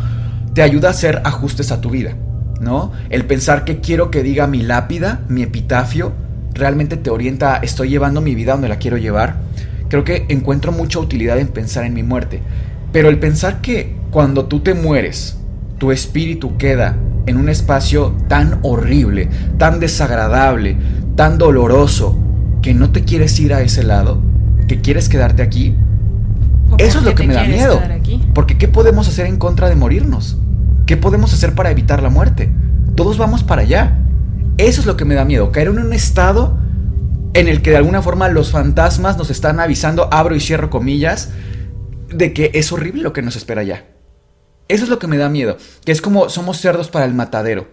te 0.54 0.62
ayuda 0.62 0.90
a 0.90 0.92
hacer 0.92 1.22
ajustes 1.26 1.72
a 1.72 1.82
tu 1.82 1.90
vida, 1.90 2.16
¿no? 2.60 2.92
El 3.10 3.26
pensar 3.26 3.66
que 3.66 3.80
quiero 3.80 4.12
que 4.12 4.24
diga 4.24 4.48
mi 4.48 4.62
lápida, 4.62 5.22
mi 5.28 5.44
epitafio, 5.44 6.14
realmente 6.54 6.98
te 6.98 7.10
orienta 7.10 7.58
estoy 7.58 7.90
llevando 7.90 8.22
mi 8.22 8.36
vida 8.36 8.54
donde 8.54 8.70
la 8.70 8.78
quiero 8.78 8.98
llevar. 8.98 9.38
Creo 9.90 10.04
que 10.04 10.26
encuentro 10.30 10.72
mucha 10.72 11.00
utilidad 11.00 11.40
en 11.40 11.48
pensar 11.48 11.86
en 11.86 11.94
mi 11.94 12.04
muerte. 12.04 12.42
Pero 12.92 13.10
el 13.10 13.20
pensar 13.20 13.62
que 13.62 13.96
cuando 14.10 14.46
tú 14.46 14.60
te 14.60 14.74
mueres, 14.74 15.38
tu 15.78 15.92
espíritu 15.92 16.58
queda 16.58 16.98
en 17.26 17.38
un 17.38 17.50
espacio 17.50 18.16
tan 18.28 18.60
horrible, 18.64 19.30
tan 19.58 19.80
desagradable, 19.80 20.76
tan 21.16 21.38
doloroso, 21.38 22.18
que 22.62 22.74
no 22.74 22.92
te 22.92 23.04
quieres 23.04 23.40
ir 23.40 23.54
a 23.54 23.62
ese 23.62 23.84
lado, 23.84 24.22
que 24.68 24.82
quieres 24.82 25.10
quedarte 25.10 25.42
aquí, 25.42 25.76
¿O 26.72 26.76
eso 26.78 27.00
es 27.00 27.04
lo 27.04 27.16
que 27.16 27.28
me 27.28 27.34
da 27.34 27.44
miedo. 27.44 27.82
Porque 28.34 28.58
¿qué 28.58 28.68
podemos 28.68 29.08
hacer 29.08 29.26
en 29.26 29.38
contra 29.38 29.70
de 29.70 29.76
morirnos? 29.76 30.38
¿Qué 30.86 30.98
podemos 30.98 31.34
hacer 31.34 31.54
para 31.54 31.72
evitar 31.72 32.02
la 32.02 32.10
muerte? 32.10 32.52
Todos 32.96 33.18
vamos 33.18 33.44
para 33.44 33.62
allá. 33.62 34.00
Eso 34.58 34.82
es 34.82 34.88
lo 34.88 34.96
que 34.96 35.06
me 35.06 35.16
da 35.16 35.26
miedo, 35.26 35.52
caer 35.52 35.68
en 35.68 35.80
un 35.80 35.94
estado 35.94 36.58
en 37.34 37.48
el 37.48 37.62
que 37.62 37.72
de 37.72 37.78
alguna 37.78 38.02
forma 38.02 38.28
los 38.28 38.52
fantasmas 38.52 39.18
nos 39.18 39.30
están 39.30 39.60
avisando, 39.60 40.10
abro 40.12 40.36
y 40.36 40.40
cierro 40.40 40.70
comillas, 40.70 41.30
de 42.10 42.34
que 42.34 42.52
es 42.54 42.72
horrible 42.72 43.02
lo 43.02 43.14
que 43.14 43.22
nos 43.22 43.36
espera 43.36 43.62
allá. 43.62 43.86
Eso 44.68 44.84
es 44.84 44.90
lo 44.90 45.00
que 45.00 45.08
me 45.08 45.18
da 45.18 45.30
miedo, 45.30 45.58
que 45.86 45.92
es 45.92 46.02
como 46.02 46.30
somos 46.30 46.58
cerdos 46.58 46.90
para 46.90 47.06
el 47.06 47.14
matadero. 47.14 47.68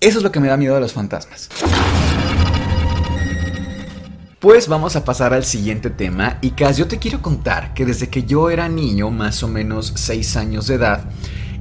Eso 0.00 0.18
es 0.18 0.24
lo 0.24 0.32
que 0.32 0.40
me 0.40 0.48
da 0.48 0.56
miedo 0.56 0.74
de 0.74 0.80
los 0.80 0.92
fantasmas. 0.92 1.48
Pues 4.42 4.66
vamos 4.66 4.96
a 4.96 5.04
pasar 5.04 5.32
al 5.34 5.44
siguiente 5.44 5.88
tema 5.88 6.38
y 6.40 6.50
Cas, 6.50 6.76
yo 6.76 6.88
te 6.88 6.98
quiero 6.98 7.22
contar 7.22 7.74
que 7.74 7.86
desde 7.86 8.08
que 8.08 8.24
yo 8.24 8.50
era 8.50 8.68
niño, 8.68 9.08
más 9.08 9.44
o 9.44 9.48
menos 9.48 9.92
6 9.94 10.36
años 10.36 10.66
de 10.66 10.74
edad, 10.74 11.04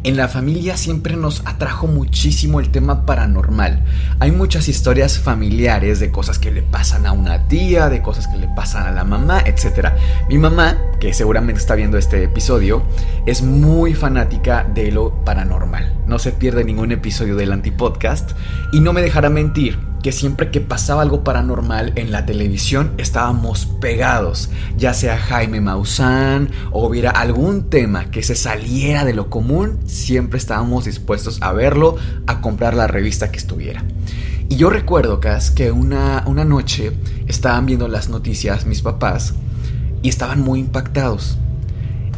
en 0.02 0.18
la 0.18 0.28
familia 0.28 0.76
siempre 0.78 1.16
nos 1.16 1.44
atrajo 1.46 1.86
muchísimo 1.86 2.60
el 2.60 2.72
tema 2.72 3.06
paranormal. 3.06 3.86
Hay 4.20 4.32
muchas 4.32 4.68
historias 4.68 5.20
familiares 5.20 6.00
de 6.00 6.10
cosas 6.10 6.40
que 6.40 6.50
le 6.50 6.64
pasan 6.64 7.06
a 7.06 7.12
una 7.12 7.48
tía, 7.48 7.88
de 7.88 8.02
cosas 8.02 8.28
que 8.28 8.38
le 8.38 8.48
pasan 8.48 8.88
a 8.88 8.92
la 8.92 9.04
mamá, 9.04 9.44
etc. 9.46 9.90
Mi 10.28 10.40
mamá, 10.40 10.76
que 11.00 11.14
seguramente 11.14 11.62
está 11.62 11.76
viendo 11.76 12.00
este 12.00 12.24
episodio, 12.24 12.82
es 13.28 13.44
muy 13.44 13.94
fanática 13.94 14.64
de 14.64 14.92
lo 14.92 15.24
paranormal. 15.24 16.02
No 16.08 16.18
se 16.18 16.32
pierde 16.32 16.64
ningún 16.64 16.92
episodio 16.92 17.36
del 17.36 17.52
Antipodcast 17.52 18.32
y 18.74 18.80
no 18.80 18.92
me 18.92 19.04
dejará 19.04 19.30
mentir 19.30 19.91
que 20.02 20.12
siempre 20.12 20.52
que 20.52 20.62
pasaba 20.62 21.02
algo 21.02 21.24
paranormal 21.24 21.94
en 21.96 22.12
la 22.12 22.26
televisión 22.26 22.94
estábamos 22.98 23.66
pegados, 23.66 24.50
ya 24.78 24.94
sea 24.94 25.18
Jaime 25.18 25.62
Maussan 25.62 26.50
o 26.72 26.88
hubiera 26.88 27.12
algún 27.12 27.70
tema 27.70 28.10
que 28.12 28.24
se 28.24 28.36
saliera 28.36 29.06
de 29.06 29.14
lo 29.14 29.30
común, 29.30 29.80
siempre 29.86 30.40
estábamos 30.40 30.86
dispuestos 30.86 31.42
a 31.42 31.52
verlo, 31.54 31.98
a 32.28 32.42
comprar 32.42 32.74
la 32.74 32.88
revista 32.88 33.32
que 33.32 33.38
estuviera. 33.38 33.84
Y 34.50 34.58
yo 34.58 34.70
recuerdo, 34.70 35.20
Cas, 35.20 35.52
que 35.52 35.72
una, 35.72 36.24
una 36.26 36.44
noche 36.44 36.92
estaban 37.28 37.66
viendo 37.66 37.88
las 37.88 38.10
noticias 38.10 38.66
mis 38.66 38.82
papás 38.82 39.34
y 40.02 40.10
estaban 40.10 40.42
muy 40.42 40.60
impactados. 40.60 41.38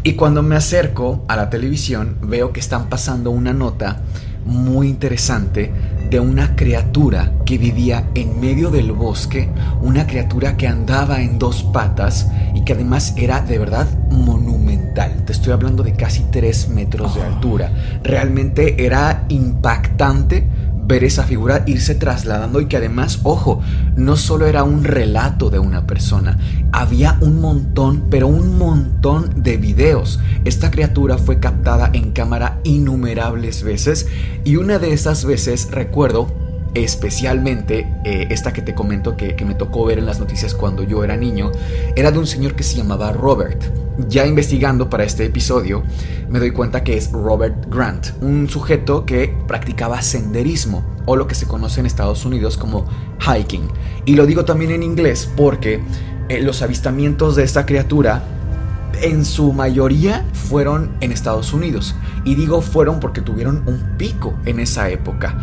Y 0.03 0.13
cuando 0.13 0.41
me 0.41 0.55
acerco 0.55 1.23
a 1.27 1.35
la 1.35 1.49
televisión 1.49 2.17
veo 2.21 2.51
que 2.51 2.59
están 2.59 2.89
pasando 2.89 3.29
una 3.31 3.53
nota 3.53 4.01
muy 4.45 4.89
interesante 4.89 5.71
de 6.13 6.19
una 6.19 6.55
criatura 6.55 7.31
que 7.43 7.57
vivía 7.57 8.07
en 8.13 8.39
medio 8.39 8.69
del 8.69 8.91
bosque, 8.91 9.49
una 9.81 10.05
criatura 10.05 10.55
que 10.57 10.67
andaba 10.67 11.23
en 11.23 11.39
dos 11.39 11.63
patas 11.63 12.29
y 12.53 12.61
que 12.61 12.73
además 12.73 13.15
era 13.17 13.41
de 13.41 13.57
verdad 13.57 13.87
monumental. 14.11 15.11
Te 15.25 15.31
estoy 15.31 15.53
hablando 15.53 15.81
de 15.81 15.93
casi 15.93 16.21
3 16.29 16.69
metros 16.69 17.15
de 17.15 17.23
altura. 17.23 17.71
Realmente 18.03 18.85
era 18.85 19.25
impactante 19.29 20.47
ver 20.85 21.03
esa 21.03 21.23
figura 21.23 21.63
irse 21.65 21.95
trasladando 21.95 22.61
y 22.61 22.65
que 22.67 22.77
además, 22.77 23.19
ojo, 23.23 23.61
no 23.95 24.15
solo 24.15 24.47
era 24.47 24.63
un 24.63 24.83
relato 24.83 25.49
de 25.49 25.59
una 25.59 25.87
persona, 25.87 26.37
había 26.71 27.17
un 27.21 27.39
montón, 27.39 28.05
pero 28.09 28.27
un 28.27 28.57
montón 28.57 29.43
de 29.43 29.57
videos. 29.57 30.19
Esta 30.45 30.71
criatura 30.71 31.17
fue 31.17 31.39
captada 31.39 31.89
en 31.93 32.11
cámara 32.11 32.59
innumerables 32.63 33.63
veces 33.63 34.07
y 34.43 34.57
una 34.57 34.79
de 34.79 34.93
esas 34.93 35.25
veces 35.25 35.69
recuerdo 35.71 36.43
especialmente 36.73 37.87
eh, 38.03 38.27
esta 38.29 38.53
que 38.53 38.61
te 38.61 38.73
comento 38.73 39.15
que, 39.15 39.35
que 39.35 39.45
me 39.45 39.55
tocó 39.55 39.85
ver 39.85 39.99
en 39.99 40.05
las 40.05 40.19
noticias 40.19 40.53
cuando 40.53 40.83
yo 40.83 41.03
era 41.03 41.15
niño, 41.17 41.51
era 41.95 42.11
de 42.11 42.19
un 42.19 42.27
señor 42.27 42.55
que 42.55 42.63
se 42.63 42.77
llamaba 42.77 43.11
Robert. 43.11 43.63
Ya 44.09 44.25
investigando 44.25 44.89
para 44.89 45.03
este 45.03 45.25
episodio, 45.25 45.83
me 46.29 46.39
doy 46.39 46.49
cuenta 46.51 46.83
que 46.83 46.97
es 46.97 47.11
Robert 47.11 47.67
Grant, 47.69 48.07
un 48.21 48.49
sujeto 48.49 49.05
que 49.05 49.35
practicaba 49.47 50.01
senderismo, 50.01 50.83
o 51.05 51.15
lo 51.15 51.27
que 51.27 51.35
se 51.35 51.45
conoce 51.45 51.79
en 51.79 51.85
Estados 51.85 52.25
Unidos 52.25 52.57
como 52.57 52.85
hiking. 53.19 53.67
Y 54.05 54.15
lo 54.15 54.25
digo 54.25 54.45
también 54.45 54.71
en 54.71 54.83
inglés 54.83 55.29
porque 55.35 55.81
eh, 56.29 56.41
los 56.41 56.61
avistamientos 56.61 57.35
de 57.35 57.43
esta 57.43 57.65
criatura 57.65 58.23
en 59.01 59.25
su 59.25 59.53
mayoría 59.53 60.25
fueron 60.33 60.91
en 61.01 61.11
Estados 61.11 61.53
Unidos. 61.53 61.95
Y 62.23 62.35
digo 62.35 62.61
fueron 62.61 62.99
porque 62.99 63.21
tuvieron 63.21 63.63
un 63.65 63.97
pico 63.97 64.33
en 64.45 64.59
esa 64.59 64.89
época. 64.89 65.37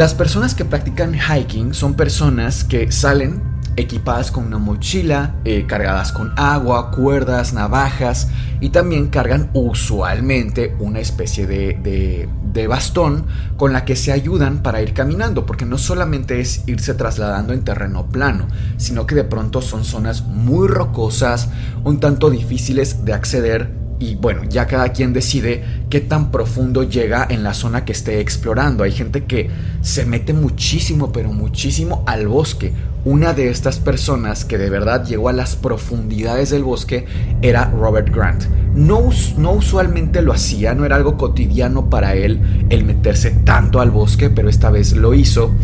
Las 0.00 0.14
personas 0.14 0.54
que 0.54 0.64
practican 0.64 1.14
hiking 1.14 1.74
son 1.74 1.92
personas 1.92 2.64
que 2.64 2.90
salen 2.90 3.42
equipadas 3.76 4.30
con 4.30 4.46
una 4.46 4.56
mochila, 4.56 5.34
eh, 5.44 5.66
cargadas 5.66 6.10
con 6.10 6.32
agua, 6.38 6.90
cuerdas, 6.90 7.52
navajas 7.52 8.28
y 8.60 8.70
también 8.70 9.08
cargan 9.08 9.50
usualmente 9.52 10.74
una 10.78 11.00
especie 11.00 11.46
de, 11.46 11.78
de, 11.82 12.30
de 12.50 12.66
bastón 12.66 13.26
con 13.58 13.74
la 13.74 13.84
que 13.84 13.94
se 13.94 14.10
ayudan 14.10 14.62
para 14.62 14.80
ir 14.80 14.94
caminando, 14.94 15.44
porque 15.44 15.66
no 15.66 15.76
solamente 15.76 16.40
es 16.40 16.62
irse 16.66 16.94
trasladando 16.94 17.52
en 17.52 17.62
terreno 17.62 18.06
plano, 18.06 18.48
sino 18.78 19.06
que 19.06 19.14
de 19.14 19.24
pronto 19.24 19.60
son 19.60 19.84
zonas 19.84 20.22
muy 20.22 20.66
rocosas, 20.66 21.50
un 21.84 22.00
tanto 22.00 22.30
difíciles 22.30 23.04
de 23.04 23.12
acceder 23.12 23.79
y 24.00 24.14
bueno, 24.14 24.44
ya 24.48 24.66
cada 24.66 24.88
quien 24.92 25.12
decide 25.12 25.62
qué 25.90 26.00
tan 26.00 26.30
profundo 26.30 26.84
llega 26.84 27.26
en 27.28 27.42
la 27.42 27.52
zona 27.52 27.84
que 27.84 27.92
esté 27.92 28.18
explorando. 28.20 28.82
Hay 28.82 28.92
gente 28.92 29.24
que 29.24 29.50
se 29.82 30.06
mete 30.06 30.32
muchísimo, 30.32 31.12
pero 31.12 31.34
muchísimo 31.34 32.02
al 32.06 32.26
bosque. 32.26 32.72
Una 33.04 33.34
de 33.34 33.50
estas 33.50 33.78
personas 33.78 34.46
que 34.46 34.56
de 34.56 34.70
verdad 34.70 35.04
llegó 35.04 35.28
a 35.28 35.34
las 35.34 35.54
profundidades 35.54 36.48
del 36.48 36.64
bosque 36.64 37.04
era 37.42 37.66
Robert 37.66 38.08
Grant. 38.10 38.44
No, 38.74 39.10
no 39.36 39.52
usualmente 39.52 40.22
lo 40.22 40.32
hacía, 40.32 40.74
no 40.74 40.86
era 40.86 40.96
algo 40.96 41.18
cotidiano 41.18 41.90
para 41.90 42.14
él 42.14 42.66
el 42.70 42.84
meterse 42.84 43.32
tanto 43.44 43.80
al 43.80 43.90
bosque, 43.90 44.30
pero 44.30 44.48
esta 44.48 44.70
vez 44.70 44.96
lo 44.96 45.12
hizo. 45.12 45.54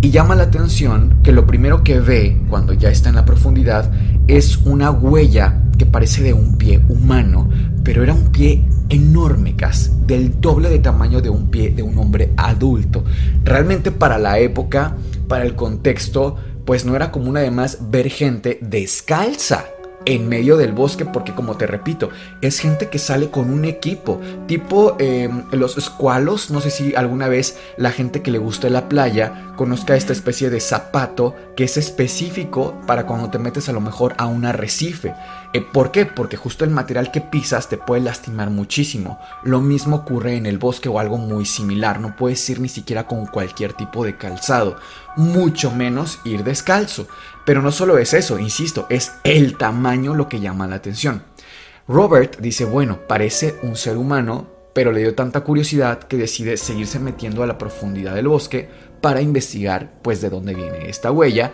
Y 0.00 0.10
llama 0.10 0.34
la 0.34 0.44
atención 0.44 1.18
que 1.22 1.32
lo 1.32 1.46
primero 1.46 1.84
que 1.84 2.00
ve 2.00 2.40
cuando 2.48 2.72
ya 2.72 2.88
está 2.88 3.10
en 3.10 3.16
la 3.16 3.26
profundidad 3.26 3.90
es 4.28 4.56
una 4.64 4.90
huella 4.90 5.58
parece 5.86 6.22
de 6.22 6.32
un 6.32 6.56
pie 6.56 6.80
humano, 6.88 7.48
pero 7.84 8.02
era 8.02 8.14
un 8.14 8.32
pie 8.32 8.64
enorme, 8.88 9.56
casi 9.56 9.90
del 10.06 10.40
doble 10.40 10.68
de 10.68 10.78
tamaño 10.78 11.20
de 11.20 11.30
un 11.30 11.50
pie 11.50 11.70
de 11.70 11.82
un 11.82 11.96
hombre 11.98 12.32
adulto. 12.36 13.04
Realmente 13.44 13.90
para 13.90 14.18
la 14.18 14.38
época, 14.38 14.96
para 15.28 15.44
el 15.44 15.54
contexto, 15.54 16.36
pues 16.64 16.84
no 16.84 16.94
era 16.94 17.10
común 17.10 17.36
además 17.36 17.78
ver 17.90 18.08
gente 18.08 18.58
descalza 18.60 19.64
en 20.04 20.28
medio 20.28 20.56
del 20.56 20.72
bosque 20.72 21.04
porque 21.04 21.34
como 21.34 21.56
te 21.56 21.66
repito, 21.66 22.10
es 22.40 22.58
gente 22.58 22.88
que 22.88 22.98
sale 22.98 23.30
con 23.30 23.50
un 23.50 23.64
equipo, 23.64 24.20
tipo 24.46 24.96
em, 24.98 25.44
los 25.52 25.78
escualos, 25.78 26.50
no 26.50 26.60
sé 26.60 26.70
si 26.70 26.94
alguna 26.94 27.28
vez 27.28 27.58
la 27.76 27.90
gente 27.90 28.22
que 28.22 28.30
le 28.30 28.38
gusta 28.38 28.68
la 28.70 28.88
playa 28.88 29.52
conozca 29.56 29.96
esta 29.96 30.12
especie 30.12 30.50
de 30.50 30.60
zapato 30.60 31.34
que 31.56 31.64
es 31.64 31.76
específico 31.76 32.80
para 32.86 33.06
cuando 33.06 33.30
te 33.30 33.38
metes 33.38 33.68
a 33.68 33.72
lo 33.72 33.80
mejor 33.80 34.14
a 34.18 34.26
un 34.26 34.44
arrecife. 34.44 35.14
Eh, 35.52 35.60
¿Por 35.60 35.90
qué? 35.90 36.06
Porque 36.06 36.36
justo 36.36 36.64
el 36.64 36.70
material 36.70 37.10
que 37.10 37.20
pisas 37.20 37.68
te 37.68 37.76
puede 37.76 38.02
lastimar 38.02 38.50
muchísimo. 38.50 39.18
Lo 39.42 39.60
mismo 39.60 39.96
ocurre 39.96 40.36
en 40.36 40.46
el 40.46 40.58
bosque 40.58 40.88
o 40.88 40.98
algo 40.98 41.18
muy 41.18 41.44
similar, 41.44 42.00
no 42.00 42.16
puedes 42.16 42.48
ir 42.48 42.60
ni 42.60 42.68
siquiera 42.68 43.06
con 43.06 43.26
cualquier 43.26 43.74
tipo 43.74 44.04
de 44.04 44.16
calzado, 44.16 44.76
mucho 45.16 45.70
menos 45.70 46.20
ir 46.24 46.42
descalzo. 46.42 47.06
Pero 47.44 47.62
no 47.62 47.72
solo 47.72 47.98
es 47.98 48.14
eso, 48.14 48.38
insisto, 48.38 48.86
es 48.88 49.12
el 49.24 49.56
tamaño 49.56 50.14
lo 50.14 50.28
que 50.28 50.40
llama 50.40 50.68
la 50.68 50.76
atención. 50.76 51.24
Robert 51.88 52.38
dice, 52.38 52.64
bueno, 52.64 53.00
parece 53.08 53.56
un 53.62 53.76
ser 53.76 53.96
humano, 53.96 54.46
pero 54.72 54.92
le 54.92 55.00
dio 55.00 55.14
tanta 55.14 55.40
curiosidad 55.40 56.04
que 56.04 56.16
decide 56.16 56.56
seguirse 56.56 56.98
metiendo 56.98 57.42
a 57.42 57.46
la 57.46 57.58
profundidad 57.58 58.14
del 58.14 58.28
bosque 58.28 58.68
para 59.00 59.20
investigar 59.20 59.94
pues 60.02 60.20
de 60.20 60.30
dónde 60.30 60.54
viene 60.54 60.88
esta 60.88 61.10
huella 61.10 61.52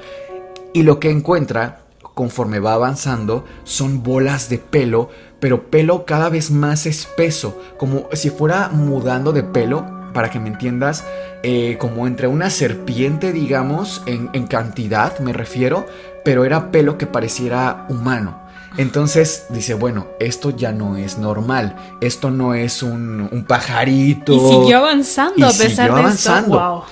y 0.72 0.82
lo 0.82 1.00
que 1.00 1.10
encuentra 1.10 1.86
conforme 2.14 2.60
va 2.60 2.74
avanzando 2.74 3.44
son 3.64 4.02
bolas 4.02 4.48
de 4.48 4.58
pelo, 4.58 5.08
pero 5.40 5.70
pelo 5.70 6.04
cada 6.04 6.28
vez 6.28 6.50
más 6.50 6.84
espeso, 6.84 7.60
como 7.78 8.08
si 8.12 8.30
fuera 8.30 8.68
mudando 8.68 9.32
de 9.32 9.44
pelo 9.44 9.97
para 10.12 10.30
que 10.30 10.40
me 10.40 10.48
entiendas, 10.48 11.04
eh, 11.42 11.76
como 11.78 12.06
entre 12.06 12.28
una 12.28 12.50
serpiente, 12.50 13.32
digamos, 13.32 14.02
en, 14.06 14.28
cantidad 14.46 15.18
me 15.18 15.32
refiero, 15.32 15.86
pero 16.24 16.44
era 16.44 16.70
pelo 16.70 16.98
que 16.98 17.06
pareciera 17.06 17.86
humano. 17.88 18.40
Entonces 18.76 19.46
dice, 19.48 19.74
bueno, 19.74 20.06
esto 20.20 20.50
ya 20.50 20.72
no 20.72 20.96
es 20.96 21.18
normal, 21.18 21.76
esto 22.00 22.30
no 22.30 22.54
es 22.54 22.82
un, 22.82 23.44
pajarito. 23.48 24.32
Y 24.32 24.40
siguió 24.40 24.78
avanzando 24.78 25.46
a 25.46 25.52
pesar 25.52 25.92
de 25.92 26.00
avanzando. 26.00 26.84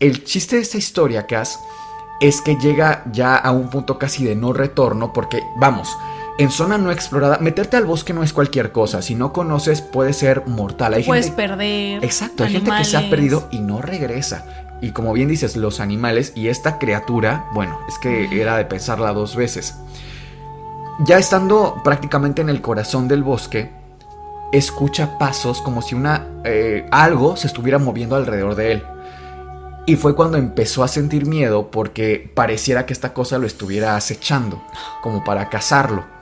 El 0.00 0.24
chiste 0.24 0.56
de 0.56 0.62
esta 0.62 0.78
historia, 0.78 1.26
Cass, 1.26 1.58
es 2.20 2.40
que 2.40 2.56
llega 2.56 3.02
ya 3.12 3.36
a 3.36 3.50
un 3.50 3.68
punto 3.68 3.98
casi 3.98 4.24
de 4.24 4.36
no 4.36 4.52
retorno, 4.52 5.12
porque, 5.12 5.42
vamos, 5.56 5.96
en 6.38 6.50
zona 6.52 6.78
no 6.78 6.92
explorada, 6.92 7.38
meterte 7.38 7.76
al 7.76 7.84
bosque 7.84 8.14
no 8.14 8.22
es 8.22 8.32
cualquier 8.32 8.70
cosa. 8.70 9.02
Si 9.02 9.16
no 9.16 9.32
conoces, 9.32 9.82
puede 9.82 10.12
ser 10.12 10.46
mortal. 10.46 10.94
Hay 10.94 11.02
Puedes 11.02 11.32
perder. 11.32 12.04
Exacto, 12.04 12.44
hay 12.44 12.52
gente 12.52 12.70
que 12.70 12.84
se 12.84 12.96
ha 12.96 13.10
perdido 13.10 13.48
y 13.50 13.58
no 13.58 13.82
regresa. 13.82 14.46
Y 14.80 14.92
como 14.92 15.12
bien 15.12 15.28
dices, 15.28 15.56
los 15.56 15.80
animales 15.80 16.32
y 16.36 16.46
esta 16.46 16.78
criatura, 16.78 17.46
bueno, 17.52 17.80
es 17.88 17.98
que 17.98 18.40
era 18.40 18.56
de 18.56 18.64
pensarla 18.64 19.12
dos 19.12 19.34
veces. 19.34 19.74
Ya 21.00 21.18
estando 21.18 21.80
prácticamente 21.82 22.40
en 22.40 22.48
el 22.48 22.60
corazón 22.60 23.08
del 23.08 23.24
bosque, 23.24 23.72
escucha 24.52 25.18
pasos 25.18 25.60
como 25.60 25.82
si 25.82 25.96
una 25.96 26.26
eh, 26.44 26.86
algo 26.92 27.36
se 27.36 27.48
estuviera 27.48 27.78
moviendo 27.78 28.14
alrededor 28.14 28.54
de 28.54 28.72
él. 28.72 28.82
Y 29.86 29.96
fue 29.96 30.14
cuando 30.14 30.38
empezó 30.38 30.84
a 30.84 30.88
sentir 30.88 31.26
miedo 31.26 31.72
porque 31.72 32.30
pareciera 32.34 32.86
que 32.86 32.92
esta 32.92 33.12
cosa 33.12 33.38
lo 33.38 33.46
estuviera 33.46 33.96
acechando, 33.96 34.62
como 35.02 35.24
para 35.24 35.48
cazarlo. 35.48 36.17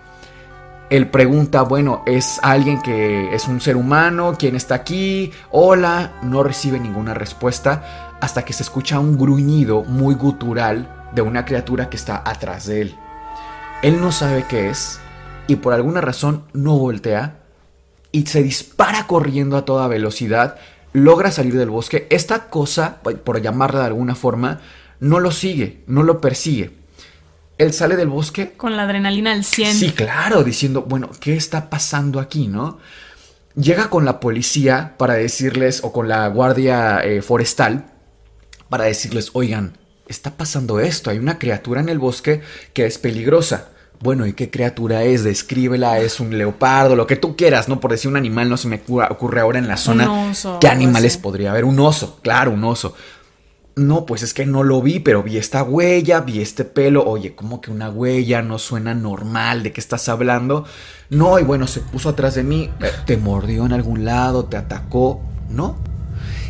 Él 0.89 1.09
pregunta, 1.09 1.63
bueno, 1.63 2.05
¿es 2.07 2.39
alguien 2.45 2.81
que 2.81 3.35
es 3.35 3.49
un 3.49 3.61
ser 3.61 3.77
humano? 3.77 4.37
¿Quién 4.39 4.55
está 4.55 4.77
aquí? 4.77 5.33
Hola, 5.51 6.13
no 6.23 6.45
recibe 6.45 6.79
ninguna 6.79 7.13
respuesta 7.13 8.15
hasta 8.21 8.45
que 8.45 8.53
se 8.53 8.63
escucha 8.63 9.01
un 9.01 9.19
gruñido 9.19 9.83
muy 9.83 10.15
gutural 10.15 11.09
de 11.13 11.23
una 11.23 11.45
criatura 11.45 11.91
que 11.91 11.97
está 11.97 12.23
atrás 12.25 12.67
de 12.67 12.83
él. 12.83 12.95
Él 13.83 14.01
no 14.01 14.13
sabe 14.13 14.45
qué 14.49 14.71
es 14.71 15.01
y 15.49 15.57
por 15.57 15.73
alguna 15.73 16.01
razón 16.01 16.45
no 16.53 16.79
voltea 16.79 17.41
y 18.13 18.25
se 18.27 18.45
dispara 18.45 19.09
corriendo 19.09 19.57
a 19.57 19.65
toda 19.65 19.89
velocidad, 19.89 20.57
logra 20.93 21.33
salir 21.33 21.57
del 21.57 21.69
bosque. 21.69 22.07
Esta 22.11 22.49
cosa, 22.49 22.99
por 23.03 23.43
llamarla 23.43 23.81
de 23.81 23.87
alguna 23.87 24.15
forma, 24.15 24.61
no 25.01 25.19
lo 25.19 25.33
sigue, 25.33 25.83
no 25.89 26.05
lo 26.05 26.21
persigue 26.21 26.86
él 27.59 27.73
sale 27.73 27.97
del 27.97 28.09
bosque. 28.09 28.53
Con 28.57 28.77
la 28.77 28.83
adrenalina 28.83 29.33
al 29.33 29.45
100. 29.45 29.75
Sí, 29.75 29.91
claro, 29.93 30.45
diciendo, 30.45 30.83
bueno, 30.83 31.11
¿qué 31.21 31.37
está 31.37 31.71
pasando 31.71 32.21
aquí, 32.21 32.49
no? 32.49 32.79
Llega 33.55 33.89
con 33.89 34.05
la 34.05 34.21
policía 34.21 34.95
para 34.99 35.15
decirles, 35.15 35.81
o 35.83 35.93
con 35.93 36.09
la 36.09 36.29
guardia 36.29 37.01
eh, 37.01 37.23
forestal, 37.23 37.87
para 38.69 38.85
decirles, 38.85 39.31
oigan, 39.33 39.79
está 40.09 40.37
pasando 40.37 40.81
esto, 40.81 41.11
hay 41.11 41.19
una 41.19 41.39
criatura 41.39 41.81
en 41.81 41.89
el 41.89 41.99
bosque 41.99 42.43
que 42.75 42.85
es 42.85 42.99
peligrosa. 42.99 43.69
Bueno, 43.99 44.27
¿y 44.27 44.35
qué 44.35 44.51
criatura 44.51 45.05
es? 45.05 45.25
Descríbela, 45.25 46.01
es 46.01 46.21
un 46.21 46.37
leopardo, 46.37 46.97
lo 46.97 47.07
que 47.07 47.17
tú 47.17 47.35
quieras, 47.35 47.67
¿no? 47.67 47.81
Por 47.81 47.93
decir 47.93 48.11
un 48.11 48.19
animal, 48.19 48.51
no 48.51 48.59
se 48.59 48.69
me 48.69 48.83
ocurre 48.87 49.41
ahora 49.41 49.59
en 49.59 49.69
la 49.69 49.79
zona. 49.79 50.11
Un 50.11 50.31
oso, 50.31 50.59
¿Qué 50.61 50.69
animales 50.69 51.17
podría 51.17 51.51
haber? 51.51 51.65
Un 51.65 51.81
oso, 51.81 52.21
claro, 52.23 52.51
un 52.51 52.63
oso. 52.65 52.95
No, 53.79 54.07
pues 54.07 54.23
es 54.23 54.33
que 54.33 54.47
no 54.47 54.63
lo 54.63 54.81
vi, 54.81 55.01
pero 55.01 55.23
vi 55.23 55.37
esta 55.37 55.63
huella, 55.63 56.21
vi 56.21 56.41
este 56.41 56.65
pelo. 56.65 57.05
Oye, 57.05 57.35
¿cómo 57.35 57.61
que 57.61 57.71
una 57.71 57.91
huella? 57.91 58.41
No 58.41 58.59
suena 58.59 58.95
normal. 58.95 59.63
¿De 59.63 59.71
qué 59.71 59.83
estás 59.83 60.09
hablando? 60.09 60.65
No, 61.11 61.39
y 61.39 61.43
bueno, 61.43 61.67
se 61.67 61.81
puso 61.81 62.09
atrás 62.09 62.37
de 62.37 62.43
mí. 62.43 62.71
Eh, 62.81 62.91
¿Te 63.05 63.19
mordió 63.19 63.67
en 63.67 63.75
algún 63.75 64.07
lado? 64.07 64.47
¿Te 64.47 64.57
atacó? 64.57 65.21
No. 65.51 65.77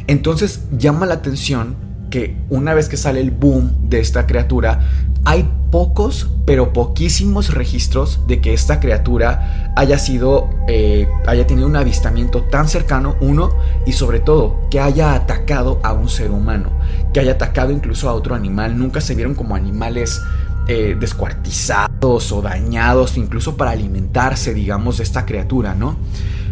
Entonces 0.07 0.69
llama 0.79 1.05
la 1.05 1.15
atención 1.15 1.75
que 2.11 2.37
una 2.49 2.75
vez 2.75 2.89
que 2.89 2.97
sale 2.97 3.21
el 3.21 3.33
boom 3.33 3.89
de 3.89 3.99
esta 3.99 4.29
criatura, 4.29 4.89
hay 5.25 5.51
pocos, 5.73 6.31
pero 6.45 6.73
poquísimos 6.73 7.53
registros 7.53 8.21
de 8.29 8.41
que 8.41 8.55
esta 8.55 8.79
criatura 8.79 9.73
haya 9.75 9.99
sido, 9.99 10.49
eh, 10.69 11.09
haya 11.27 11.47
tenido 11.49 11.67
un 11.67 11.75
avistamiento 11.75 12.45
tan 12.45 12.69
cercano, 12.69 13.17
uno, 13.21 13.51
y 13.85 13.93
sobre 13.93 14.21
todo, 14.21 14.69
que 14.71 14.79
haya 14.79 15.15
atacado 15.15 15.81
a 15.83 15.93
un 15.93 16.09
ser 16.09 16.31
humano, 16.31 16.71
que 17.17 17.21
haya 17.21 17.33
atacado 17.33 17.73
incluso 17.73 18.11
a 18.11 18.13
otro 18.13 18.35
animal. 18.35 18.77
Nunca 18.77 19.01
se 19.01 19.15
vieron 19.15 19.35
como 19.35 19.57
animales 19.57 20.21
eh, 20.69 20.95
descuartizados 21.01 22.31
o 22.31 22.43
dañados, 22.43 23.17
incluso 23.17 23.57
para 23.57 23.71
alimentarse, 23.71 24.53
digamos, 24.53 24.99
de 24.99 25.05
esta 25.05 25.25
criatura, 25.25 25.75
¿no? 25.75 25.97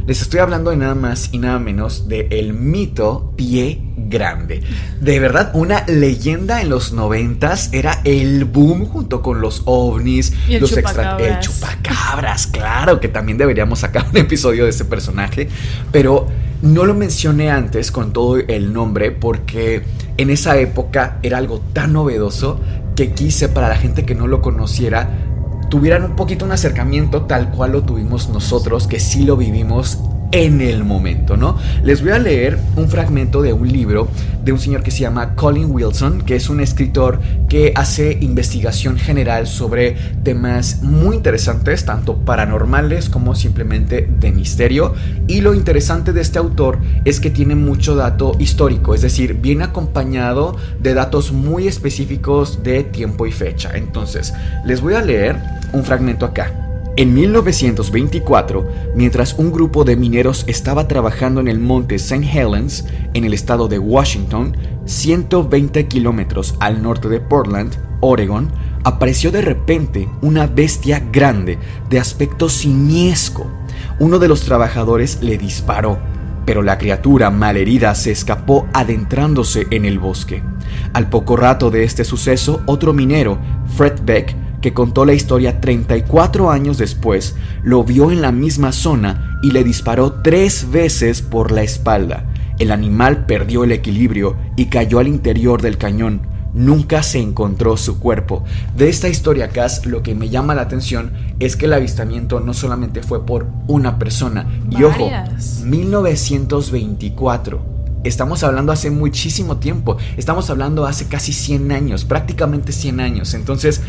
Les 0.07 0.21
estoy 0.21 0.41
hablando 0.41 0.71
de 0.71 0.77
nada 0.77 0.95
más 0.95 1.31
y 1.33 1.39
nada 1.39 1.59
menos 1.59 2.09
de 2.09 2.29
el 2.31 2.53
mito 2.53 3.33
pie 3.37 3.81
grande. 3.97 4.63
De 5.01 5.19
verdad, 5.19 5.51
una 5.55 5.87
leyenda 5.87 6.61
en 6.61 6.69
los 6.69 6.93
noventas 6.93 7.71
era 7.73 8.03
el 8.05 8.45
boom 8.45 8.85
junto 8.85 9.23
con 9.23 9.41
los 9.41 9.63
ovnis, 9.65 10.35
el 10.47 10.61
los 10.61 10.77
extra 10.77 11.17
el 11.17 11.41
chupacabras, 11.41 12.47
claro 12.49 13.01
que 13.01 13.09
también 13.09 13.39
deberíamos 13.39 13.79
sacar 13.79 14.07
un 14.11 14.19
episodio 14.19 14.65
de 14.65 14.71
ese 14.71 14.85
personaje, 14.85 15.49
pero 15.91 16.27
no 16.61 16.85
lo 16.85 16.95
mencioné 16.95 17.51
antes 17.51 17.91
con 17.91 18.13
todo 18.13 18.37
el 18.37 18.75
nombre 18.75 19.11
porque 19.11 19.85
en 20.19 20.29
esa 20.29 20.59
época 20.59 21.19
era 21.23 21.39
algo 21.39 21.63
tan 21.73 21.95
novedoso 21.95 22.61
que 22.95 23.13
quise 23.13 23.49
para 23.49 23.71
la 23.71 23.77
gente 23.77 24.05
que 24.05 24.15
no 24.15 24.27
lo 24.27 24.43
conociera 24.43 25.34
tuvieran 25.69 26.05
un 26.05 26.17
poquito 26.17 26.45
un 26.45 26.53
acercamiento 26.53 27.23
tal 27.23 27.51
cual 27.51 27.73
lo 27.73 27.83
tuvimos 27.83 28.29
nosotros, 28.29 28.87
que 28.87 29.01
sí 29.01 29.25
lo 29.25 29.37
vivimos 29.37 29.99
en 30.35 30.61
el 30.61 30.83
momento, 30.83 31.37
¿no? 31.37 31.57
Les 31.85 32.03
voy 32.03 32.11
a 32.11 32.19
leer 32.19 32.59
un 32.75 32.89
fragmento 32.89 33.41
de 33.41 33.53
un 33.53 33.71
libro 33.71 34.09
de 34.45 34.51
un 34.51 34.59
señor 34.59 34.83
que 34.83 34.91
se 34.91 34.99
llama 34.99 35.37
Colin 35.37 35.71
Wilson, 35.71 36.23
que 36.23 36.35
es 36.35 36.51
un 36.51 36.61
escritor 36.61 37.21
que 37.49 37.73
hace 37.77 38.19
investigación 38.21 38.99
general 38.99 39.47
sobre 39.47 39.93
temas 40.25 40.83
muy 40.83 41.15
interesantes, 41.15 41.85
tanto 41.85 42.17
paranormales 42.17 43.09
como 43.09 43.37
simplemente 43.37 44.09
de 44.19 44.33
misterio. 44.33 44.95
Y 45.29 45.41
lo 45.41 45.55
interesante 45.55 46.13
de 46.13 46.23
este 46.23 46.41
autor 46.41 46.81
es 47.05 47.21
que 47.21 47.31
tiene 47.31 47.55
mucho 47.55 47.95
dato 47.95 48.33
histórico, 48.41 48.93
es 48.97 49.03
decir, 49.03 49.35
viene 49.35 49.63
acompañado 49.63 50.57
de 50.81 50.95
datos 50.95 51.31
muy 51.31 51.69
específicos 51.69 52.65
de 52.65 52.83
tiempo 52.83 53.25
y 53.27 53.31
fecha. 53.31 53.71
Entonces, 53.77 54.35
les 54.67 54.81
voy 54.81 54.95
a 54.95 55.01
leer 55.01 55.37
un 55.73 55.85
fragmento 55.85 56.27
acá. 56.27 56.64
En 56.97 57.13
1924, 57.13 58.93
mientras 58.95 59.35
un 59.35 59.51
grupo 59.51 59.83
de 59.83 59.97
mineros 59.97 60.45
estaba 60.47 60.87
trabajando 60.87 61.41
en 61.41 61.49
el 61.49 61.59
monte 61.59 61.97
St. 61.97 62.25
Helens, 62.25 62.85
en 63.15 63.25
el 63.25 63.35
estado 63.35 63.67
de 63.67 63.81
Washington, 63.81 64.57
120 64.85 65.89
kilómetros 65.89 66.55
al 66.61 66.85
norte 66.85 67.09
de 67.09 67.19
Portland, 67.19 67.75
Oregon, 67.99 68.53
apareció 68.85 69.33
de 69.33 69.43
repente 69.43 70.09
una 70.23 70.47
bestia 70.47 71.03
grande 71.11 71.59
de 71.91 71.99
aspecto 71.99 72.49
siniesco. 72.49 73.51
Uno 73.99 74.21
de 74.21 74.29
los 74.29 74.43
trabajadores 74.43 75.19
le 75.21 75.37
disparó, 75.37 75.99
pero 76.47 76.63
la 76.63 76.79
criatura 76.79 77.29
malherida 77.31 77.93
se 77.97 78.13
escapó 78.13 78.69
adentrándose 78.73 79.67
en 79.73 79.85
el 79.85 79.99
bosque. 79.99 80.45
Al 80.93 81.09
poco 81.09 81.35
rato 81.35 81.73
de 81.73 81.83
este 81.83 82.05
suceso, 82.05 82.63
otro 82.67 82.93
minero, 82.93 83.39
Fred 83.77 83.99
Beck, 84.05 84.44
que 84.65 84.73
contó 84.73 85.05
la 85.05 85.13
historia 85.13 85.61
34 85.61 86.51
años 86.51 86.79
después, 86.79 87.37
lo 87.63 87.85
vio 87.85 88.11
en 88.11 88.23
la 88.23 88.33
misma 88.33 88.73
zona 88.73 89.39
y 89.43 89.51
le 89.51 89.63
disparó 89.63 90.23
tres 90.23 90.71
veces 90.71 91.21
por 91.21 91.53
la 91.53 91.63
espalda. 91.63 92.33
El 92.59 92.73
animal 92.73 93.27
perdió 93.27 93.65
el 93.65 93.73
equilibrio 93.73 94.39
y 94.57 94.71
cayó 94.71 95.01
al 95.01 95.09
interior 95.09 95.61
del 95.61 95.77
cañón. 95.77 96.23
Nunca 96.55 97.03
se 97.03 97.19
encontró 97.19 97.77
su 97.77 98.01
cuerpo. 98.01 98.43
De 98.75 98.89
esta 98.89 99.11
historia, 99.11 99.51
Cass, 99.51 99.85
lo 99.85 100.03
que 100.03 100.15
me 100.15 100.31
llama 100.31 100.55
la 100.55 100.63
atención 100.63 101.13
es 101.41 101.57
que 101.57 101.67
el 101.67 101.75
avistamiento 101.75 102.41
no 102.41 102.55
solamente 102.55 103.03
fue 103.03 103.27
por 103.27 103.47
una 103.67 103.99
persona. 103.99 104.49
Y 104.71 104.83
ojo, 104.83 105.11
Varias. 105.11 105.61
1924. 105.61 107.75
Estamos 108.03 108.43
hablando 108.45 108.73
hace 108.73 108.91
muchísimo 108.91 109.59
tiempo. 109.59 109.99
Estamos 110.17 110.49
hablando 110.49 110.87
hace 110.87 111.07
casi 111.07 111.35
100 111.35 111.71
años, 111.73 112.07
prácticamente 112.07 112.73
100 112.73 113.01
años. 113.01 113.35
Entonces, 113.35 113.83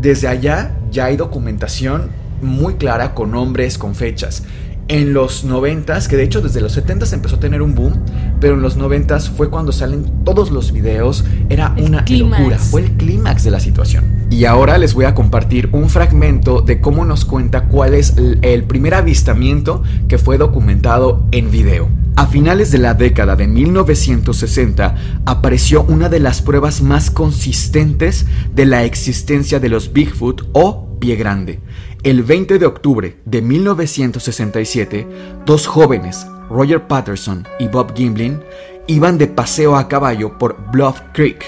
desde 0.00 0.28
allá 0.28 0.72
ya 0.90 1.06
hay 1.06 1.16
documentación 1.16 2.10
muy 2.42 2.74
clara 2.74 3.14
con 3.14 3.30
nombres, 3.30 3.78
con 3.78 3.94
fechas. 3.94 4.44
En 4.86 5.14
los 5.14 5.44
90 5.44 5.98
que 6.08 6.16
de 6.16 6.24
hecho 6.24 6.42
desde 6.42 6.60
los 6.60 6.72
70 6.72 7.06
empezó 7.14 7.36
a 7.36 7.40
tener 7.40 7.62
un 7.62 7.74
boom, 7.74 7.94
pero 8.38 8.54
en 8.54 8.60
los 8.60 8.76
90 8.76 9.18
fue 9.20 9.48
cuando 9.48 9.72
salen 9.72 10.24
todos 10.24 10.50
los 10.50 10.72
videos, 10.72 11.24
era 11.48 11.72
El 11.76 11.84
una 11.86 12.04
clímax. 12.04 12.38
locura, 12.38 12.58
fue 12.58 12.82
el 12.82 12.92
clímax 12.92 13.44
de 13.44 13.50
la 13.50 13.60
situación. 13.60 14.04
Y 14.28 14.44
ahora 14.44 14.76
les 14.76 14.92
voy 14.92 15.06
a 15.06 15.14
compartir 15.14 15.70
un 15.72 15.88
fragmento 15.88 16.60
de 16.60 16.82
cómo 16.82 17.06
nos 17.06 17.24
cuenta 17.24 17.64
cuál 17.64 17.94
es 17.94 18.14
el 18.42 18.64
primer 18.64 18.92
avistamiento 18.92 19.82
que 20.06 20.18
fue 20.18 20.36
documentado 20.36 21.26
en 21.30 21.50
video. 21.50 21.88
A 22.16 22.26
finales 22.28 22.70
de 22.70 22.78
la 22.78 22.94
década 22.94 23.34
de 23.34 23.48
1960 23.48 24.94
apareció 25.26 25.82
una 25.82 26.08
de 26.08 26.20
las 26.20 26.42
pruebas 26.42 26.80
más 26.80 27.10
consistentes 27.10 28.26
de 28.54 28.66
la 28.66 28.84
existencia 28.84 29.58
de 29.58 29.68
los 29.68 29.92
Bigfoot 29.92 30.48
o 30.52 30.96
pie 31.00 31.16
grande. 31.16 31.58
El 32.04 32.22
20 32.22 32.60
de 32.60 32.66
octubre 32.66 33.16
de 33.24 33.42
1967, 33.42 35.08
dos 35.44 35.66
jóvenes, 35.66 36.24
Roger 36.48 36.86
Patterson 36.86 37.48
y 37.58 37.66
Bob 37.66 37.92
Gimlin, 37.96 38.40
iban 38.86 39.18
de 39.18 39.26
paseo 39.26 39.76
a 39.76 39.88
caballo 39.88 40.38
por 40.38 40.70
Bluff 40.70 41.00
Creek, 41.14 41.44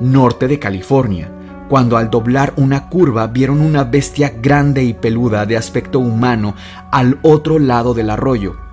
norte 0.00 0.48
de 0.48 0.58
California, 0.58 1.32
cuando 1.70 1.96
al 1.96 2.10
doblar 2.10 2.52
una 2.56 2.90
curva 2.90 3.26
vieron 3.26 3.62
una 3.62 3.84
bestia 3.84 4.34
grande 4.38 4.84
y 4.84 4.92
peluda 4.92 5.46
de 5.46 5.56
aspecto 5.56 5.98
humano 5.98 6.54
al 6.92 7.18
otro 7.22 7.58
lado 7.58 7.94
del 7.94 8.10
arroyo. 8.10 8.69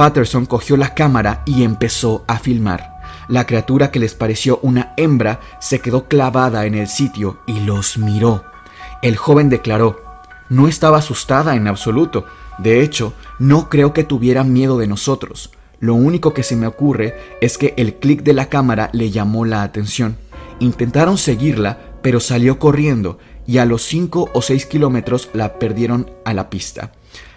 Patterson 0.00 0.46
cogió 0.46 0.78
la 0.78 0.94
cámara 0.94 1.42
y 1.44 1.62
empezó 1.62 2.24
a 2.26 2.38
filmar. 2.38 3.02
La 3.28 3.44
criatura 3.44 3.90
que 3.90 3.98
les 3.98 4.14
pareció 4.14 4.58
una 4.62 4.94
hembra 4.96 5.40
se 5.60 5.80
quedó 5.80 6.08
clavada 6.08 6.64
en 6.64 6.74
el 6.74 6.88
sitio 6.88 7.40
y 7.46 7.60
los 7.60 7.98
miró. 7.98 8.42
El 9.02 9.18
joven 9.18 9.50
declaró, 9.50 10.02
no 10.48 10.68
estaba 10.68 10.96
asustada 10.96 11.54
en 11.54 11.68
absoluto. 11.68 12.24
De 12.56 12.80
hecho, 12.80 13.12
no 13.38 13.68
creo 13.68 13.92
que 13.92 14.02
tuviera 14.02 14.42
miedo 14.42 14.78
de 14.78 14.86
nosotros. 14.86 15.50
Lo 15.80 15.96
único 15.96 16.32
que 16.32 16.44
se 16.44 16.56
me 16.56 16.66
ocurre 16.66 17.36
es 17.42 17.58
que 17.58 17.74
el 17.76 17.96
clic 17.96 18.22
de 18.22 18.32
la 18.32 18.46
cámara 18.46 18.88
le 18.94 19.10
llamó 19.10 19.44
la 19.44 19.62
atención. 19.62 20.16
Intentaron 20.60 21.18
seguirla, 21.18 21.78
pero 22.00 22.20
salió 22.20 22.58
corriendo 22.58 23.18
y 23.46 23.58
a 23.58 23.66
los 23.66 23.82
5 23.82 24.30
o 24.32 24.40
6 24.40 24.64
kilómetros 24.64 25.28
la 25.34 25.58
perdieron 25.58 26.10
a 26.24 26.32
la 26.32 26.48
pista. 26.48 26.92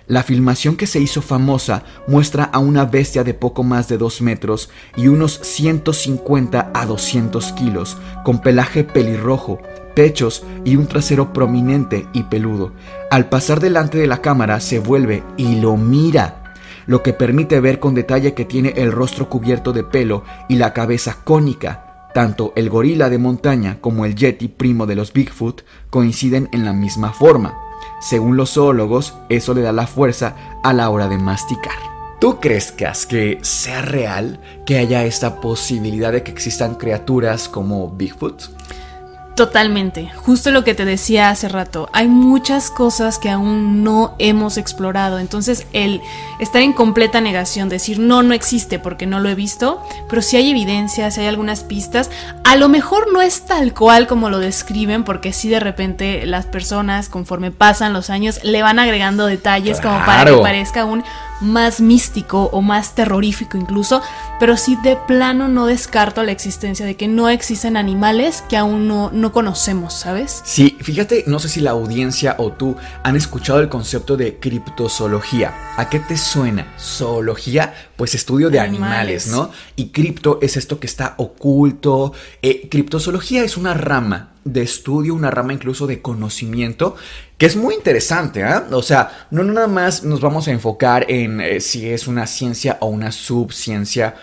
La 0.07 0.21
filmación 0.21 0.75
que 0.75 0.85
se 0.85 0.99
hizo 0.99 1.21
famosa 1.21 1.83
muestra 2.07 2.43
a 2.43 2.59
una 2.59 2.83
bestia 2.83 3.23
de 3.23 3.33
poco 3.33 3.63
más 3.63 3.87
de 3.87 3.97
2 3.97 4.21
metros 4.21 4.69
y 4.97 5.07
unos 5.07 5.39
150 5.41 6.71
a 6.73 6.85
200 6.85 7.53
kilos, 7.53 7.97
con 8.25 8.41
pelaje 8.41 8.83
pelirrojo, 8.83 9.59
pechos 9.95 10.43
y 10.65 10.75
un 10.75 10.87
trasero 10.87 11.31
prominente 11.31 12.05
y 12.11 12.23
peludo. 12.23 12.73
Al 13.11 13.29
pasar 13.29 13.61
delante 13.61 13.97
de 13.97 14.07
la 14.07 14.21
cámara 14.21 14.59
se 14.59 14.79
vuelve 14.79 15.23
y 15.37 15.55
lo 15.61 15.77
mira, 15.77 16.53
lo 16.85 17.01
que 17.01 17.13
permite 17.13 17.61
ver 17.61 17.79
con 17.79 17.95
detalle 17.95 18.33
que 18.33 18.43
tiene 18.43 18.73
el 18.75 18.91
rostro 18.91 19.29
cubierto 19.29 19.71
de 19.71 19.85
pelo 19.85 20.25
y 20.49 20.55
la 20.55 20.73
cabeza 20.73 21.17
cónica. 21.23 22.09
Tanto 22.13 22.51
el 22.57 22.69
gorila 22.69 23.09
de 23.09 23.17
montaña 23.19 23.77
como 23.79 24.05
el 24.05 24.15
yeti 24.15 24.49
primo 24.49 24.85
de 24.85 24.95
los 24.95 25.13
Bigfoot 25.13 25.61
coinciden 25.89 26.49
en 26.51 26.65
la 26.65 26.73
misma 26.73 27.13
forma. 27.13 27.62
Según 28.03 28.35
los 28.35 28.55
zoólogos, 28.55 29.13
eso 29.29 29.53
le 29.53 29.61
da 29.61 29.71
la 29.71 29.87
fuerza 29.87 30.35
a 30.61 30.73
la 30.73 30.89
hora 30.89 31.07
de 31.07 31.17
masticar. 31.17 31.77
¿Tú 32.19 32.41
crees, 32.41 32.73
que 32.73 33.39
sea 33.41 33.81
real 33.81 34.41
que 34.65 34.77
haya 34.77 35.05
esta 35.05 35.39
posibilidad 35.39 36.11
de 36.11 36.21
que 36.21 36.31
existan 36.31 36.75
criaturas 36.75 37.47
como 37.47 37.89
Bigfoot? 37.89 38.43
Totalmente, 39.35 40.11
justo 40.15 40.51
lo 40.51 40.63
que 40.63 40.75
te 40.75 40.85
decía 40.85 41.29
hace 41.29 41.49
rato, 41.49 41.89
hay 41.91 42.07
muchas 42.07 42.69
cosas 42.69 43.17
que 43.17 43.31
aún 43.31 43.83
no 43.83 44.13
hemos 44.19 44.59
explorado, 44.59 45.17
entonces 45.17 45.65
el 45.73 46.01
estar 46.39 46.61
en 46.61 46.71
completa 46.71 47.19
negación, 47.19 47.67
decir 47.67 47.97
no, 47.97 48.21
no 48.21 48.35
existe 48.35 48.77
porque 48.77 49.07
no 49.07 49.19
lo 49.19 49.29
he 49.29 49.35
visto, 49.35 49.81
pero 50.07 50.21
si 50.21 50.37
hay 50.37 50.51
evidencia, 50.51 51.09
si 51.09 51.21
hay 51.21 51.25
algunas 51.25 51.63
pistas, 51.63 52.11
a 52.43 52.55
lo 52.57 52.69
mejor 52.69 53.11
no 53.11 53.23
es 53.23 53.41
tal 53.41 53.73
cual 53.73 54.05
como 54.05 54.29
lo 54.29 54.37
describen, 54.37 55.03
porque 55.03 55.33
si 55.33 55.49
de 55.49 55.59
repente 55.59 56.27
las 56.27 56.45
personas 56.45 57.09
conforme 57.09 57.49
pasan 57.49 57.91
los 57.91 58.11
años 58.11 58.39
le 58.43 58.61
van 58.61 58.77
agregando 58.77 59.25
detalles 59.25 59.81
como 59.81 59.97
para 60.05 60.29
que 60.29 60.37
parezca 60.37 60.81
aún 60.81 61.03
más 61.43 61.81
místico 61.81 62.45
o 62.51 62.61
más 62.61 62.95
terrorífico 62.95 63.57
incluso, 63.57 64.01
pero 64.39 64.57
sí 64.57 64.77
de 64.83 64.95
plano 64.95 65.47
no 65.47 65.65
descarto 65.65 66.23
la 66.23 66.31
existencia 66.31 66.85
de 66.85 66.95
que 66.95 67.07
no 67.07 67.29
existen 67.29 67.77
animales 67.77 68.43
que 68.49 68.57
aún 68.57 68.87
no, 68.87 69.11
no 69.11 69.31
conocemos, 69.31 69.93
¿sabes? 69.93 70.41
Sí, 70.45 70.77
fíjate, 70.81 71.25
no 71.27 71.39
sé 71.39 71.49
si 71.49 71.59
la 71.59 71.71
audiencia 71.71 72.35
o 72.39 72.51
tú 72.51 72.75
han 73.03 73.15
escuchado 73.15 73.59
el 73.59 73.69
concepto 73.69 74.17
de 74.17 74.39
criptozoología. 74.39 75.53
¿A 75.77 75.89
qué 75.89 75.99
te 75.99 76.17
suena? 76.17 76.73
Zoología, 76.79 77.73
pues 77.95 78.15
estudio 78.15 78.49
de 78.49 78.59
animales, 78.59 79.27
Animales. 79.27 79.27
¿no? 79.27 79.51
Y 79.75 79.89
cripto 79.89 80.39
es 80.41 80.57
esto 80.57 80.79
que 80.79 80.87
está 80.87 81.15
oculto. 81.17 82.13
Eh, 82.41 82.67
criptozoología 82.69 83.43
es 83.43 83.57
una 83.57 83.73
rama 83.73 84.32
de 84.43 84.61
estudio, 84.61 85.15
una 85.15 85.31
rama 85.31 85.53
incluso 85.53 85.87
de 85.87 86.01
conocimiento, 86.01 86.95
que 87.37 87.45
es 87.45 87.55
muy 87.55 87.75
interesante, 87.75 88.43
¿ah? 88.43 88.67
O 88.71 88.81
sea, 88.81 89.27
no 89.31 89.43
nada 89.43 89.67
más 89.67 90.03
nos 90.03 90.21
vamos 90.21 90.47
a 90.47 90.51
enfocar 90.51 91.05
en 91.09 91.41
eh, 91.41 91.59
si 91.59 91.89
es 91.89 92.07
una 92.07 92.27
ciencia 92.27 92.77
o 92.81 92.87
una 92.87 93.11
subciencia. 93.11 94.15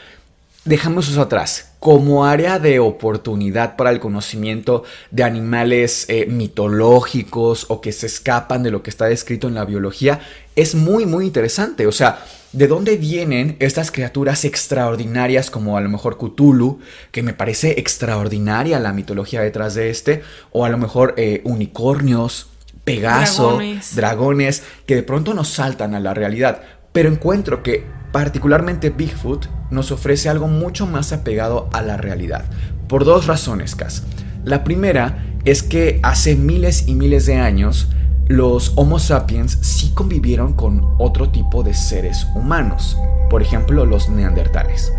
Dejamos 0.64 1.08
eso 1.08 1.22
atrás. 1.22 1.72
Como 1.80 2.26
área 2.26 2.58
de 2.58 2.80
oportunidad 2.80 3.76
para 3.76 3.90
el 3.90 3.98
conocimiento 3.98 4.84
de 5.10 5.24
animales 5.24 6.04
eh, 6.08 6.26
mitológicos 6.26 7.64
o 7.70 7.80
que 7.80 7.92
se 7.92 8.06
escapan 8.06 8.62
de 8.62 8.70
lo 8.70 8.82
que 8.82 8.90
está 8.90 9.06
descrito 9.06 9.48
en 9.48 9.54
la 9.54 9.64
biología, 9.64 10.20
es 10.56 10.74
muy, 10.74 11.06
muy 11.06 11.24
interesante. 11.24 11.86
O 11.86 11.92
sea, 11.92 12.22
¿de 12.52 12.66
dónde 12.66 12.98
vienen 12.98 13.56
estas 13.58 13.90
criaturas 13.90 14.44
extraordinarias 14.44 15.50
como 15.50 15.78
a 15.78 15.80
lo 15.80 15.88
mejor 15.88 16.18
Cthulhu, 16.18 16.80
que 17.10 17.22
me 17.22 17.32
parece 17.32 17.80
extraordinaria 17.80 18.78
la 18.80 18.92
mitología 18.92 19.40
detrás 19.40 19.74
de 19.74 19.88
este, 19.88 20.22
o 20.52 20.66
a 20.66 20.68
lo 20.68 20.76
mejor 20.76 21.14
eh, 21.16 21.40
unicornios, 21.44 22.50
Pegaso, 22.84 23.52
Dragones. 23.52 23.96
dragones, 23.96 24.62
que 24.84 24.96
de 24.96 25.02
pronto 25.02 25.32
nos 25.32 25.48
saltan 25.48 25.94
a 25.94 26.00
la 26.00 26.12
realidad. 26.12 26.60
Pero 26.92 27.08
encuentro 27.08 27.62
que 27.62 27.84
particularmente 28.12 28.90
Bigfoot 28.90 29.59
nos 29.70 29.92
ofrece 29.92 30.28
algo 30.28 30.48
mucho 30.48 30.86
más 30.86 31.12
apegado 31.12 31.68
a 31.72 31.82
la 31.82 31.96
realidad. 31.96 32.44
Por 32.88 33.04
dos 33.04 33.26
razones, 33.26 33.74
Cas. 33.74 34.02
La 34.44 34.64
primera 34.64 35.24
es 35.44 35.62
que 35.62 36.00
hace 36.02 36.34
miles 36.34 36.88
y 36.88 36.94
miles 36.94 37.26
de 37.26 37.36
años 37.36 37.88
los 38.30 38.74
Homo 38.76 39.00
sapiens 39.00 39.58
sí 39.60 39.90
convivieron 39.92 40.52
con 40.52 40.94
otro 40.98 41.30
tipo 41.30 41.64
de 41.64 41.74
seres 41.74 42.28
humanos, 42.36 42.96
por 43.28 43.42
ejemplo 43.42 43.84
los 43.84 44.08
neandertales. 44.08 44.92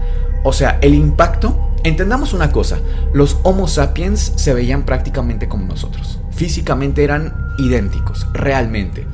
O 0.43 0.51
sea, 0.51 0.79
el 0.81 0.93
impacto, 0.95 1.57
entendamos 1.83 2.33
una 2.33 2.51
cosa, 2.51 2.79
los 3.13 3.37
Homo 3.43 3.69
sapiens 3.69 4.33
se 4.35 4.53
veían 4.53 4.83
prácticamente 4.83 5.47
como 5.47 5.65
nosotros, 5.65 6.19
físicamente 6.31 7.05
eran 7.05 7.33
idénticos, 7.57 8.27
realmente. 8.33 9.07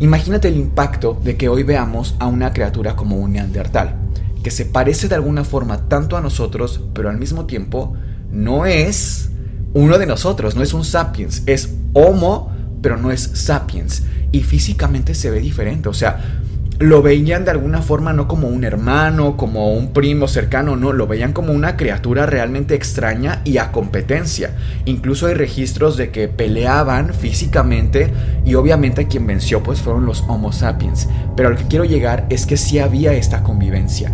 Imagínate 0.00 0.48
el 0.48 0.56
impacto 0.58 1.18
de 1.24 1.38
que 1.38 1.48
hoy 1.48 1.62
veamos 1.62 2.16
a 2.18 2.26
una 2.26 2.52
criatura 2.52 2.96
como 2.96 3.16
un 3.16 3.32
neandertal, 3.32 3.94
que 4.42 4.50
se 4.50 4.64
parece 4.64 5.08
de 5.08 5.14
alguna 5.14 5.44
forma 5.44 5.88
tanto 5.88 6.16
a 6.16 6.20
nosotros, 6.20 6.80
pero 6.94 7.10
al 7.10 7.18
mismo 7.18 7.46
tiempo 7.46 7.94
no 8.30 8.66
es 8.66 9.30
uno 9.74 9.98
de 9.98 10.06
nosotros, 10.06 10.56
no 10.56 10.62
es 10.62 10.72
un 10.72 10.84
sapiens, 10.84 11.42
es 11.46 11.74
Homo, 11.92 12.52
pero 12.82 12.96
no 12.96 13.10
es 13.10 13.22
sapiens. 13.34 14.02
Y 14.32 14.42
físicamente 14.42 15.14
se 15.14 15.30
ve 15.30 15.40
diferente, 15.40 15.88
o 15.88 15.94
sea, 15.94 16.42
lo 16.80 17.02
veían 17.02 17.44
de 17.44 17.50
alguna 17.50 17.82
forma 17.82 18.12
no 18.12 18.28
como 18.28 18.46
un 18.46 18.62
hermano, 18.62 19.36
como 19.36 19.72
un 19.72 19.92
primo 19.92 20.28
cercano, 20.28 20.76
no, 20.76 20.92
lo 20.92 21.08
veían 21.08 21.32
como 21.32 21.52
una 21.52 21.76
criatura 21.76 22.24
realmente 22.24 22.76
extraña 22.76 23.40
y 23.44 23.58
a 23.58 23.72
competencia. 23.72 24.52
Incluso 24.84 25.26
hay 25.26 25.34
registros 25.34 25.96
de 25.96 26.10
que 26.10 26.28
peleaban 26.28 27.14
físicamente 27.14 28.12
y 28.44 28.54
obviamente 28.54 29.08
quien 29.08 29.26
venció 29.26 29.62
pues 29.62 29.80
fueron 29.80 30.06
los 30.06 30.22
Homo 30.28 30.52
sapiens. 30.52 31.08
Pero 31.36 31.48
al 31.48 31.56
que 31.56 31.64
quiero 31.64 31.84
llegar 31.84 32.26
es 32.28 32.46
que 32.46 32.56
sí 32.56 32.78
había 32.78 33.12
esta 33.12 33.42
convivencia. 33.42 34.12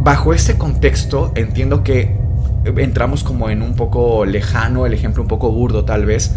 Bajo 0.00 0.34
este 0.34 0.58
contexto 0.58 1.30
entiendo 1.36 1.84
que 1.84 2.16
entramos 2.64 3.22
como 3.22 3.50
en 3.50 3.62
un 3.62 3.76
poco 3.76 4.24
lejano, 4.24 4.84
el 4.84 4.94
ejemplo 4.94 5.22
un 5.22 5.28
poco 5.28 5.52
burdo 5.52 5.84
tal 5.84 6.06
vez, 6.06 6.34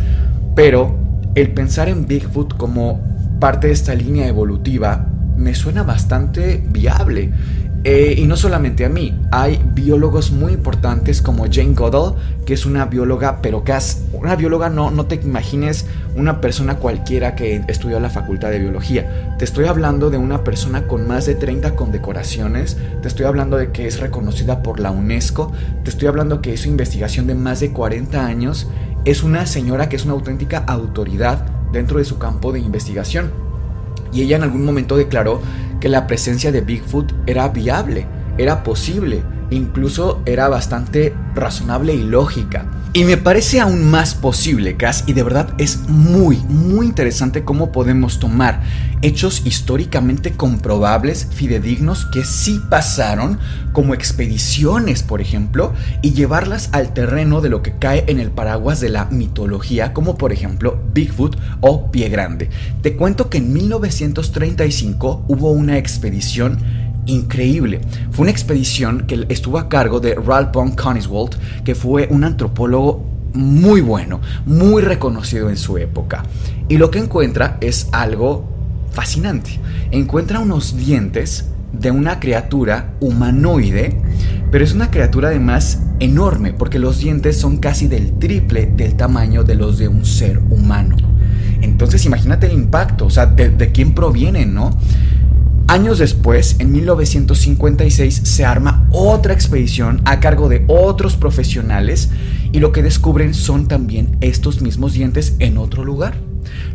pero 0.54 0.96
el 1.34 1.52
pensar 1.52 1.90
en 1.90 2.06
Bigfoot 2.06 2.58
como 2.58 3.02
parte 3.40 3.68
de 3.68 3.74
esta 3.74 3.96
línea 3.96 4.28
evolutiva 4.28 5.08
me 5.42 5.56
suena 5.56 5.84
bastante 5.84 6.64
viable. 6.70 7.32
Eh, 7.84 8.14
y 8.16 8.26
no 8.26 8.38
solamente 8.38 8.86
a 8.86 8.90
mí, 8.90 9.20
hay 9.32 9.60
biólogos 9.74 10.32
muy 10.32 10.54
importantes 10.54 11.20
como 11.20 11.46
Jane 11.52 11.74
Goodall, 11.74 12.14
que 12.46 12.54
es 12.54 12.68
una 12.68 12.86
bióloga, 12.86 13.42
pero 13.42 13.64
que 13.64 13.76
es 13.76 14.04
una 14.14 14.36
bióloga, 14.36 14.70
no, 14.70 14.92
no 14.92 15.08
te 15.08 15.16
imagines 15.16 15.88
una 16.16 16.42
persona 16.42 16.76
cualquiera 16.76 17.34
que 17.34 17.64
estudió 17.68 18.00
la 18.00 18.12
facultad 18.12 18.52
de 18.52 18.60
biología. 18.60 19.36
Te 19.40 19.46
estoy 19.46 19.66
hablando 19.66 20.12
de 20.12 20.18
una 20.18 20.44
persona 20.44 20.86
con 20.86 21.08
más 21.08 21.26
de 21.26 21.34
30 21.34 21.76
condecoraciones, 21.76 22.78
te 23.02 23.08
estoy 23.08 23.26
hablando 23.26 23.58
de 23.58 23.72
que 23.72 23.88
es 23.88 24.00
reconocida 24.00 24.62
por 24.62 24.80
la 24.80 24.92
UNESCO, 24.92 25.52
te 25.84 25.90
estoy 25.90 26.08
hablando 26.08 26.40
que 26.40 26.54
hizo 26.54 26.70
investigación 26.70 27.26
de 27.26 27.34
más 27.34 27.62
de 27.62 27.72
40 27.72 28.24
años, 28.24 28.68
es 29.06 29.24
una 29.24 29.48
señora 29.48 29.90
que 29.90 29.96
es 29.96 30.06
una 30.06 30.14
auténtica 30.14 30.60
autoridad 30.68 31.48
dentro 31.72 31.98
de 31.98 32.06
su 32.06 32.20
campo 32.20 32.52
de 32.52 32.60
investigación 32.60 33.51
y 34.12 34.22
ella 34.22 34.38
en 34.38 34.44
algún 34.44 34.66
momento 34.66 34.98
declaró 34.98 35.42
que 35.80 35.90
la 35.90 36.08
presencia 36.08 36.52
de 36.52 36.62
Bigfoot 36.62 37.14
era 37.26 37.48
viable, 37.50 38.06
era 38.38 38.64
posible, 38.64 39.24
incluso 39.50 40.22
era 40.26 40.48
bastante 40.48 41.14
razonable 41.36 41.94
y 41.94 42.04
lógica. 42.04 42.66
Y 42.94 43.06
me 43.06 43.16
parece 43.16 43.62
aún 43.62 43.90
más 43.90 44.16
posible, 44.16 44.76
Cass, 44.76 45.06
y 45.08 45.14
de 45.14 45.24
verdad 45.24 45.54
es 45.58 45.88
muy, 45.88 46.36
muy 46.50 46.88
interesante 46.88 47.46
cómo 47.46 47.72
podemos 47.72 48.20
tomar 48.20 48.64
hechos 49.02 49.44
históricamente 49.46 50.34
comprobables, 50.34 51.26
fidedignos, 51.32 52.06
que 52.08 52.26
sí 52.26 52.60
pasaron, 52.70 53.40
como 53.72 53.94
expediciones, 53.94 55.04
por 55.04 55.22
ejemplo, 55.22 55.74
y 56.02 56.12
llevarlas 56.12 56.68
al 56.74 56.94
terreno 56.94 57.40
de 57.40 57.48
lo 57.48 57.64
que 57.64 57.78
cae 57.78 58.04
en 58.08 58.20
el 58.20 58.30
paraguas 58.30 58.82
de 58.82 58.90
la 58.90 59.06
mitología, 59.06 59.94
como 59.94 60.18
por 60.18 60.34
ejemplo 60.34 60.78
Bigfoot 60.94 61.38
o 61.62 61.92
Pie 61.92 62.10
Grande. 62.10 62.50
Te 62.82 62.98
cuento 62.98 63.30
que 63.30 63.38
en 63.38 63.54
1935 63.54 65.24
hubo 65.30 65.52
una 65.52 65.78
expedición 65.78 66.60
increíble. 67.06 67.82
Fue 68.12 68.24
una 68.24 68.32
expedición 68.32 69.06
que 69.08 69.26
estuvo 69.30 69.58
a 69.58 69.70
cargo 69.70 70.00
de 70.00 70.16
Ralph 70.16 70.52
von 70.54 70.72
Coniswald, 70.72 71.36
que 71.64 71.76
fue 71.76 72.08
un 72.10 72.24
antropólogo 72.24 73.06
muy 73.34 73.82
bueno, 73.82 74.20
muy 74.46 74.82
reconocido 74.82 75.50
en 75.50 75.58
su 75.58 75.78
época. 75.78 76.24
Y 76.68 76.78
lo 76.78 76.92
que 76.92 77.00
encuentra 77.00 77.58
es 77.62 77.88
algo 77.92 78.50
fascinante. 78.92 79.60
Encuentra 79.92 80.40
unos 80.40 80.76
dientes 80.78 81.46
de 81.72 81.92
una 81.92 82.20
criatura 82.20 82.94
humanoide, 83.00 83.98
pero 84.52 84.64
es 84.64 84.74
una 84.74 84.92
criatura 84.92 85.30
además 85.30 85.82
enorme, 86.00 86.54
porque 86.54 86.80
los 86.80 87.00
dientes 87.00 87.38
son 87.40 87.58
casi 87.58 87.88
del 87.88 88.14
triple 88.20 88.66
del 88.76 88.96
tamaño 88.96 89.44
de 89.44 89.56
los 89.56 89.78
de 89.78 89.88
un 89.88 90.06
ser 90.06 90.40
humano. 90.50 90.98
Entonces 91.62 92.06
imagínate 92.06 92.48
el 92.48 92.54
impacto, 92.54 93.06
o 93.06 93.10
sea, 93.10 93.28
de, 93.28 93.50
de 93.50 93.72
quién 93.72 93.94
provienen, 93.94 94.54
¿no? 94.54 94.72
Años 95.72 96.00
después, 96.00 96.58
en 96.60 96.70
1956, 96.74 98.24
se 98.26 98.44
arma 98.44 98.90
otra 98.92 99.34
expedición 99.34 100.02
a 100.04 100.20
cargo 100.20 100.50
de 100.50 100.66
otros 100.68 101.16
profesionales 101.16 102.10
y 102.52 102.60
lo 102.60 102.74
que 102.74 102.84
descubren 102.84 103.34
son 103.34 103.70
también 103.70 104.18
estos 104.20 104.62
mismos 104.62 104.92
dientes 104.92 105.38
en 105.40 105.58
otro 105.58 105.86
lugar. 105.86 106.16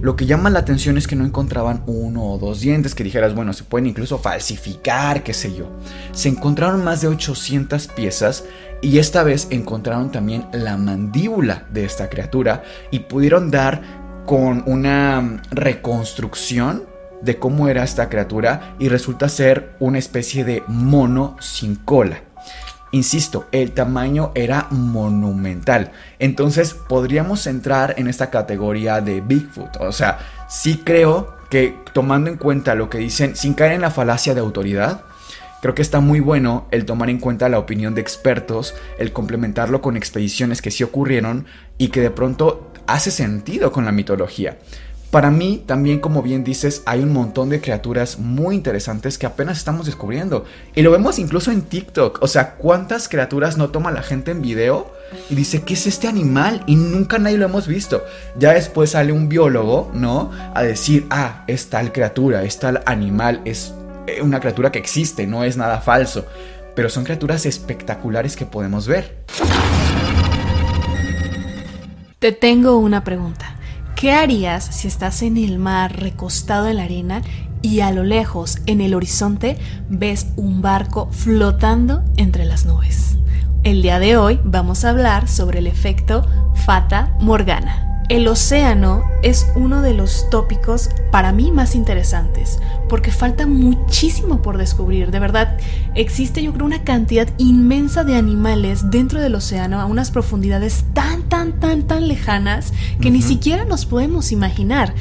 Lo 0.01 0.17
que 0.17 0.25
llama 0.25 0.49
la 0.49 0.61
atención 0.61 0.97
es 0.97 1.07
que 1.07 1.15
no 1.15 1.27
encontraban 1.27 1.83
uno 1.87 2.25
o 2.25 2.39
dos 2.39 2.61
dientes 2.61 2.95
que 2.95 3.05
dijeras, 3.05 3.35
bueno, 3.35 3.53
se 3.53 3.65
pueden 3.65 3.87
incluso 3.87 4.17
falsificar, 4.17 5.23
qué 5.23 5.35
sé 5.35 5.55
yo. 5.55 5.71
Se 6.13 6.31
encontraron 6.31 6.83
más 6.83 7.03
de 7.03 7.09
800 7.09 7.89
piezas 7.89 8.45
y 8.81 8.97
esta 8.97 9.23
vez 9.25 9.49
encontraron 9.51 10.11
también 10.11 10.47
la 10.55 10.79
mandíbula 10.79 11.67
de 11.71 11.85
esta 11.85 12.09
criatura 12.09 12.63
y 12.91 13.01
pudieron 13.01 13.51
dar 13.51 13.83
con 14.25 14.65
una 14.67 15.43
reconstrucción 15.51 16.96
de 17.23 17.39
cómo 17.39 17.69
era 17.69 17.85
esta 17.85 18.09
criatura 18.09 18.75
y 18.79 18.89
resulta 18.89 19.29
ser 19.29 19.77
una 19.81 19.99
especie 19.99 20.45
de 20.45 20.63
mono 20.69 21.37
sin 21.41 21.77
cola. 21.77 22.21
Insisto, 22.93 23.47
el 23.53 23.73
tamaño 23.73 24.33
era 24.35 24.69
monumental. 24.71 25.93
Entonces 26.19 26.73
podríamos 26.73 27.47
entrar 27.47 27.95
en 27.99 28.09
esta 28.09 28.31
categoría 28.31 29.01
de 29.01 29.21
Bigfoot. 29.21 29.77
O 29.81 29.93
sea, 29.93 30.19
sí 30.49 30.83
creo 30.85 31.35
que 31.51 31.75
tomando 31.93 32.31
en 32.31 32.37
cuenta 32.37 32.75
lo 32.75 32.89
que 32.89 32.99
dicen, 32.99 33.37
sin 33.37 33.55
caer 33.55 33.73
en 33.73 33.81
la 33.81 33.91
falacia 33.91 34.35
de 34.35 34.41
autoridad, 34.41 35.03
creo 35.63 35.75
que 35.75 35.83
está 35.83 36.01
muy 36.01 36.21
bueno 36.21 36.69
el 36.71 36.85
tomar 36.85 37.11
en 37.11 37.19
cuenta 37.19 37.49
la 37.49 37.59
opinión 37.59 37.95
de 37.95 38.01
expertos, 38.01 38.75
el 38.99 39.13
complementarlo 39.13 39.83
con 39.83 39.97
expediciones 39.97 40.63
que 40.63 40.71
sí 40.71 40.85
ocurrieron 40.85 41.47
y 41.79 41.89
que 41.89 42.01
de 42.01 42.11
pronto 42.11 42.71
hace 42.87 43.11
sentido 43.11 43.73
con 43.73 43.85
la 43.85 43.93
mitología. 43.93 44.59
Para 45.17 45.31
mí, 45.31 45.63
también 45.65 46.01
como 46.01 46.23
bien 46.23 46.45
dices, 46.45 46.83
hay 46.85 47.01
un 47.01 47.11
montón 47.11 47.49
de 47.49 47.63
criaturas 47.63 48.19
muy 48.19 48.55
interesantes 48.55 49.17
que 49.17 49.25
apenas 49.25 49.57
estamos 49.57 49.87
descubriendo. 49.87 50.45
Y 50.75 50.83
lo 50.83 50.91
vemos 50.91 51.19
incluso 51.19 51.51
en 51.51 51.63
TikTok. 51.63 52.19
O 52.21 52.29
sea, 52.29 52.57
¿cuántas 52.57 53.09
criaturas 53.09 53.57
no 53.57 53.71
toma 53.71 53.91
la 53.93 54.03
gente 54.03 54.33
en 54.33 54.43
video? 54.43 54.93
Y 55.31 55.35
dice, 55.35 55.63
¿qué 55.63 55.73
es 55.73 55.87
este 55.87 56.07
animal? 56.07 56.63
Y 56.67 56.77
nunca 56.77 57.17
nadie 57.17 57.39
lo 57.39 57.47
hemos 57.47 57.67
visto. 57.67 58.05
Ya 58.39 58.53
después 58.53 58.91
sale 58.91 59.11
un 59.11 59.31
biólogo, 59.31 59.91
¿no? 59.95 60.33
A 60.53 60.63
decir, 60.63 61.07
ah, 61.09 61.45
es 61.47 61.71
tal 61.71 61.93
criatura, 61.93 62.43
es 62.43 62.59
tal 62.59 62.83
animal, 62.85 63.41
es 63.47 63.73
eh, 64.07 64.21
una 64.21 64.39
criatura 64.39 64.71
que 64.71 64.79
existe, 64.79 65.27
no 65.27 65.45
es 65.45 65.57
nada 65.57 65.81
falso. 65.81 66.27
Pero 66.75 66.91
son 66.91 67.05
criaturas 67.05 67.47
espectaculares 67.47 68.37
que 68.37 68.45
podemos 68.45 68.87
ver. 68.87 69.25
Te 72.19 72.33
tengo 72.33 72.77
una 72.77 73.03
pregunta. 73.03 73.56
¿Qué 73.97 74.13
harías 74.13 74.63
si 74.63 74.89
estás 74.89 75.23
en 75.23 75.39
el 75.39 75.59
mar 75.59 75.99
recostado 75.99 76.69
en 76.69 76.77
la 76.77 76.83
arena 76.83 77.23
y 77.63 77.81
a 77.81 77.91
lo 77.93 78.05
lejos, 78.05 78.59
en 78.67 78.83
el 78.83 78.93
horizonte, 78.93 79.57
ves 79.89 80.27
un 80.37 80.61
barco 80.61 81.09
flotando 81.13 82.05
entre 82.19 82.45
las 82.45 82.67
nubes? 82.67 83.17
El 83.65 83.81
día 83.81 83.99
de 83.99 84.19
hoy 84.19 84.39
vamos 84.45 84.85
a 84.85 84.91
hablar 84.91 85.29
sobre 85.29 85.61
el 85.61 85.67
efecto 85.67 86.27
Fata 86.67 87.17
Morgana. 87.21 88.05
El 88.11 88.29
océano 88.29 89.03
es 89.23 89.51
uno 89.57 89.81
de 89.81 89.95
los 89.95 90.29
tópicos 90.29 90.91
para 91.11 91.33
mí 91.33 91.51
más 91.51 91.75
interesantes, 91.75 92.59
porque 92.89 93.11
falta 93.11 93.47
muchísimo 93.47 94.43
por 94.43 94.59
descubrir. 94.59 95.11
De 95.11 95.19
verdad, 95.19 95.59
existe 95.95 96.43
yo 96.43 96.53
creo 96.53 96.67
una 96.67 96.85
cantidad 96.85 97.29
inmensa 97.39 98.05
de 98.05 98.17
animales 98.17 98.91
dentro 98.91 99.21
del 99.21 99.35
océano 99.35 99.81
a 99.81 99.87
unas 99.87 100.11
profundidades 100.11 100.85
tan, 100.93 101.23
tan, 101.25 101.59
tan, 101.61 101.83
tan 101.83 102.09
lejanas 102.09 102.73
que 103.01 103.11
ni 103.11 103.23
siquiera 103.23 103.65
nos 103.65 103.87
podemos 103.87 104.33
imaginar 104.33 104.95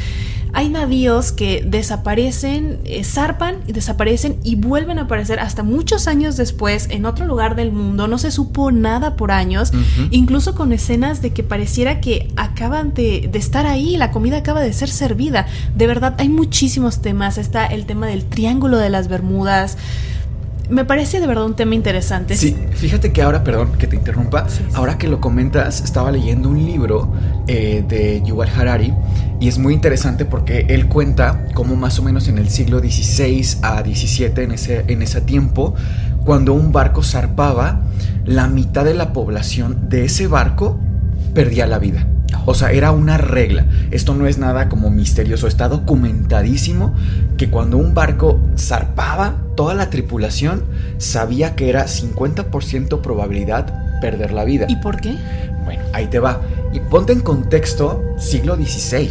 hay 0.56 0.70
navíos 0.70 1.34
que 1.34 1.66
desaparecen, 1.68 2.80
eh, 2.86 3.04
zarpan 3.04 3.58
y 3.68 3.74
desaparecen 3.74 4.40
y 4.42 4.56
vuelven 4.56 5.00
a 5.00 5.02
aparecer 5.02 5.38
hasta 5.42 5.64
muchos 5.64 6.08
años 6.08 6.38
después 6.38 6.88
en 6.92 7.06
otro 7.06 7.26
lugar 7.26 7.58
del 7.58 7.74
mundo. 7.74 8.08
No 8.08 8.18
se 8.18 8.32
supo 8.32 8.72
nada 8.72 9.18
por 9.18 9.32
años, 9.32 9.74
incluso 10.12 10.56
con 10.56 10.72
escenas 10.72 11.22
de 11.22 11.34
que 11.34 11.44
pareciera 11.44 12.00
que 12.00 12.32
acaban 12.38 12.94
de, 12.94 13.28
de, 13.30 13.38
estar 13.38 13.66
ahí, 13.66 13.98
la 13.98 14.12
comida 14.12 14.38
acaba 14.38 14.62
de 14.62 14.72
ser 14.72 14.88
servida. 14.88 15.46
De 15.76 15.88
verdad, 15.88 16.16
hay 16.20 16.30
muchísimos 16.30 17.02
temas. 17.02 17.38
Está 17.38 17.66
el 17.66 17.86
tema 17.86 18.08
del 18.08 18.24
Triángulo 18.24 18.78
de 18.78 18.90
las 18.90 19.10
Bermudas 19.10 19.78
me 20.70 20.86
parece 20.86 21.20
de 21.20 21.28
verdad 21.28 21.46
un 21.46 21.56
tema 21.56 21.76
interesante. 21.76 22.36
Sí, 22.36 22.56
fíjate 22.72 23.12
que 23.12 23.22
ahora, 23.22 23.44
perdón 23.44 23.74
que 23.78 23.88
te 23.88 23.96
interrumpa, 23.96 24.48
ahora 24.74 24.98
que 24.98 25.08
lo 25.08 25.20
comentas, 25.20 25.82
estaba 25.82 26.12
leyendo 26.12 26.50
un 26.50 26.66
libro 26.66 27.14
eh, 27.48 27.84
de 27.88 28.22
Yuval 28.26 28.50
Harari 28.50 28.94
y 29.40 29.48
es 29.48 29.58
muy 29.58 29.74
interesante 29.74 30.26
porque 30.26 30.66
él 30.70 30.88
cuenta 30.88 31.46
cómo 31.54 31.76
más 31.76 32.00
o 32.00 32.04
menos 32.04 32.28
en 32.28 32.38
el 32.38 32.50
siglo 32.50 32.80
XVI 32.80 33.60
a 33.62 33.82
XVII, 33.82 34.44
en 34.44 34.52
ese, 34.52 34.86
en 34.88 35.02
ese 35.02 35.22
tiempo, 35.22 35.76
cuando 36.24 36.54
un 36.54 36.72
barco 36.72 37.04
zarpaba, 37.04 37.82
la 38.26 38.48
mitad 38.48 38.86
de 38.86 38.94
la 38.94 39.14
población 39.14 39.90
de 39.90 40.06
ese 40.06 40.28
barco 40.28 40.80
perdía 41.34 41.68
la 41.68 41.80
vida. 41.80 42.08
O 42.46 42.54
sea, 42.54 42.72
era 42.72 42.92
una 42.92 43.18
regla. 43.18 43.66
Esto 43.92 44.14
no 44.16 44.28
es 44.28 44.38
nada 44.38 44.70
como 44.70 44.90
misterioso. 44.90 45.48
Está 45.48 45.68
documentadísimo 45.68 46.94
que 47.38 47.50
cuando 47.50 47.78
un 47.78 47.94
barco 47.94 48.40
zarpaba, 48.58 49.36
toda 49.56 49.74
la 49.74 49.90
tripulación 49.90 50.64
sabía 50.98 51.56
que 51.56 51.70
era 51.70 51.86
50% 51.86 53.02
probabilidad 53.02 54.00
perder 54.02 54.34
la 54.34 54.44
vida. 54.44 54.66
¿Y 54.70 54.78
por 54.78 55.00
qué? 55.00 55.16
Bueno, 55.64 55.84
ahí 55.94 56.08
te 56.08 56.20
va. 56.20 56.42
Y 56.74 56.80
ponte 56.80 57.14
en 57.14 57.22
contexto 57.22 58.04
siglo 58.18 58.56
XVI. 58.56 59.10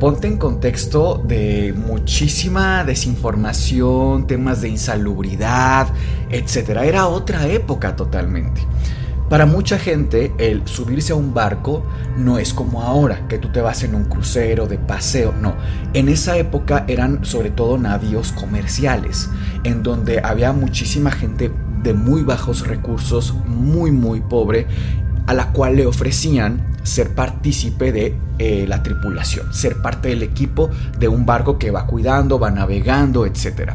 Ponte 0.00 0.26
en 0.26 0.38
contexto 0.38 1.22
de 1.26 1.72
muchísima 1.76 2.84
desinformación, 2.84 4.26
temas 4.26 4.60
de 4.60 4.68
insalubridad, 4.68 5.88
etc. 6.30 6.70
Era 6.82 7.06
otra 7.06 7.46
época 7.46 7.94
totalmente. 7.96 8.60
Para 9.34 9.46
mucha 9.46 9.80
gente, 9.80 10.32
el 10.38 10.64
subirse 10.68 11.12
a 11.12 11.16
un 11.16 11.34
barco 11.34 11.84
no 12.16 12.38
es 12.38 12.54
como 12.54 12.82
ahora, 12.82 13.26
que 13.26 13.36
tú 13.36 13.48
te 13.48 13.60
vas 13.60 13.82
en 13.82 13.96
un 13.96 14.04
crucero 14.04 14.68
de 14.68 14.78
paseo, 14.78 15.34
no. 15.40 15.56
En 15.92 16.08
esa 16.08 16.36
época 16.36 16.84
eran 16.86 17.24
sobre 17.24 17.50
todo 17.50 17.76
navíos 17.76 18.30
comerciales, 18.30 19.28
en 19.64 19.82
donde 19.82 20.20
había 20.22 20.52
muchísima 20.52 21.10
gente 21.10 21.50
de 21.82 21.94
muy 21.94 22.22
bajos 22.22 22.64
recursos, 22.64 23.34
muy 23.44 23.90
muy 23.90 24.20
pobre, 24.20 24.68
a 25.26 25.34
la 25.34 25.50
cual 25.50 25.74
le 25.78 25.86
ofrecían 25.86 26.64
ser 26.84 27.16
partícipe 27.16 27.90
de 27.90 28.16
eh, 28.38 28.66
la 28.68 28.84
tripulación, 28.84 29.52
ser 29.52 29.82
parte 29.82 30.10
del 30.10 30.22
equipo 30.22 30.70
de 31.00 31.08
un 31.08 31.26
barco 31.26 31.58
que 31.58 31.72
va 31.72 31.88
cuidando, 31.88 32.38
va 32.38 32.52
navegando, 32.52 33.26
etc. 33.26 33.72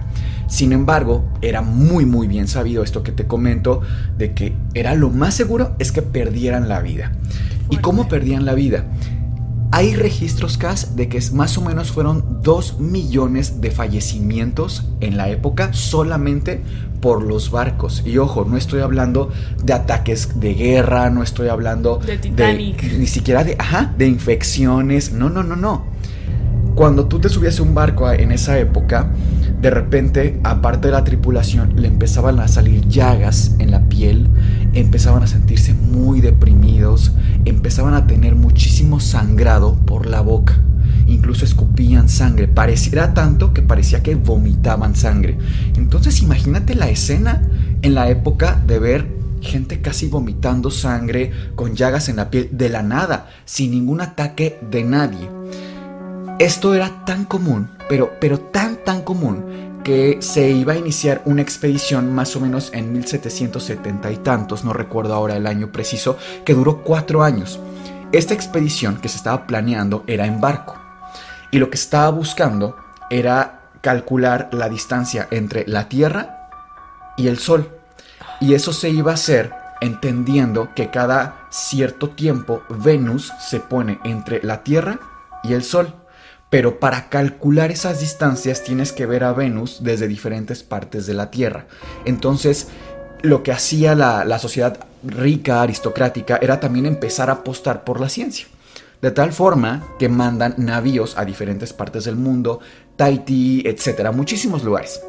Sin 0.50 0.74
embargo, 0.74 1.24
era 1.42 1.62
muy 1.62 2.06
muy 2.06 2.28
bien 2.28 2.48
sabido 2.48 2.84
esto 2.84 3.04
que 3.04 3.12
te 3.12 3.28
comento, 3.28 3.82
de 4.18 4.34
que 4.34 4.54
era 4.74 4.96
lo 4.96 5.10
más 5.10 5.36
seguro 5.36 5.76
es 5.80 5.92
que 5.92 6.02
perdieran 6.02 6.68
la 6.68 6.82
vida. 6.82 7.14
¿Y 7.70 7.78
cómo 7.78 8.08
perdían 8.08 8.46
la 8.46 8.56
vida? 8.56 8.86
Hay 9.72 9.96
registros 9.96 10.58
CAS 10.58 10.96
de 10.96 11.08
que 11.08 11.22
más 11.32 11.56
o 11.60 11.62
menos 11.62 11.92
fueron 11.92 12.42
2 12.42 12.80
millones 12.80 13.62
de 13.62 13.70
fallecimientos 13.70 14.88
en 15.00 15.16
la 15.16 15.30
época 15.30 15.74
solamente 15.74 16.64
por 17.02 17.24
los 17.24 17.52
barcos. 17.52 18.04
Y 18.04 18.18
ojo, 18.18 18.46
no 18.46 18.58
estoy 18.58 18.82
hablando 18.82 19.30
de 19.64 19.74
ataques 19.74 20.40
de 20.40 20.56
guerra, 20.56 21.12
no 21.12 21.22
estoy 21.22 21.50
hablando 21.50 21.98
De 21.98 22.18
Titanic. 22.18 22.84
ni 22.98 23.06
siquiera 23.06 23.44
de, 23.44 23.56
ajá, 23.60 23.94
de 23.96 24.08
infecciones. 24.08 25.14
No, 25.14 25.30
no, 25.30 25.44
no, 25.44 25.56
no. 25.56 25.86
Cuando 26.80 27.08
tú 27.08 27.20
te 27.20 27.28
subías 27.28 27.60
a 27.60 27.64
un 27.64 27.76
barco 27.76 28.10
en 28.10 28.32
esa 28.32 28.58
época, 28.58 29.12
de 29.62 29.70
repente, 29.70 30.40
aparte 30.46 30.88
de 30.88 30.94
la 30.94 31.04
tripulación, 31.04 31.74
le 31.76 31.90
empezaban 31.90 32.40
a 32.40 32.48
salir 32.48 32.88
llagas 32.88 33.54
en 33.60 33.72
la 33.72 33.90
piel, 33.90 34.30
empezaban 34.72 35.22
a 35.22 35.28
sentirse 35.28 35.74
muy 35.74 36.22
deprimidos, 36.22 37.12
empezaban 37.44 37.96
a 37.96 38.08
tener 38.08 38.36
muchísimo 38.36 39.02
sangrado 39.02 39.76
por 39.76 40.06
la 40.06 40.22
boca. 40.22 40.58
Incluso 41.06 41.44
escupían 41.44 42.08
sangre, 42.08 42.48
pareciera 42.48 43.14
tanto 43.14 43.54
que 43.54 43.62
parecía 43.62 44.02
que 44.02 44.16
vomitaban 44.16 44.96
sangre. 44.96 45.38
Entonces 45.76 46.22
imagínate 46.22 46.76
la 46.76 46.90
escena 46.90 47.42
en 47.82 47.94
la 47.94 48.10
época 48.10 48.58
de 48.66 48.80
ver 48.80 49.20
gente 49.42 49.82
casi 49.82 50.08
vomitando 50.08 50.72
sangre, 50.72 51.32
con 51.56 51.76
llagas 51.76 52.08
en 52.08 52.16
la 52.16 52.30
piel 52.30 52.48
de 52.54 52.70
la 52.70 52.84
nada, 52.84 53.28
sin 53.44 53.72
ningún 53.72 54.00
ataque 54.00 54.58
de 54.72 54.86
nadie. 54.86 55.28
Esto 56.40 56.74
era 56.74 57.04
tan 57.04 57.26
común, 57.26 57.70
pero, 57.90 58.14
pero 58.22 58.40
tan 58.40 58.78
tan 58.86 59.02
común, 59.02 59.82
que 59.84 60.22
se 60.22 60.50
iba 60.50 60.72
a 60.72 60.78
iniciar 60.78 61.22
una 61.26 61.42
expedición 61.42 62.16
más 62.16 62.34
o 62.38 62.40
menos 62.40 62.72
en 62.74 62.94
1770 62.94 64.10
y 64.10 64.18
tantos, 64.18 64.64
no 64.64 64.72
recuerdo 64.72 65.14
ahora 65.14 65.36
el 65.36 65.46
año 65.46 65.74
preciso, 65.74 66.18
que 66.46 66.54
duró 66.54 66.82
cuatro 66.82 67.24
años. 67.24 67.60
Esta 68.14 68.34
expedición 68.34 69.02
que 69.02 69.10
se 69.10 69.18
estaba 69.18 69.48
planeando 69.48 70.06
era 70.08 70.28
en 70.28 70.40
barco. 70.40 70.78
Y 71.52 71.58
lo 71.58 71.70
que 71.70 71.76
estaba 71.76 72.10
buscando 72.10 72.78
era 73.10 73.72
calcular 73.82 74.48
la 74.54 74.70
distancia 74.70 75.28
entre 75.32 75.68
la 75.68 75.90
Tierra 75.90 76.50
y 77.18 77.28
el 77.28 77.38
Sol. 77.38 77.70
Y 78.40 78.54
eso 78.54 78.72
se 78.72 78.90
iba 78.90 79.12
a 79.12 79.16
hacer 79.16 79.52
entendiendo 79.82 80.74
que 80.74 80.90
cada 80.90 81.48
cierto 81.50 82.12
tiempo 82.12 82.64
Venus 82.70 83.34
se 83.42 83.60
pone 83.60 84.00
entre 84.06 84.42
la 84.42 84.64
Tierra 84.64 85.00
y 85.44 85.52
el 85.52 85.66
Sol. 85.66 85.96
Pero 86.50 86.80
para 86.80 87.10
calcular 87.10 87.72
esas 87.72 88.00
distancias 88.00 88.64
tienes 88.64 88.92
que 88.92 89.06
ver 89.06 89.24
a 89.24 89.34
Venus 89.34 89.80
desde 89.84 90.08
diferentes 90.08 90.64
partes 90.64 91.06
de 91.06 91.14
la 91.14 91.30
Tierra. 91.30 91.68
Entonces, 92.06 92.68
lo 93.22 93.44
que 93.44 93.52
hacía 93.52 93.96
la, 93.96 94.40
sociedad 94.40 94.80
rica, 95.04 95.62
aristocrática, 95.62 96.40
era 96.42 96.60
también 96.60 96.86
empezar 96.86 97.30
a 97.30 97.34
apostar 97.34 97.84
por 97.84 98.00
la 98.00 98.10
ciencia. 98.10 98.48
De 99.02 99.12
tal 99.12 99.32
forma 99.32 99.88
que 99.98 100.10
mandan 100.10 100.56
navíos 100.58 101.18
a 101.18 101.24
diferentes 101.24 101.72
partes 101.72 102.04
del 102.04 102.16
mundo, 102.16 102.60
Tahití, 102.98 103.64
etcétera, 103.66 104.12
muchísimos 104.12 104.64
lugares. 104.64 105.02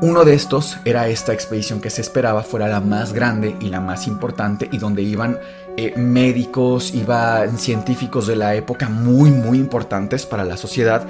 Uno 0.00 0.24
de 0.24 0.34
estos 0.34 0.78
era 0.84 1.06
esta 1.06 1.32
expedición 1.32 1.80
que 1.80 1.88
se 1.88 2.00
esperaba 2.00 2.42
fuera 2.42 2.66
la 2.66 2.80
más 2.80 3.12
grande 3.12 3.54
y 3.60 3.68
la 3.68 3.80
más 3.80 4.08
importante 4.08 4.68
y 4.72 4.78
donde 4.78 5.02
iban 5.02 5.38
eh, 5.76 5.94
médicos, 5.96 6.94
iban 6.94 7.58
científicos 7.58 8.26
de 8.26 8.36
la 8.36 8.54
época 8.54 8.88
muy 8.88 9.30
muy 9.30 9.58
importantes 9.58 10.26
para 10.26 10.44
la 10.44 10.56
sociedad, 10.56 11.06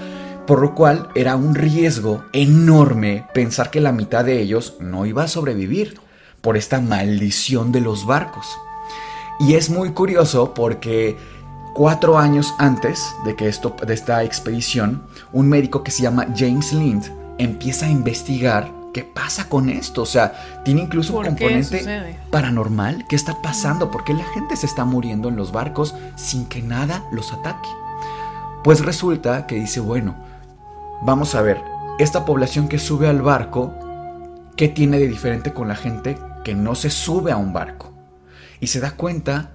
por 0.46 0.60
lo 0.60 0.74
cual 0.74 1.08
era 1.14 1.36
un 1.36 1.54
riesgo 1.54 2.24
enorme 2.32 3.26
pensar 3.34 3.70
que 3.70 3.80
la 3.80 3.92
mitad 3.92 4.24
de 4.24 4.40
ellos 4.40 4.76
no 4.80 5.06
iba 5.06 5.24
a 5.24 5.28
sobrevivir 5.28 6.00
por 6.40 6.56
esta 6.56 6.80
maldición 6.80 7.72
de 7.72 7.80
los 7.80 8.06
barcos. 8.06 8.46
Y 9.40 9.54
es 9.54 9.70
muy 9.70 9.90
curioso 9.90 10.54
porque 10.54 11.16
cuatro 11.74 12.18
años 12.18 12.54
antes 12.58 13.14
de 13.24 13.34
que 13.34 13.48
esto, 13.48 13.74
de 13.86 13.94
esta 13.94 14.22
expedición, 14.24 15.02
un 15.32 15.48
médico 15.48 15.82
que 15.82 15.90
se 15.90 16.02
llama 16.02 16.28
James 16.36 16.72
Lind 16.72 17.04
empieza 17.38 17.86
a 17.86 17.90
investigar 17.90 18.81
qué 18.92 19.04
pasa 19.04 19.48
con 19.48 19.68
esto. 19.68 20.02
O 20.02 20.06
sea, 20.06 20.62
tiene 20.64 20.82
incluso 20.82 21.12
un 21.12 21.24
¿Por 21.24 21.34
qué 21.34 21.44
componente 21.44 22.18
paranormal. 22.30 23.06
¿Qué 23.08 23.16
está 23.16 23.40
pasando? 23.42 23.90
¿Por 23.90 24.04
qué 24.04 24.14
la 24.14 24.24
gente 24.24 24.56
se 24.56 24.66
está 24.66 24.84
muriendo 24.84 25.28
en 25.28 25.36
los 25.36 25.52
barcos 25.52 25.94
sin 26.16 26.46
que 26.46 26.62
nada 26.62 27.04
los 27.12 27.32
ataque? 27.32 27.68
Pues 28.64 28.84
resulta 28.84 29.46
que 29.46 29.56
dice, 29.56 29.80
bueno, 29.80 30.14
vamos 31.02 31.34
a 31.34 31.42
ver, 31.42 31.60
esta 31.98 32.24
población 32.24 32.68
que 32.68 32.78
sube 32.78 33.08
al 33.08 33.22
barco, 33.22 33.74
¿qué 34.56 34.68
tiene 34.68 34.98
de 34.98 35.08
diferente 35.08 35.52
con 35.52 35.68
la 35.68 35.76
gente 35.76 36.16
que 36.44 36.54
no 36.54 36.74
se 36.74 36.90
sube 36.90 37.32
a 37.32 37.36
un 37.36 37.52
barco? 37.52 37.92
Y 38.60 38.68
se 38.68 38.80
da 38.80 38.92
cuenta 38.92 39.52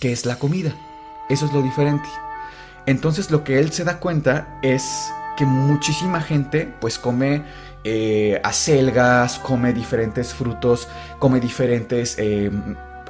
que 0.00 0.12
es 0.12 0.26
la 0.26 0.36
comida. 0.36 0.72
Eso 1.28 1.46
es 1.46 1.52
lo 1.52 1.62
diferente. 1.62 2.08
Entonces 2.86 3.30
lo 3.30 3.44
que 3.44 3.60
él 3.60 3.70
se 3.70 3.84
da 3.84 4.00
cuenta 4.00 4.58
es 4.62 5.12
que 5.36 5.46
muchísima 5.46 6.20
gente 6.20 6.72
pues 6.80 6.98
come 6.98 7.42
eh, 7.84 8.40
acelgas, 8.44 9.38
come 9.38 9.72
diferentes 9.72 10.34
frutos, 10.34 10.88
come 11.18 11.40
diferentes 11.40 12.16
eh, 12.18 12.50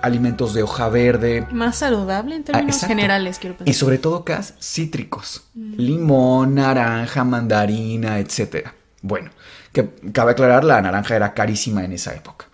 alimentos 0.03 0.55
de 0.55 0.63
hoja 0.63 0.89
verde. 0.89 1.47
Más 1.51 1.79
saludable 1.79 2.37
en 2.37 2.43
Ah, 2.43 2.53
términos 2.53 2.81
generales, 2.81 3.39
quiero 3.39 3.57
pensar. 3.57 3.69
Y 3.69 3.75
sobre 3.75 3.99
todo 3.99 4.25
cas 4.25 4.55
cítricos. 4.61 5.45
Limón, 5.55 6.55
naranja, 6.55 7.25
mandarina, 7.25 8.19
etc. 8.19 8.69
Bueno, 9.03 9.31
que 9.73 9.89
cabe 10.13 10.33
aclarar, 10.33 10.65
la 10.65 10.81
naranja 10.81 11.17
era 11.17 11.35
carísima 11.35 11.85
en 11.85 11.93
esa 11.93 12.15
época. 12.15 12.47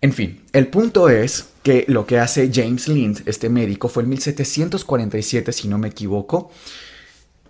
En 0.00 0.12
fin, 0.12 0.42
el 0.52 0.68
punto 0.68 1.08
es 1.08 1.48
que 1.62 1.84
lo 1.88 2.06
que 2.06 2.18
hace 2.18 2.50
James 2.52 2.86
Lind, 2.86 3.22
este 3.26 3.48
médico, 3.48 3.88
fue 3.88 4.02
en 4.02 4.10
1747, 4.10 5.52
si 5.52 5.68
no 5.68 5.78
me 5.78 5.88
equivoco, 5.88 6.50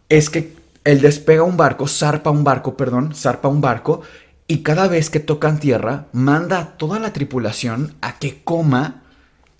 es 0.08 0.30
que 0.30 0.54
él 0.86 1.00
despega 1.00 1.42
un 1.42 1.56
barco, 1.56 1.88
zarpa 1.88 2.30
un 2.30 2.44
barco, 2.44 2.76
perdón, 2.76 3.12
zarpa 3.12 3.48
un 3.48 3.60
barco, 3.60 4.02
y 4.46 4.58
cada 4.62 4.86
vez 4.86 5.10
que 5.10 5.18
tocan 5.18 5.58
tierra, 5.58 6.06
manda 6.12 6.60
a 6.60 6.76
toda 6.76 7.00
la 7.00 7.12
tripulación 7.12 7.96
a 8.00 8.18
que 8.20 8.44
coma 8.44 9.02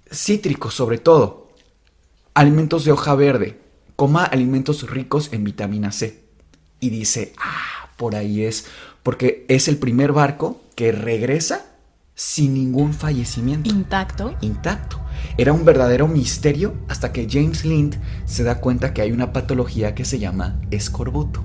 cítricos 0.09 0.74
sobre 0.74 0.99
todo, 0.99 1.51
alimentos 2.35 2.85
de 2.85 2.93
hoja 2.93 3.16
verde, 3.16 3.61
coma 3.97 4.24
alimentos 4.24 4.89
ricos 4.89 5.33
en 5.33 5.43
vitamina 5.43 5.91
C. 5.91 6.22
Y 6.79 6.91
dice, 6.91 7.33
ah, 7.39 7.91
por 7.97 8.14
ahí 8.14 8.45
es, 8.45 8.66
porque 9.03 9.45
es 9.49 9.66
el 9.66 9.79
primer 9.79 10.12
barco 10.12 10.61
que 10.77 10.93
regresa 10.93 11.66
sin 12.14 12.55
ningún 12.55 12.95
fallecimiento 12.95 13.68
Intacto. 13.68 14.37
intacto. 14.43 15.01
Era 15.38 15.52
un 15.52 15.64
verdadero 15.64 16.08
misterio 16.08 16.74
hasta 16.88 17.12
que 17.12 17.26
James 17.30 17.64
Lind 17.64 17.96
se 18.24 18.42
da 18.42 18.60
cuenta 18.60 18.94
que 18.94 19.02
hay 19.02 19.12
una 19.12 19.32
patología 19.32 19.94
que 19.94 20.04
se 20.04 20.18
llama 20.18 20.56
escorbuto. 20.70 21.42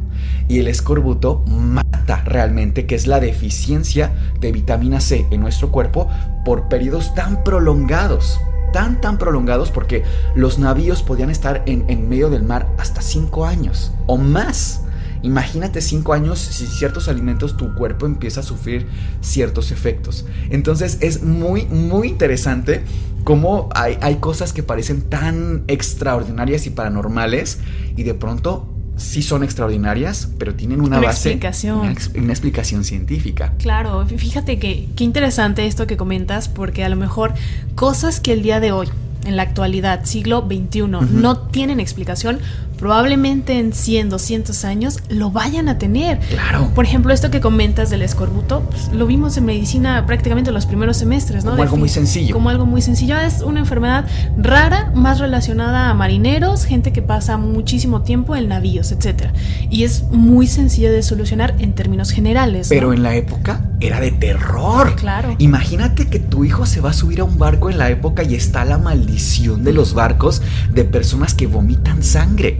Y 0.47 0.59
el 0.59 0.67
escorbuto 0.67 1.43
mata 1.47 2.24
realmente, 2.26 2.86
que 2.86 2.95
es 2.95 3.07
la 3.07 3.19
deficiencia 3.19 4.13
de 4.39 4.51
vitamina 4.51 5.01
C 5.01 5.26
en 5.32 5.41
nuestro 5.41 5.72
cuerpo 5.72 6.09
por 6.45 6.69
periodos 6.69 7.13
tan 7.15 7.43
prolongados. 7.43 8.39
Tan, 8.74 9.01
tan 9.01 9.17
prolongados 9.17 9.69
porque 9.69 10.03
los 10.34 10.57
navíos 10.57 11.03
podían 11.03 11.30
estar 11.30 11.61
en, 11.65 11.84
en 11.89 12.07
medio 12.07 12.30
del 12.30 12.43
mar 12.43 12.74
hasta 12.78 13.01
5 13.01 13.45
años 13.45 13.91
o 14.07 14.17
más. 14.17 14.84
Imagínate 15.24 15.82
cinco 15.82 16.13
años 16.13 16.39
si 16.39 16.65
ciertos 16.65 17.07
alimentos 17.07 17.57
tu 17.57 17.74
cuerpo 17.76 18.05
empieza 18.05 18.39
a 18.39 18.43
sufrir 18.43 18.88
ciertos 19.22 19.72
efectos. 19.72 20.26
Entonces 20.49 20.97
es 21.01 21.24
muy, 21.24 21.65
muy 21.65 22.07
interesante 22.07 22.84
cómo 23.24 23.69
hay, 23.76 23.97
hay 24.01 24.15
cosas 24.15 24.53
que 24.53 24.63
parecen 24.63 25.01
tan 25.01 25.63
extraordinarias 25.67 26.65
y 26.65 26.72
paranormales 26.72 27.59
y 27.95 28.03
de 28.03 28.13
pronto 28.13 28.67
sí 29.01 29.22
son 29.22 29.43
extraordinarias, 29.43 30.30
pero 30.38 30.55
tienen 30.55 30.80
una, 30.80 30.97
Una 30.97 31.07
base, 31.07 31.30
explicación. 31.30 31.80
Una, 31.80 31.95
una 32.15 32.34
explicación 32.34 32.84
científica. 32.84 33.53
Claro, 33.57 34.05
fíjate 34.05 34.59
que 34.59 34.88
qué 34.95 35.03
interesante 35.03 35.65
esto 35.65 35.88
que 35.88 35.97
comentas, 35.97 36.47
porque 36.47 36.84
a 36.84 36.89
lo 36.89 36.95
mejor 36.95 37.34
cosas 37.76 38.19
que 38.19 38.34
el 38.34 38.43
día 38.43 38.59
de 38.59 38.72
hoy, 38.72 38.88
en 39.26 39.36
la 39.36 39.43
actualidad, 39.43 40.05
siglo 40.05 40.45
XXI, 40.47 40.88
no 40.88 41.38
tienen 41.38 41.80
explicación, 41.80 42.39
probablemente 42.82 43.60
en 43.60 43.74
100, 43.74 44.10
200 44.10 44.66
años 44.66 44.98
lo 45.08 45.30
vayan 45.30 45.70
a 45.70 45.78
tener. 45.78 46.20
Claro. 46.20 46.72
Por 46.74 46.84
ejemplo, 46.84 47.14
esto 47.14 47.30
que 47.30 47.40
comentas 47.40 47.92
del 47.92 48.02
escorbuto, 48.02 48.62
pues, 48.62 48.90
lo 48.92 49.06
vimos 49.06 49.38
en 49.38 49.46
medicina 49.46 50.04
prácticamente 50.08 50.50
en 50.50 50.56
los 50.56 50.66
primeros 50.66 50.98
semestres, 50.98 51.46
¿no? 51.46 51.52
Como 51.52 51.58
De 51.58 51.62
algo 51.62 51.78
muy 51.78 51.90
sencillo. 51.90 52.34
Como 52.34 52.50
algo 52.50 52.66
muy 52.66 52.82
sencillo. 52.82 53.20
Es 53.20 53.42
una 53.44 53.60
enfermedad 53.60 54.08
rara, 54.36 54.92
más 54.96 55.20
relacionada 55.20 55.92
a 55.92 55.94
marineros, 55.94 56.66
gente 56.66 56.92
que 56.92 57.04
pasa 57.04 57.38
muchísimo 57.38 58.02
tiempo 58.02 58.36
en 58.36 58.48
navíos, 58.48 58.92
etc. 58.92 59.26
Y 59.70 59.84
es 59.84 60.06
muy 60.10 60.48
sencilla 60.48 60.90
de 60.90 61.04
solucionar 61.04 61.54
en 61.60 61.74
términos 61.74 62.10
generales. 62.10 62.72
¿no? 62.72 62.76
Pero 62.76 62.94
en 62.94 63.04
la 63.04 63.14
época 63.16 63.64
era 63.80 64.00
de 64.00 64.10
terror. 64.10 64.96
Claro. 64.96 65.36
Imagínate 65.38 66.08
que 66.08 66.18
tu 66.18 66.46
hijo 66.46 66.66
se 66.66 66.82
va 66.82 66.90
a 66.90 66.94
subir 66.94 67.22
a 67.22 67.26
un 67.26 67.38
barco 67.38 67.70
en 67.70 67.78
la 67.78 67.92
época 67.92 68.24
y 68.24 68.34
está 68.34 68.66
la 68.66 68.80
maldición 68.80 69.64
de 69.64 69.72
los 69.72 69.94
barcos 69.94 70.42
de 70.74 70.84
personas 70.84 71.36
que 71.36 71.46
vomitan 71.46 72.02
sangre. 72.02 72.60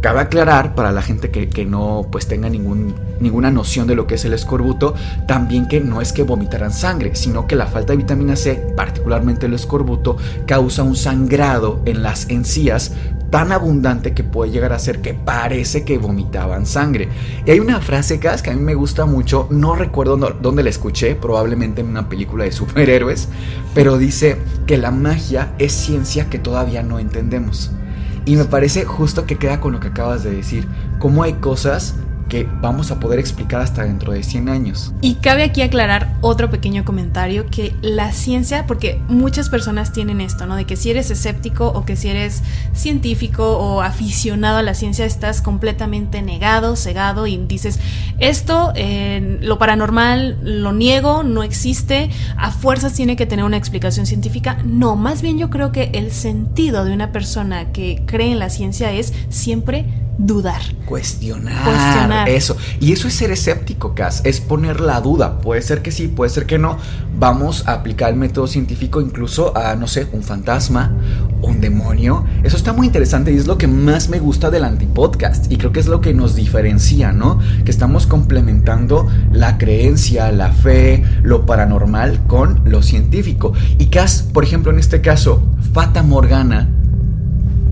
Cabe 0.00 0.20
aclarar 0.20 0.74
para 0.74 0.92
la 0.92 1.02
gente 1.02 1.30
que, 1.30 1.48
que 1.48 1.66
no 1.66 2.06
pues 2.10 2.26
tenga 2.26 2.48
ningún, 2.48 2.94
ninguna 3.20 3.50
noción 3.50 3.86
de 3.86 3.94
lo 3.94 4.06
que 4.06 4.14
es 4.14 4.24
el 4.24 4.32
escorbuto, 4.32 4.94
también 5.26 5.68
que 5.68 5.80
no 5.80 6.00
es 6.00 6.12
que 6.12 6.22
vomitaran 6.22 6.72
sangre, 6.72 7.14
sino 7.14 7.46
que 7.46 7.56
la 7.56 7.66
falta 7.66 7.92
de 7.92 7.98
vitamina 7.98 8.36
C, 8.36 8.72
particularmente 8.76 9.46
el 9.46 9.54
escorbuto, 9.54 10.16
causa 10.46 10.82
un 10.82 10.96
sangrado 10.96 11.82
en 11.84 12.02
las 12.02 12.30
encías 12.30 12.92
tan 13.30 13.52
abundante 13.52 14.12
que 14.12 14.24
puede 14.24 14.50
llegar 14.50 14.72
a 14.72 14.78
ser 14.78 15.00
que 15.00 15.14
parece 15.14 15.84
que 15.84 15.98
vomitaban 15.98 16.66
sangre. 16.66 17.08
Y 17.46 17.50
hay 17.52 17.60
una 17.60 17.80
frase, 17.80 18.18
que 18.18 18.28
a 18.28 18.54
mí 18.54 18.60
me 18.60 18.74
gusta 18.74 19.06
mucho, 19.06 19.46
no 19.50 19.76
recuerdo 19.76 20.16
dónde 20.16 20.62
la 20.62 20.70
escuché, 20.70 21.14
probablemente 21.14 21.80
en 21.80 21.88
una 21.88 22.08
película 22.08 22.44
de 22.44 22.52
superhéroes, 22.60 23.28
pero 23.74 23.98
dice 23.98 24.36
que 24.66 24.78
la 24.78 24.90
magia 24.90 25.52
es 25.58 25.72
ciencia 25.72 26.28
que 26.28 26.38
todavía 26.38 26.82
no 26.82 26.98
entendemos. 26.98 27.70
Y 28.24 28.36
me 28.36 28.44
parece 28.44 28.84
justo 28.84 29.26
que 29.26 29.36
queda 29.36 29.60
con 29.60 29.72
lo 29.72 29.80
que 29.80 29.88
acabas 29.88 30.22
de 30.22 30.30
decir, 30.30 30.66
cómo 30.98 31.22
hay 31.22 31.34
cosas 31.34 31.94
que 32.30 32.48
vamos 32.62 32.90
a 32.90 32.98
poder 32.98 33.18
explicar 33.18 33.60
hasta 33.60 33.84
dentro 33.84 34.12
de 34.12 34.22
100 34.22 34.48
años. 34.48 34.94
Y 35.02 35.16
cabe 35.16 35.42
aquí 35.42 35.60
aclarar 35.60 36.16
otro 36.22 36.48
pequeño 36.48 36.86
comentario, 36.86 37.44
que 37.50 37.74
la 37.82 38.12
ciencia, 38.12 38.66
porque 38.66 39.02
muchas 39.08 39.50
personas 39.50 39.92
tienen 39.92 40.22
esto, 40.22 40.46
¿no? 40.46 40.56
De 40.56 40.64
que 40.64 40.76
si 40.76 40.90
eres 40.90 41.10
escéptico 41.10 41.66
o 41.66 41.84
que 41.84 41.96
si 41.96 42.08
eres 42.08 42.42
científico 42.72 43.58
o 43.58 43.82
aficionado 43.82 44.58
a 44.58 44.62
la 44.62 44.72
ciencia, 44.72 45.04
estás 45.04 45.42
completamente 45.42 46.22
negado, 46.22 46.76
cegado 46.76 47.26
y 47.26 47.36
dices, 47.36 47.80
esto, 48.18 48.72
eh, 48.76 49.38
lo 49.42 49.58
paranormal, 49.58 50.38
lo 50.42 50.72
niego, 50.72 51.22
no 51.24 51.42
existe, 51.42 52.10
a 52.36 52.52
fuerzas 52.52 52.94
tiene 52.94 53.16
que 53.16 53.26
tener 53.26 53.44
una 53.44 53.56
explicación 53.56 54.06
científica. 54.06 54.58
No, 54.64 54.94
más 54.94 55.20
bien 55.20 55.36
yo 55.36 55.50
creo 55.50 55.72
que 55.72 55.90
el 55.94 56.12
sentido 56.12 56.84
de 56.84 56.94
una 56.94 57.10
persona 57.10 57.72
que 57.72 58.04
cree 58.06 58.30
en 58.30 58.38
la 58.38 58.50
ciencia 58.50 58.92
es 58.92 59.12
siempre 59.30 59.86
dudar. 60.26 60.60
Cuestionar, 60.86 61.64
Cuestionar. 61.64 62.28
eso. 62.28 62.56
Y 62.80 62.92
eso 62.92 63.08
es 63.08 63.14
ser 63.14 63.30
escéptico, 63.30 63.94
Cas, 63.94 64.22
es 64.24 64.40
poner 64.40 64.80
la 64.80 65.00
duda. 65.00 65.38
Puede 65.40 65.62
ser 65.62 65.82
que 65.82 65.90
sí, 65.90 66.08
puede 66.08 66.30
ser 66.30 66.46
que 66.46 66.58
no. 66.58 66.78
Vamos 67.18 67.66
a 67.66 67.74
aplicar 67.74 68.10
el 68.10 68.16
método 68.16 68.46
científico 68.46 69.00
incluso 69.00 69.56
a, 69.56 69.74
no 69.76 69.86
sé, 69.86 70.06
un 70.12 70.22
fantasma, 70.22 70.92
un 71.42 71.60
demonio. 71.60 72.24
Eso 72.42 72.56
está 72.56 72.72
muy 72.72 72.86
interesante 72.86 73.32
y 73.32 73.36
es 73.36 73.46
lo 73.46 73.58
que 73.58 73.66
más 73.66 74.08
me 74.08 74.18
gusta 74.18 74.50
del 74.50 74.64
antipodcast. 74.64 75.50
Y 75.50 75.56
creo 75.56 75.72
que 75.72 75.80
es 75.80 75.86
lo 75.86 76.00
que 76.00 76.12
nos 76.12 76.34
diferencia, 76.34 77.12
¿no? 77.12 77.38
Que 77.64 77.70
estamos 77.70 78.06
complementando 78.06 79.08
la 79.32 79.58
creencia, 79.58 80.32
la 80.32 80.52
fe, 80.52 81.04
lo 81.22 81.46
paranormal 81.46 82.26
con 82.26 82.62
lo 82.64 82.82
científico. 82.82 83.52
Y 83.78 83.86
Cas, 83.86 84.22
por 84.22 84.44
ejemplo, 84.44 84.72
en 84.72 84.78
este 84.78 85.00
caso, 85.00 85.42
Fata 85.72 86.02
Morgana 86.02 86.68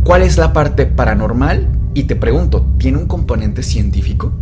¿Cuál 0.08 0.22
es 0.22 0.38
la 0.38 0.54
parte 0.54 0.86
paranormal? 0.86 1.66
Y 1.94 2.04
te 2.04 2.16
pregunto, 2.16 2.66
¿tiene 2.78 2.98
un 2.98 3.06
componente 3.06 3.62
científico? 3.62 4.32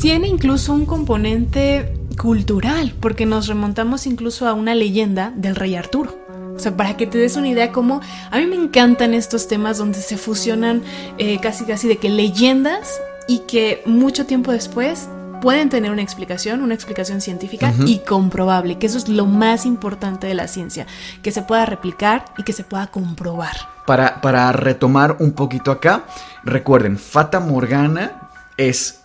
Tiene 0.00 0.28
incluso 0.28 0.72
un 0.72 0.86
componente 0.86 1.94
cultural, 2.16 2.94
porque 3.00 3.26
nos 3.26 3.46
remontamos 3.46 4.06
incluso 4.06 4.48
a 4.48 4.54
una 4.54 4.74
leyenda 4.74 5.32
del 5.36 5.56
rey 5.56 5.74
Arturo. 5.74 6.18
O 6.54 6.58
sea, 6.58 6.76
para 6.76 6.96
que 6.96 7.06
te 7.06 7.16
des 7.16 7.36
una 7.36 7.48
idea 7.48 7.72
cómo 7.72 8.00
a 8.30 8.38
mí 8.38 8.46
me 8.46 8.56
encantan 8.56 9.14
estos 9.14 9.48
temas 9.48 9.78
donde 9.78 10.00
se 10.00 10.18
fusionan 10.18 10.82
eh, 11.16 11.38
casi 11.40 11.64
casi 11.64 11.88
de 11.88 11.96
que 11.96 12.10
leyendas 12.10 13.00
y 13.28 13.40
que 13.40 13.82
mucho 13.86 14.26
tiempo 14.26 14.52
después 14.52 15.08
pueden 15.40 15.68
tener 15.68 15.90
una 15.90 16.02
explicación, 16.02 16.62
una 16.62 16.74
explicación 16.74 17.20
científica 17.20 17.72
y 17.86 17.98
comprobable, 18.00 18.78
que 18.78 18.86
eso 18.86 18.98
es 18.98 19.08
lo 19.08 19.26
más 19.26 19.66
importante 19.66 20.26
de 20.26 20.34
la 20.34 20.48
ciencia, 20.48 20.86
que 21.22 21.32
se 21.32 21.42
pueda 21.42 21.66
replicar 21.66 22.24
y 22.38 22.42
que 22.44 22.52
se 22.52 22.64
pueda 22.64 22.86
comprobar. 22.88 23.56
Para, 23.86 24.20
para 24.20 24.52
retomar 24.52 25.16
un 25.20 25.32
poquito 25.32 25.70
acá, 25.72 26.04
recuerden, 26.44 26.98
Fata 26.98 27.40
Morgana 27.40 28.28
es 28.56 29.00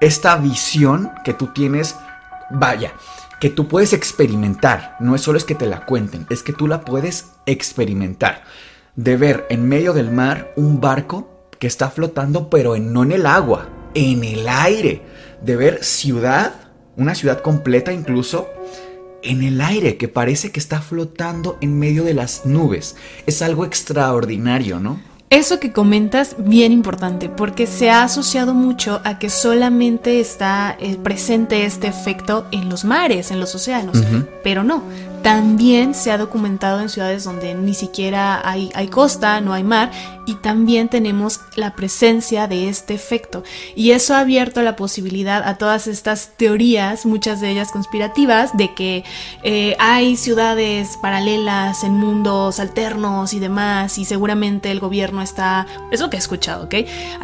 esta 0.00 0.36
visión 0.36 1.10
que 1.24 1.32
tú 1.32 1.46
tienes, 1.48 1.96
vaya, 2.50 2.92
que 3.40 3.48
tú 3.50 3.66
puedes 3.68 3.92
experimentar. 3.92 4.96
No 5.00 5.14
es 5.14 5.22
solo 5.22 5.38
es 5.38 5.44
que 5.44 5.54
te 5.54 5.66
la 5.66 5.86
cuenten, 5.86 6.26
es 6.30 6.42
que 6.42 6.52
tú 6.52 6.66
la 6.66 6.80
puedes 6.82 7.32
experimentar. 7.46 8.42
De 8.94 9.16
ver 9.16 9.46
en 9.50 9.68
medio 9.68 9.92
del 9.92 10.10
mar 10.10 10.52
un 10.56 10.80
barco 10.80 11.48
que 11.58 11.66
está 11.66 11.90
flotando, 11.90 12.50
pero 12.50 12.76
en- 12.76 12.92
no 12.92 13.02
en 13.02 13.12
el 13.12 13.26
agua, 13.26 13.68
en 13.94 14.24
el 14.24 14.48
aire. 14.48 15.02
De 15.46 15.54
ver 15.54 15.84
ciudad, 15.84 16.54
una 16.96 17.14
ciudad 17.14 17.40
completa 17.40 17.92
incluso, 17.92 18.48
en 19.22 19.44
el 19.44 19.60
aire 19.60 19.96
que 19.96 20.08
parece 20.08 20.50
que 20.50 20.58
está 20.58 20.80
flotando 20.80 21.56
en 21.60 21.78
medio 21.78 22.02
de 22.02 22.14
las 22.14 22.46
nubes. 22.46 22.96
Es 23.26 23.42
algo 23.42 23.64
extraordinario, 23.64 24.80
¿no? 24.80 25.00
Eso 25.30 25.60
que 25.60 25.72
comentas, 25.72 26.34
bien 26.38 26.72
importante, 26.72 27.28
porque 27.28 27.66
se 27.66 27.90
ha 27.90 28.02
asociado 28.02 28.54
mucho 28.54 29.00
a 29.04 29.20
que 29.20 29.30
solamente 29.30 30.18
está 30.20 30.76
eh, 30.80 30.96
presente 30.96 31.64
este 31.64 31.86
efecto 31.86 32.46
en 32.50 32.68
los 32.68 32.84
mares, 32.84 33.30
en 33.30 33.38
los 33.38 33.54
océanos, 33.54 33.98
pero 34.42 34.64
no. 34.64 34.82
También 35.26 35.96
se 35.96 36.12
ha 36.12 36.18
documentado 36.18 36.80
en 36.80 36.88
ciudades 36.88 37.24
donde 37.24 37.52
ni 37.56 37.74
siquiera 37.74 38.40
hay, 38.48 38.70
hay 38.76 38.86
costa, 38.86 39.40
no 39.40 39.54
hay 39.54 39.64
mar, 39.64 39.90
y 40.24 40.36
también 40.36 40.88
tenemos 40.88 41.40
la 41.56 41.74
presencia 41.74 42.46
de 42.46 42.68
este 42.68 42.94
efecto. 42.94 43.42
Y 43.74 43.90
eso 43.90 44.14
ha 44.14 44.20
abierto 44.20 44.62
la 44.62 44.76
posibilidad 44.76 45.42
a 45.42 45.58
todas 45.58 45.88
estas 45.88 46.30
teorías, 46.36 47.06
muchas 47.06 47.40
de 47.40 47.50
ellas 47.50 47.72
conspirativas, 47.72 48.56
de 48.56 48.72
que 48.72 49.02
eh, 49.42 49.74
hay 49.80 50.16
ciudades 50.16 50.96
paralelas 51.02 51.82
en 51.82 51.94
mundos 51.94 52.60
alternos 52.60 53.34
y 53.34 53.40
demás, 53.40 53.98
y 53.98 54.04
seguramente 54.04 54.70
el 54.70 54.78
gobierno 54.78 55.22
está, 55.22 55.66
es 55.90 56.00
lo 56.00 56.08
que 56.08 56.18
he 56.18 56.20
escuchado, 56.20 56.66
¿ok? 56.66 56.74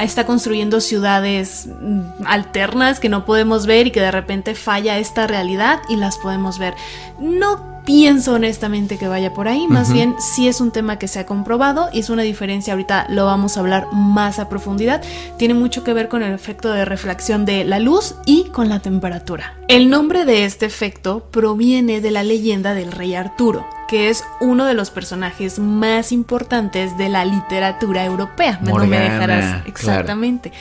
Está 0.00 0.26
construyendo 0.26 0.80
ciudades 0.80 1.68
mm, 1.68 2.26
alternas 2.26 2.98
que 2.98 3.08
no 3.08 3.24
podemos 3.24 3.64
ver 3.66 3.86
y 3.86 3.90
que 3.92 4.00
de 4.00 4.10
repente 4.10 4.56
falla 4.56 4.98
esta 4.98 5.28
realidad 5.28 5.78
y 5.88 5.94
las 5.94 6.18
podemos 6.18 6.58
ver. 6.58 6.74
No 7.20 7.71
pienso 7.84 8.34
honestamente 8.34 8.98
que 8.98 9.08
vaya 9.08 9.34
por 9.34 9.48
ahí, 9.48 9.66
más 9.66 9.92
bien 9.92 10.14
sí 10.18 10.48
es 10.48 10.60
un 10.60 10.70
tema 10.70 10.98
que 10.98 11.08
se 11.08 11.18
ha 11.18 11.26
comprobado 11.26 11.88
y 11.92 12.00
es 12.00 12.10
una 12.10 12.22
diferencia, 12.22 12.74
ahorita 12.74 13.06
lo 13.08 13.26
vamos 13.26 13.56
a 13.56 13.60
hablar 13.60 13.88
más 13.92 14.38
a 14.38 14.48
profundidad, 14.48 15.02
tiene 15.36 15.54
mucho 15.54 15.84
que 15.84 15.92
ver 15.92 16.08
con 16.08 16.22
el 16.22 16.32
efecto 16.32 16.72
de 16.72 16.84
reflexión 16.84 17.44
de 17.44 17.64
la 17.64 17.78
luz 17.78 18.14
y 18.24 18.44
con 18.44 18.68
la 18.68 18.80
temperatura. 18.80 19.54
El 19.68 19.90
nombre 19.90 20.24
de 20.24 20.44
este 20.44 20.66
efecto 20.66 21.28
proviene 21.30 22.00
de 22.00 22.10
la 22.10 22.22
leyenda 22.22 22.74
del 22.74 22.92
rey 22.92 23.14
Arturo, 23.14 23.66
que 23.88 24.08
es 24.08 24.24
uno 24.40 24.64
de 24.64 24.74
los 24.74 24.90
personajes 24.90 25.58
más 25.58 26.12
importantes 26.12 26.96
de 26.96 27.08
la 27.08 27.24
literatura 27.24 28.04
europea. 28.04 28.58
no 28.62 28.86
me 28.86 28.98
dejarás 28.98 29.44
claro. 29.44 29.68
exactamente. 29.68 30.52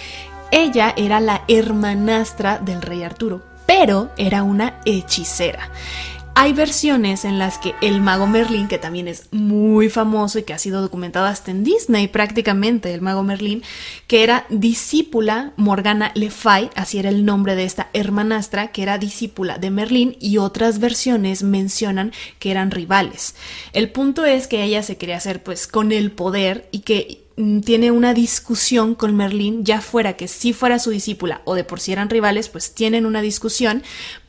Ella 0.51 0.93
era 0.97 1.22
la 1.22 1.43
hermanastra 1.47 2.57
del 2.57 2.82
rey 2.82 3.03
Arturo, 3.03 3.41
pero 3.65 4.11
era 4.17 4.43
una 4.43 4.76
hechicera. 4.84 5.69
Hay 6.34 6.53
versiones 6.53 7.25
en 7.25 7.38
las 7.38 7.57
que 7.57 7.75
el 7.82 7.99
mago 7.99 8.25
Merlín, 8.25 8.69
que 8.69 8.77
también 8.77 9.09
es 9.09 9.27
muy 9.32 9.89
famoso 9.89 10.39
y 10.39 10.43
que 10.43 10.53
ha 10.53 10.57
sido 10.57 10.82
documentado 10.82 11.25
hasta 11.25 11.51
en 11.51 11.65
Disney 11.65 12.07
prácticamente, 12.07 12.93
el 12.93 13.01
mago 13.01 13.21
Merlín, 13.21 13.63
que 14.07 14.23
era 14.23 14.45
discípula 14.49 15.51
Morgana 15.57 16.11
Le 16.15 16.32
Fay, 16.32 16.69
así 16.73 16.99
era 16.99 17.09
el 17.09 17.25
nombre 17.25 17.55
de 17.55 17.65
esta 17.65 17.89
hermanastra, 17.93 18.71
que 18.71 18.82
era 18.82 18.97
discípula 18.97 19.57
de 19.57 19.71
Merlín 19.71 20.15
y 20.21 20.38
otras 20.38 20.79
versiones 20.79 21.43
mencionan 21.43 22.13
que 22.39 22.49
eran 22.49 22.71
rivales. 22.71 23.36
El 23.73 23.91
punto 23.91 24.25
es 24.25 24.47
que 24.47 24.63
ella 24.63 24.84
se 24.84 24.97
quería 24.97 25.17
hacer 25.17 25.43
pues 25.43 25.67
con 25.67 25.91
el 25.91 26.11
poder 26.11 26.69
y 26.71 26.79
que 26.79 27.25
mm, 27.36 27.59
tiene 27.59 27.91
una 27.91 28.13
discusión 28.13 28.95
con 28.95 29.17
Merlín, 29.17 29.65
ya 29.65 29.82
fuera 29.82 30.13
que 30.13 30.29
si 30.29 30.53
fuera 30.53 30.79
su 30.79 30.91
discípula 30.91 31.41
o 31.43 31.55
de 31.55 31.65
por 31.65 31.82
si 31.82 31.91
eran 31.91 32.09
rivales, 32.09 32.47
pues 32.47 32.73
tienen 32.73 33.05
una 33.05 33.21
discusión 33.21 33.84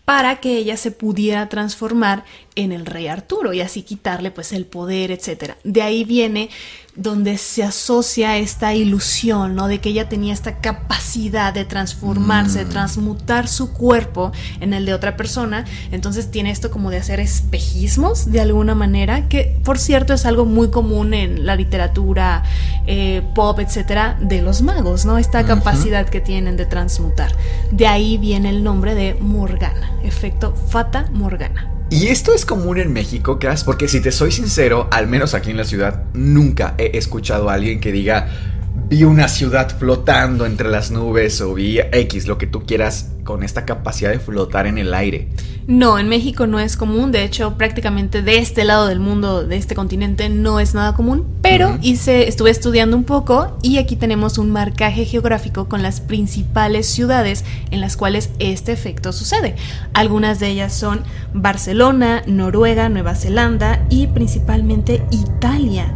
para 0.04 0.40
que 0.40 0.56
ella 0.56 0.76
se 0.76 0.90
pudiera 0.90 1.48
transformar 1.48 2.24
en 2.54 2.72
el 2.72 2.86
rey 2.86 3.08
Arturo 3.08 3.52
y 3.52 3.60
así 3.60 3.82
quitarle 3.82 4.30
pues 4.30 4.52
el 4.52 4.66
poder, 4.66 5.10
etc. 5.10 5.54
De 5.64 5.82
ahí 5.82 6.04
viene 6.04 6.50
donde 6.94 7.38
se 7.38 7.62
asocia 7.62 8.36
esta 8.36 8.74
ilusión, 8.74 9.54
¿no? 9.54 9.66
De 9.66 9.80
que 9.80 9.88
ella 9.88 10.10
tenía 10.10 10.34
esta 10.34 10.58
capacidad 10.58 11.54
de 11.54 11.64
transformarse, 11.64 12.64
de 12.64 12.70
transmutar 12.70 13.48
su 13.48 13.72
cuerpo 13.72 14.30
en 14.60 14.74
el 14.74 14.84
de 14.84 14.92
otra 14.92 15.16
persona. 15.16 15.64
Entonces 15.90 16.30
tiene 16.30 16.50
esto 16.50 16.70
como 16.70 16.90
de 16.90 16.98
hacer 16.98 17.18
espejismos 17.18 18.30
de 18.30 18.42
alguna 18.42 18.74
manera, 18.74 19.28
que 19.28 19.58
por 19.64 19.78
cierto 19.78 20.12
es 20.12 20.26
algo 20.26 20.44
muy 20.44 20.70
común 20.70 21.14
en 21.14 21.46
la 21.46 21.56
literatura 21.56 22.42
eh, 22.86 23.22
pop, 23.34 23.58
etcétera, 23.58 24.18
de 24.20 24.42
los 24.42 24.60
magos, 24.60 25.06
¿no? 25.06 25.16
Esta 25.16 25.46
capacidad 25.46 26.06
que 26.06 26.20
tienen 26.20 26.58
de 26.58 26.66
transmutar. 26.66 27.34
De 27.70 27.86
ahí 27.86 28.18
viene 28.18 28.50
el 28.50 28.62
nombre 28.62 28.94
de 28.94 29.14
Morgana, 29.14 29.92
efecto 30.02 30.54
Fata 30.54 31.08
Morgana. 31.12 31.71
Y 31.92 32.08
esto 32.08 32.32
es 32.32 32.46
común 32.46 32.78
en 32.78 32.90
México, 32.90 33.38
Cass, 33.38 33.64
porque 33.64 33.86
si 33.86 34.00
te 34.00 34.12
soy 34.12 34.32
sincero, 34.32 34.88
al 34.90 35.08
menos 35.08 35.34
aquí 35.34 35.50
en 35.50 35.58
la 35.58 35.64
ciudad, 35.64 36.04
nunca 36.14 36.74
he 36.78 36.96
escuchado 36.96 37.50
a 37.50 37.52
alguien 37.52 37.80
que 37.80 37.92
diga, 37.92 38.51
vi 38.92 39.04
una 39.04 39.26
ciudad 39.26 39.74
flotando 39.78 40.44
entre 40.44 40.68
las 40.68 40.90
nubes 40.90 41.40
o 41.40 41.54
vi 41.54 41.78
X, 41.78 42.26
lo 42.26 42.36
que 42.36 42.46
tú 42.46 42.64
quieras, 42.66 43.08
con 43.24 43.42
esta 43.42 43.64
capacidad 43.64 44.10
de 44.10 44.18
flotar 44.18 44.66
en 44.66 44.76
el 44.76 44.92
aire. 44.92 45.28
No, 45.66 45.98
en 45.98 46.10
México 46.10 46.46
no 46.46 46.60
es 46.60 46.76
común, 46.76 47.10
de 47.10 47.24
hecho 47.24 47.56
prácticamente 47.56 48.20
de 48.20 48.36
este 48.36 48.64
lado 48.64 48.88
del 48.88 49.00
mundo, 49.00 49.46
de 49.46 49.56
este 49.56 49.74
continente, 49.74 50.28
no 50.28 50.60
es 50.60 50.74
nada 50.74 50.94
común, 50.94 51.24
pero 51.40 51.78
hice, 51.80 52.28
estuve 52.28 52.50
estudiando 52.50 52.94
un 52.94 53.04
poco 53.04 53.56
y 53.62 53.78
aquí 53.78 53.96
tenemos 53.96 54.36
un 54.36 54.50
marcaje 54.50 55.06
geográfico 55.06 55.70
con 55.70 55.82
las 55.82 56.02
principales 56.02 56.86
ciudades 56.86 57.46
en 57.70 57.80
las 57.80 57.96
cuales 57.96 58.28
este 58.40 58.72
efecto 58.72 59.14
sucede. 59.14 59.56
Algunas 59.94 60.38
de 60.38 60.48
ellas 60.48 60.74
son 60.74 61.00
Barcelona, 61.32 62.24
Noruega, 62.26 62.90
Nueva 62.90 63.14
Zelanda 63.14 63.86
y 63.88 64.08
principalmente 64.08 65.02
Italia 65.10 65.94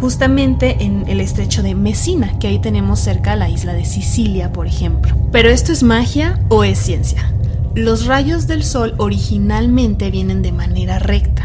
justamente 0.00 0.84
en 0.84 1.08
el 1.08 1.20
estrecho 1.20 1.62
de 1.62 1.74
Messina, 1.74 2.38
que 2.38 2.48
ahí 2.48 2.58
tenemos 2.58 3.00
cerca 3.00 3.36
la 3.36 3.48
isla 3.48 3.74
de 3.74 3.84
Sicilia, 3.84 4.52
por 4.52 4.66
ejemplo. 4.66 5.14
Pero 5.32 5.50
esto 5.50 5.72
es 5.72 5.82
magia 5.82 6.40
o 6.48 6.64
es 6.64 6.78
ciencia. 6.78 7.32
Los 7.74 8.06
rayos 8.06 8.46
del 8.46 8.64
sol 8.64 8.94
originalmente 8.98 10.10
vienen 10.10 10.42
de 10.42 10.52
manera 10.52 10.98
recta, 10.98 11.37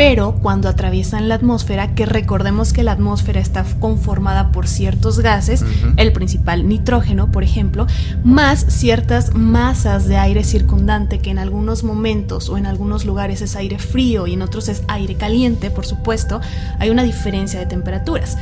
pero 0.00 0.36
cuando 0.40 0.70
atraviesan 0.70 1.28
la 1.28 1.34
atmósfera, 1.34 1.94
que 1.94 2.06
recordemos 2.06 2.72
que 2.72 2.82
la 2.82 2.92
atmósfera 2.92 3.38
está 3.38 3.66
conformada 3.80 4.50
por 4.50 4.66
ciertos 4.66 5.18
gases, 5.20 5.62
el 5.98 6.14
principal 6.14 6.66
nitrógeno, 6.66 7.30
por 7.30 7.44
ejemplo, 7.44 7.86
más 8.24 8.64
ciertas 8.66 9.34
masas 9.34 10.08
de 10.08 10.16
aire 10.16 10.42
circundante 10.42 11.18
que 11.18 11.28
en 11.28 11.38
algunos 11.38 11.84
momentos 11.84 12.48
o 12.48 12.56
en 12.56 12.64
algunos 12.64 13.04
lugares 13.04 13.42
es 13.42 13.56
aire 13.56 13.78
frío 13.78 14.26
y 14.26 14.32
en 14.32 14.40
otros 14.40 14.70
es 14.70 14.84
aire 14.88 15.16
caliente, 15.16 15.70
por 15.70 15.84
supuesto, 15.84 16.40
hay 16.78 16.88
una 16.88 17.02
diferencia 17.02 17.60
de 17.60 17.66
temperaturas. 17.66 18.38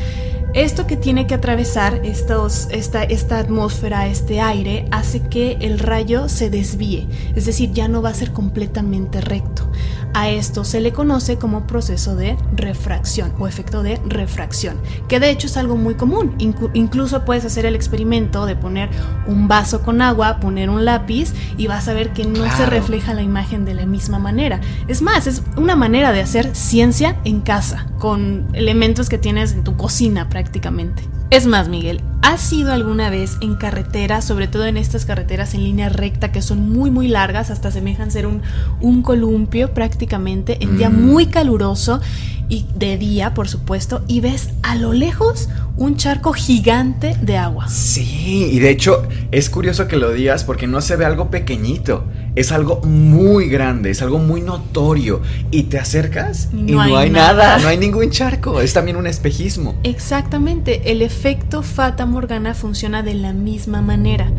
Esto 0.55 0.87
que 0.87 0.97
tiene 0.97 1.27
que 1.27 1.35
atravesar 1.35 2.03
estos, 2.05 2.69
esta, 2.71 3.03
esta 3.03 3.41
atmósfera, 3.41 4.07
este 4.07 4.41
aire, 4.41 4.87
hace 4.93 5.23
que 5.27 5.59
el 5.61 5.81
rayo 5.81 6.29
se 6.29 6.51
desvíe, 6.51 7.09
es 7.35 7.47
decir, 7.47 7.73
ya 7.73 7.89
no 7.89 8.01
va 8.01 8.11
a 8.11 8.15
ser 8.15 8.31
completamente 8.31 9.21
recto. 9.21 9.68
A 10.15 10.31
esto 10.31 10.65
se 10.65 10.81
le 10.81 10.93
conoce 10.93 11.37
como 11.37 11.67
proceso 11.67 12.17
de 12.17 12.37
refracción 12.57 13.33
o 13.39 13.47
efecto 13.47 13.83
de 13.83 14.01
refracción, 14.07 14.77
que 15.07 15.21
de 15.21 15.31
hecho 15.31 15.47
es 15.47 15.57
algo 15.57 15.77
muy 15.77 15.95
común. 15.95 16.35
Incu- 16.39 16.71
incluso 16.75 17.25
puedes 17.25 17.45
hacer 17.45 17.67
el 17.67 17.77
experimento 17.77 18.45
de 18.47 18.57
poner 18.57 18.89
un 19.27 19.47
vaso 19.49 19.83
con 19.83 20.03
agua, 20.03 20.41
poner 20.41 20.71
un 20.71 20.85
lápiz 20.85 21.33
y 21.57 21.67
vas 21.69 21.87
a 21.89 21.93
ver 21.93 22.13
que 22.13 22.25
no 22.25 22.45
se 22.57 22.67
refleja 22.67 23.15
la 23.15 23.23
imagen 23.23 23.65
de 23.65 23.75
la 23.75 23.87
misma 23.87 24.19
manera. 24.19 24.61
Es 24.89 25.03
más, 25.03 25.27
es 25.27 25.43
una 25.57 25.77
manera 25.77 26.11
de 26.11 26.21
hacer 26.23 26.55
ciencia 26.57 27.17
en 27.25 27.41
casa, 27.41 27.87
con 27.99 28.49
elementos 28.55 29.09
que 29.09 29.19
tienes 29.19 29.53
en 29.53 29.63
tu 29.63 29.77
cocina 29.77 30.29
prácticamente. 30.29 31.03
Es 31.31 31.45
más, 31.47 31.69
Miguel, 31.69 32.01
¿has 32.23 32.51
ido 32.55 32.73
alguna 32.73 33.11
vez 33.11 33.37
en 33.43 33.55
carretera, 33.57 34.23
sobre 34.23 34.49
todo 34.49 34.65
en 34.65 34.79
estas 34.79 35.05
carreteras 35.05 35.53
en 35.53 35.63
línea 35.63 35.91
recta 35.91 36.33
que 36.33 36.41
son 36.41 36.71
muy 36.73 36.91
muy 36.91 37.07
largas, 37.07 37.51
hasta 37.51 37.71
semejan 37.71 38.11
ser 38.11 38.27
un, 38.27 38.41
un 38.81 39.03
columpio 39.03 39.75
prácticamente, 39.75 40.57
en 40.63 40.79
día 40.79 40.89
Mm. 40.89 41.05
muy 41.07 41.27
caluroso 41.27 42.01
y 42.49 42.65
de 42.75 42.97
día, 42.97 43.35
por 43.35 43.47
supuesto, 43.47 44.03
y 44.09 44.21
ves 44.21 44.49
a 44.63 44.75
lo 44.77 44.95
lejos 44.95 45.51
un 45.77 45.97
charco 45.97 46.33
gigante 46.33 47.15
de 47.21 47.37
agua? 47.37 47.69
Sí, 47.69 48.49
y 48.51 48.59
de 48.59 48.71
hecho 48.71 49.03
es 49.31 49.51
curioso 49.51 49.87
que 49.87 49.97
lo 49.97 50.13
digas 50.13 50.45
porque 50.45 50.67
no 50.67 50.81
se 50.81 50.97
ve 50.97 51.05
algo 51.05 51.31
pequeñito, 51.31 52.05
es 52.39 52.53
algo 52.53 52.81
muy 52.85 53.49
grande, 53.49 53.91
es 53.91 54.01
algo 54.03 54.19
muy 54.19 54.41
notorio. 54.41 55.21
Y 55.51 55.65
te 55.65 55.79
acercas 55.79 56.49
y 56.53 56.73
no, 56.73 56.81
hay, 56.81 57.11
nada. 57.11 57.59
no 57.59 57.69
hay 57.69 57.77
ningún 57.79 58.11
charco, 58.11 58.61
es 58.61 58.73
también 58.73 58.97
un 58.97 59.07
espejismo. 59.07 59.75
Exactamente, 59.83 60.91
el 60.93 61.03
efecto 61.03 61.63
Fata 61.63 62.07
Morgana 62.07 62.55
funciona 62.55 63.03
de 63.03 63.15
la 63.15 63.33
misma 63.33 63.83
manera. 63.83 64.31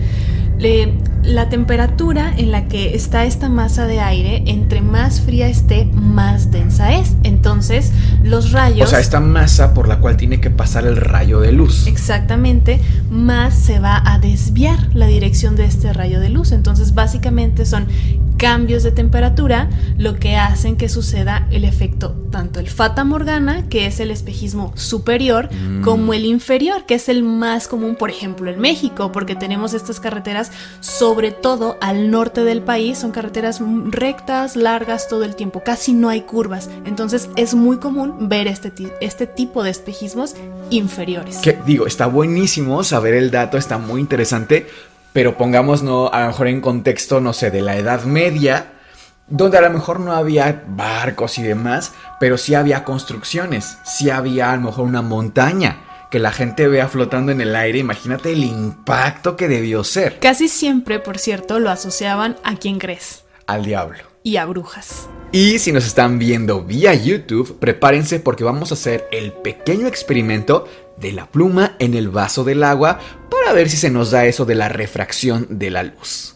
Le- 0.57 0.93
la 1.23 1.49
temperatura 1.49 2.33
en 2.37 2.51
la 2.51 2.67
que 2.67 2.95
está 2.95 3.25
esta 3.25 3.49
masa 3.49 3.85
de 3.85 3.99
aire, 3.99 4.43
entre 4.47 4.81
más 4.81 5.21
fría 5.21 5.47
esté, 5.47 5.85
más 5.85 6.51
densa 6.51 6.93
es. 6.93 7.15
Entonces, 7.23 7.91
los 8.23 8.51
rayos... 8.51 8.87
O 8.87 8.89
sea, 8.89 8.99
esta 8.99 9.19
masa 9.19 9.73
por 9.73 9.87
la 9.87 9.99
cual 9.99 10.17
tiene 10.17 10.39
que 10.39 10.49
pasar 10.49 10.85
el 10.85 10.97
rayo 10.97 11.39
de 11.39 11.51
luz. 11.51 11.87
Exactamente, 11.87 12.79
más 13.09 13.53
se 13.53 13.79
va 13.79 14.01
a 14.05 14.19
desviar 14.19 14.77
la 14.93 15.07
dirección 15.07 15.55
de 15.55 15.65
este 15.65 15.93
rayo 15.93 16.19
de 16.19 16.29
luz. 16.29 16.51
Entonces, 16.51 16.93
básicamente 16.93 17.65
son 17.65 17.87
cambios 18.39 18.83
de 18.83 18.91
temperatura 18.91 19.69
lo 19.97 20.15
que 20.15 20.37
hacen 20.37 20.77
que 20.77 20.87
suceda 20.87 21.47
el 21.51 21.65
efecto 21.65 22.15
tanto 22.29 22.59
el 22.59 22.69
fata 22.69 23.03
morgana, 23.03 23.67
que 23.69 23.85
es 23.85 23.99
el 23.99 24.11
espejismo 24.11 24.71
superior, 24.75 25.49
como 25.83 26.13
el 26.13 26.25
inferior, 26.25 26.85
que 26.85 26.95
es 26.95 27.09
el 27.09 27.23
más 27.23 27.67
común, 27.67 27.95
por 27.95 28.09
ejemplo, 28.09 28.49
en 28.49 28.59
México, 28.59 29.11
porque 29.11 29.35
tenemos 29.35 29.73
estas 29.73 29.99
carreteras, 29.99 30.51
sobre 30.79 31.31
todo 31.31 31.77
al 31.81 32.11
norte 32.11 32.43
del 32.43 32.61
país, 32.61 32.97
son 32.97 33.11
carreteras 33.11 33.61
mm, 33.61 33.91
rectas, 33.91 34.55
largas 34.55 35.07
todo 35.07 35.23
el 35.23 35.35
tiempo, 35.35 35.63
casi 35.63 35.93
no 35.93 36.09
hay 36.09 36.21
curvas. 36.21 36.69
Entonces, 36.85 37.29
es 37.35 37.55
muy 37.55 37.77
común 37.77 38.29
ver 38.29 38.47
este, 38.47 38.71
este 39.01 39.27
tipo 39.27 39.63
de 39.63 39.71
espejismos 39.71 40.35
inferiores. 40.69 41.37
Que 41.37 41.57
digo, 41.65 41.87
está 41.87 42.05
buenísimo 42.07 42.83
saber 42.83 43.15
el 43.15 43.31
dato, 43.31 43.57
está 43.57 43.77
muy 43.77 44.01
interesante, 44.01 44.67
pero 45.13 45.37
pongamos 45.37 45.83
no, 45.83 46.09
a 46.11 46.21
lo 46.21 46.27
mejor 46.27 46.47
en 46.47 46.61
contexto, 46.61 47.21
no 47.21 47.33
sé, 47.33 47.51
de 47.51 47.61
la 47.61 47.77
Edad 47.77 48.03
Media, 48.03 48.73
donde 49.27 49.57
a 49.57 49.61
lo 49.61 49.69
mejor 49.69 49.99
no 49.99 50.13
había 50.13 50.63
barcos 50.67 51.37
y 51.37 51.43
demás, 51.43 51.93
pero 52.19 52.37
sí 52.37 52.55
había 52.55 52.83
construcciones, 52.83 53.77
sí 53.85 54.09
había 54.09 54.51
a 54.51 54.55
lo 54.55 54.63
mejor 54.63 54.85
una 54.85 55.01
montaña 55.01 55.81
que 56.09 56.19
la 56.19 56.31
gente 56.31 56.67
vea 56.67 56.87
flotando 56.87 57.31
en 57.31 57.39
el 57.39 57.55
aire, 57.55 57.79
imagínate 57.79 58.31
el 58.31 58.43
impacto 58.43 59.35
que 59.35 59.47
debió 59.47 59.83
ser 59.83 60.17
Casi 60.19 60.47
siempre, 60.47 60.99
por 60.99 61.19
cierto, 61.19 61.59
lo 61.59 61.69
asociaban 61.69 62.37
a 62.43 62.55
quién 62.55 62.79
crees 62.79 63.23
al 63.45 63.63
diablo. 63.63 63.99
y 64.23 64.37
a 64.37 64.45
brujas. 64.45 65.07
Y 65.31 65.59
si 65.59 65.71
nos 65.71 65.85
están 65.85 66.17
viendo 66.17 66.63
vía 66.63 66.95
YouTube, 66.95 67.59
prepárense 67.59 68.19
porque 68.19 68.43
vamos 68.43 68.71
a 68.71 68.73
hacer 68.73 69.07
el 69.11 69.31
pequeño 69.31 69.85
experimento 69.85 70.67
de 70.99 71.11
la 71.11 71.27
pluma 71.27 71.75
en 71.79 71.93
el 71.93 72.09
vaso 72.09 72.43
del 72.43 72.63
agua 72.63 72.99
para 73.29 73.53
ver 73.53 73.69
si 73.69 73.77
se 73.77 73.89
nos 73.89 74.11
da 74.11 74.25
eso 74.25 74.45
de 74.45 74.55
la 74.55 74.69
refracción 74.69 75.47
de 75.49 75.69
la 75.69 75.83
luz. 75.83 76.35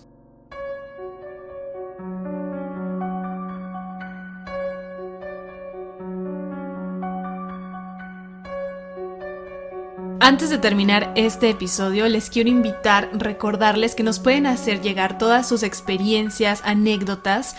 Antes 10.26 10.50
de 10.50 10.58
terminar 10.58 11.12
este 11.18 11.50
episodio, 11.50 12.08
les 12.08 12.30
quiero 12.30 12.50
invitar, 12.50 13.10
recordarles 13.12 13.94
que 13.94 14.04
nos 14.04 14.20
pueden 14.20 14.48
hacer 14.48 14.80
llegar 14.80 15.18
todas 15.18 15.50
sus 15.50 15.64
experiencias, 15.64 16.62
anécdotas 16.64 17.58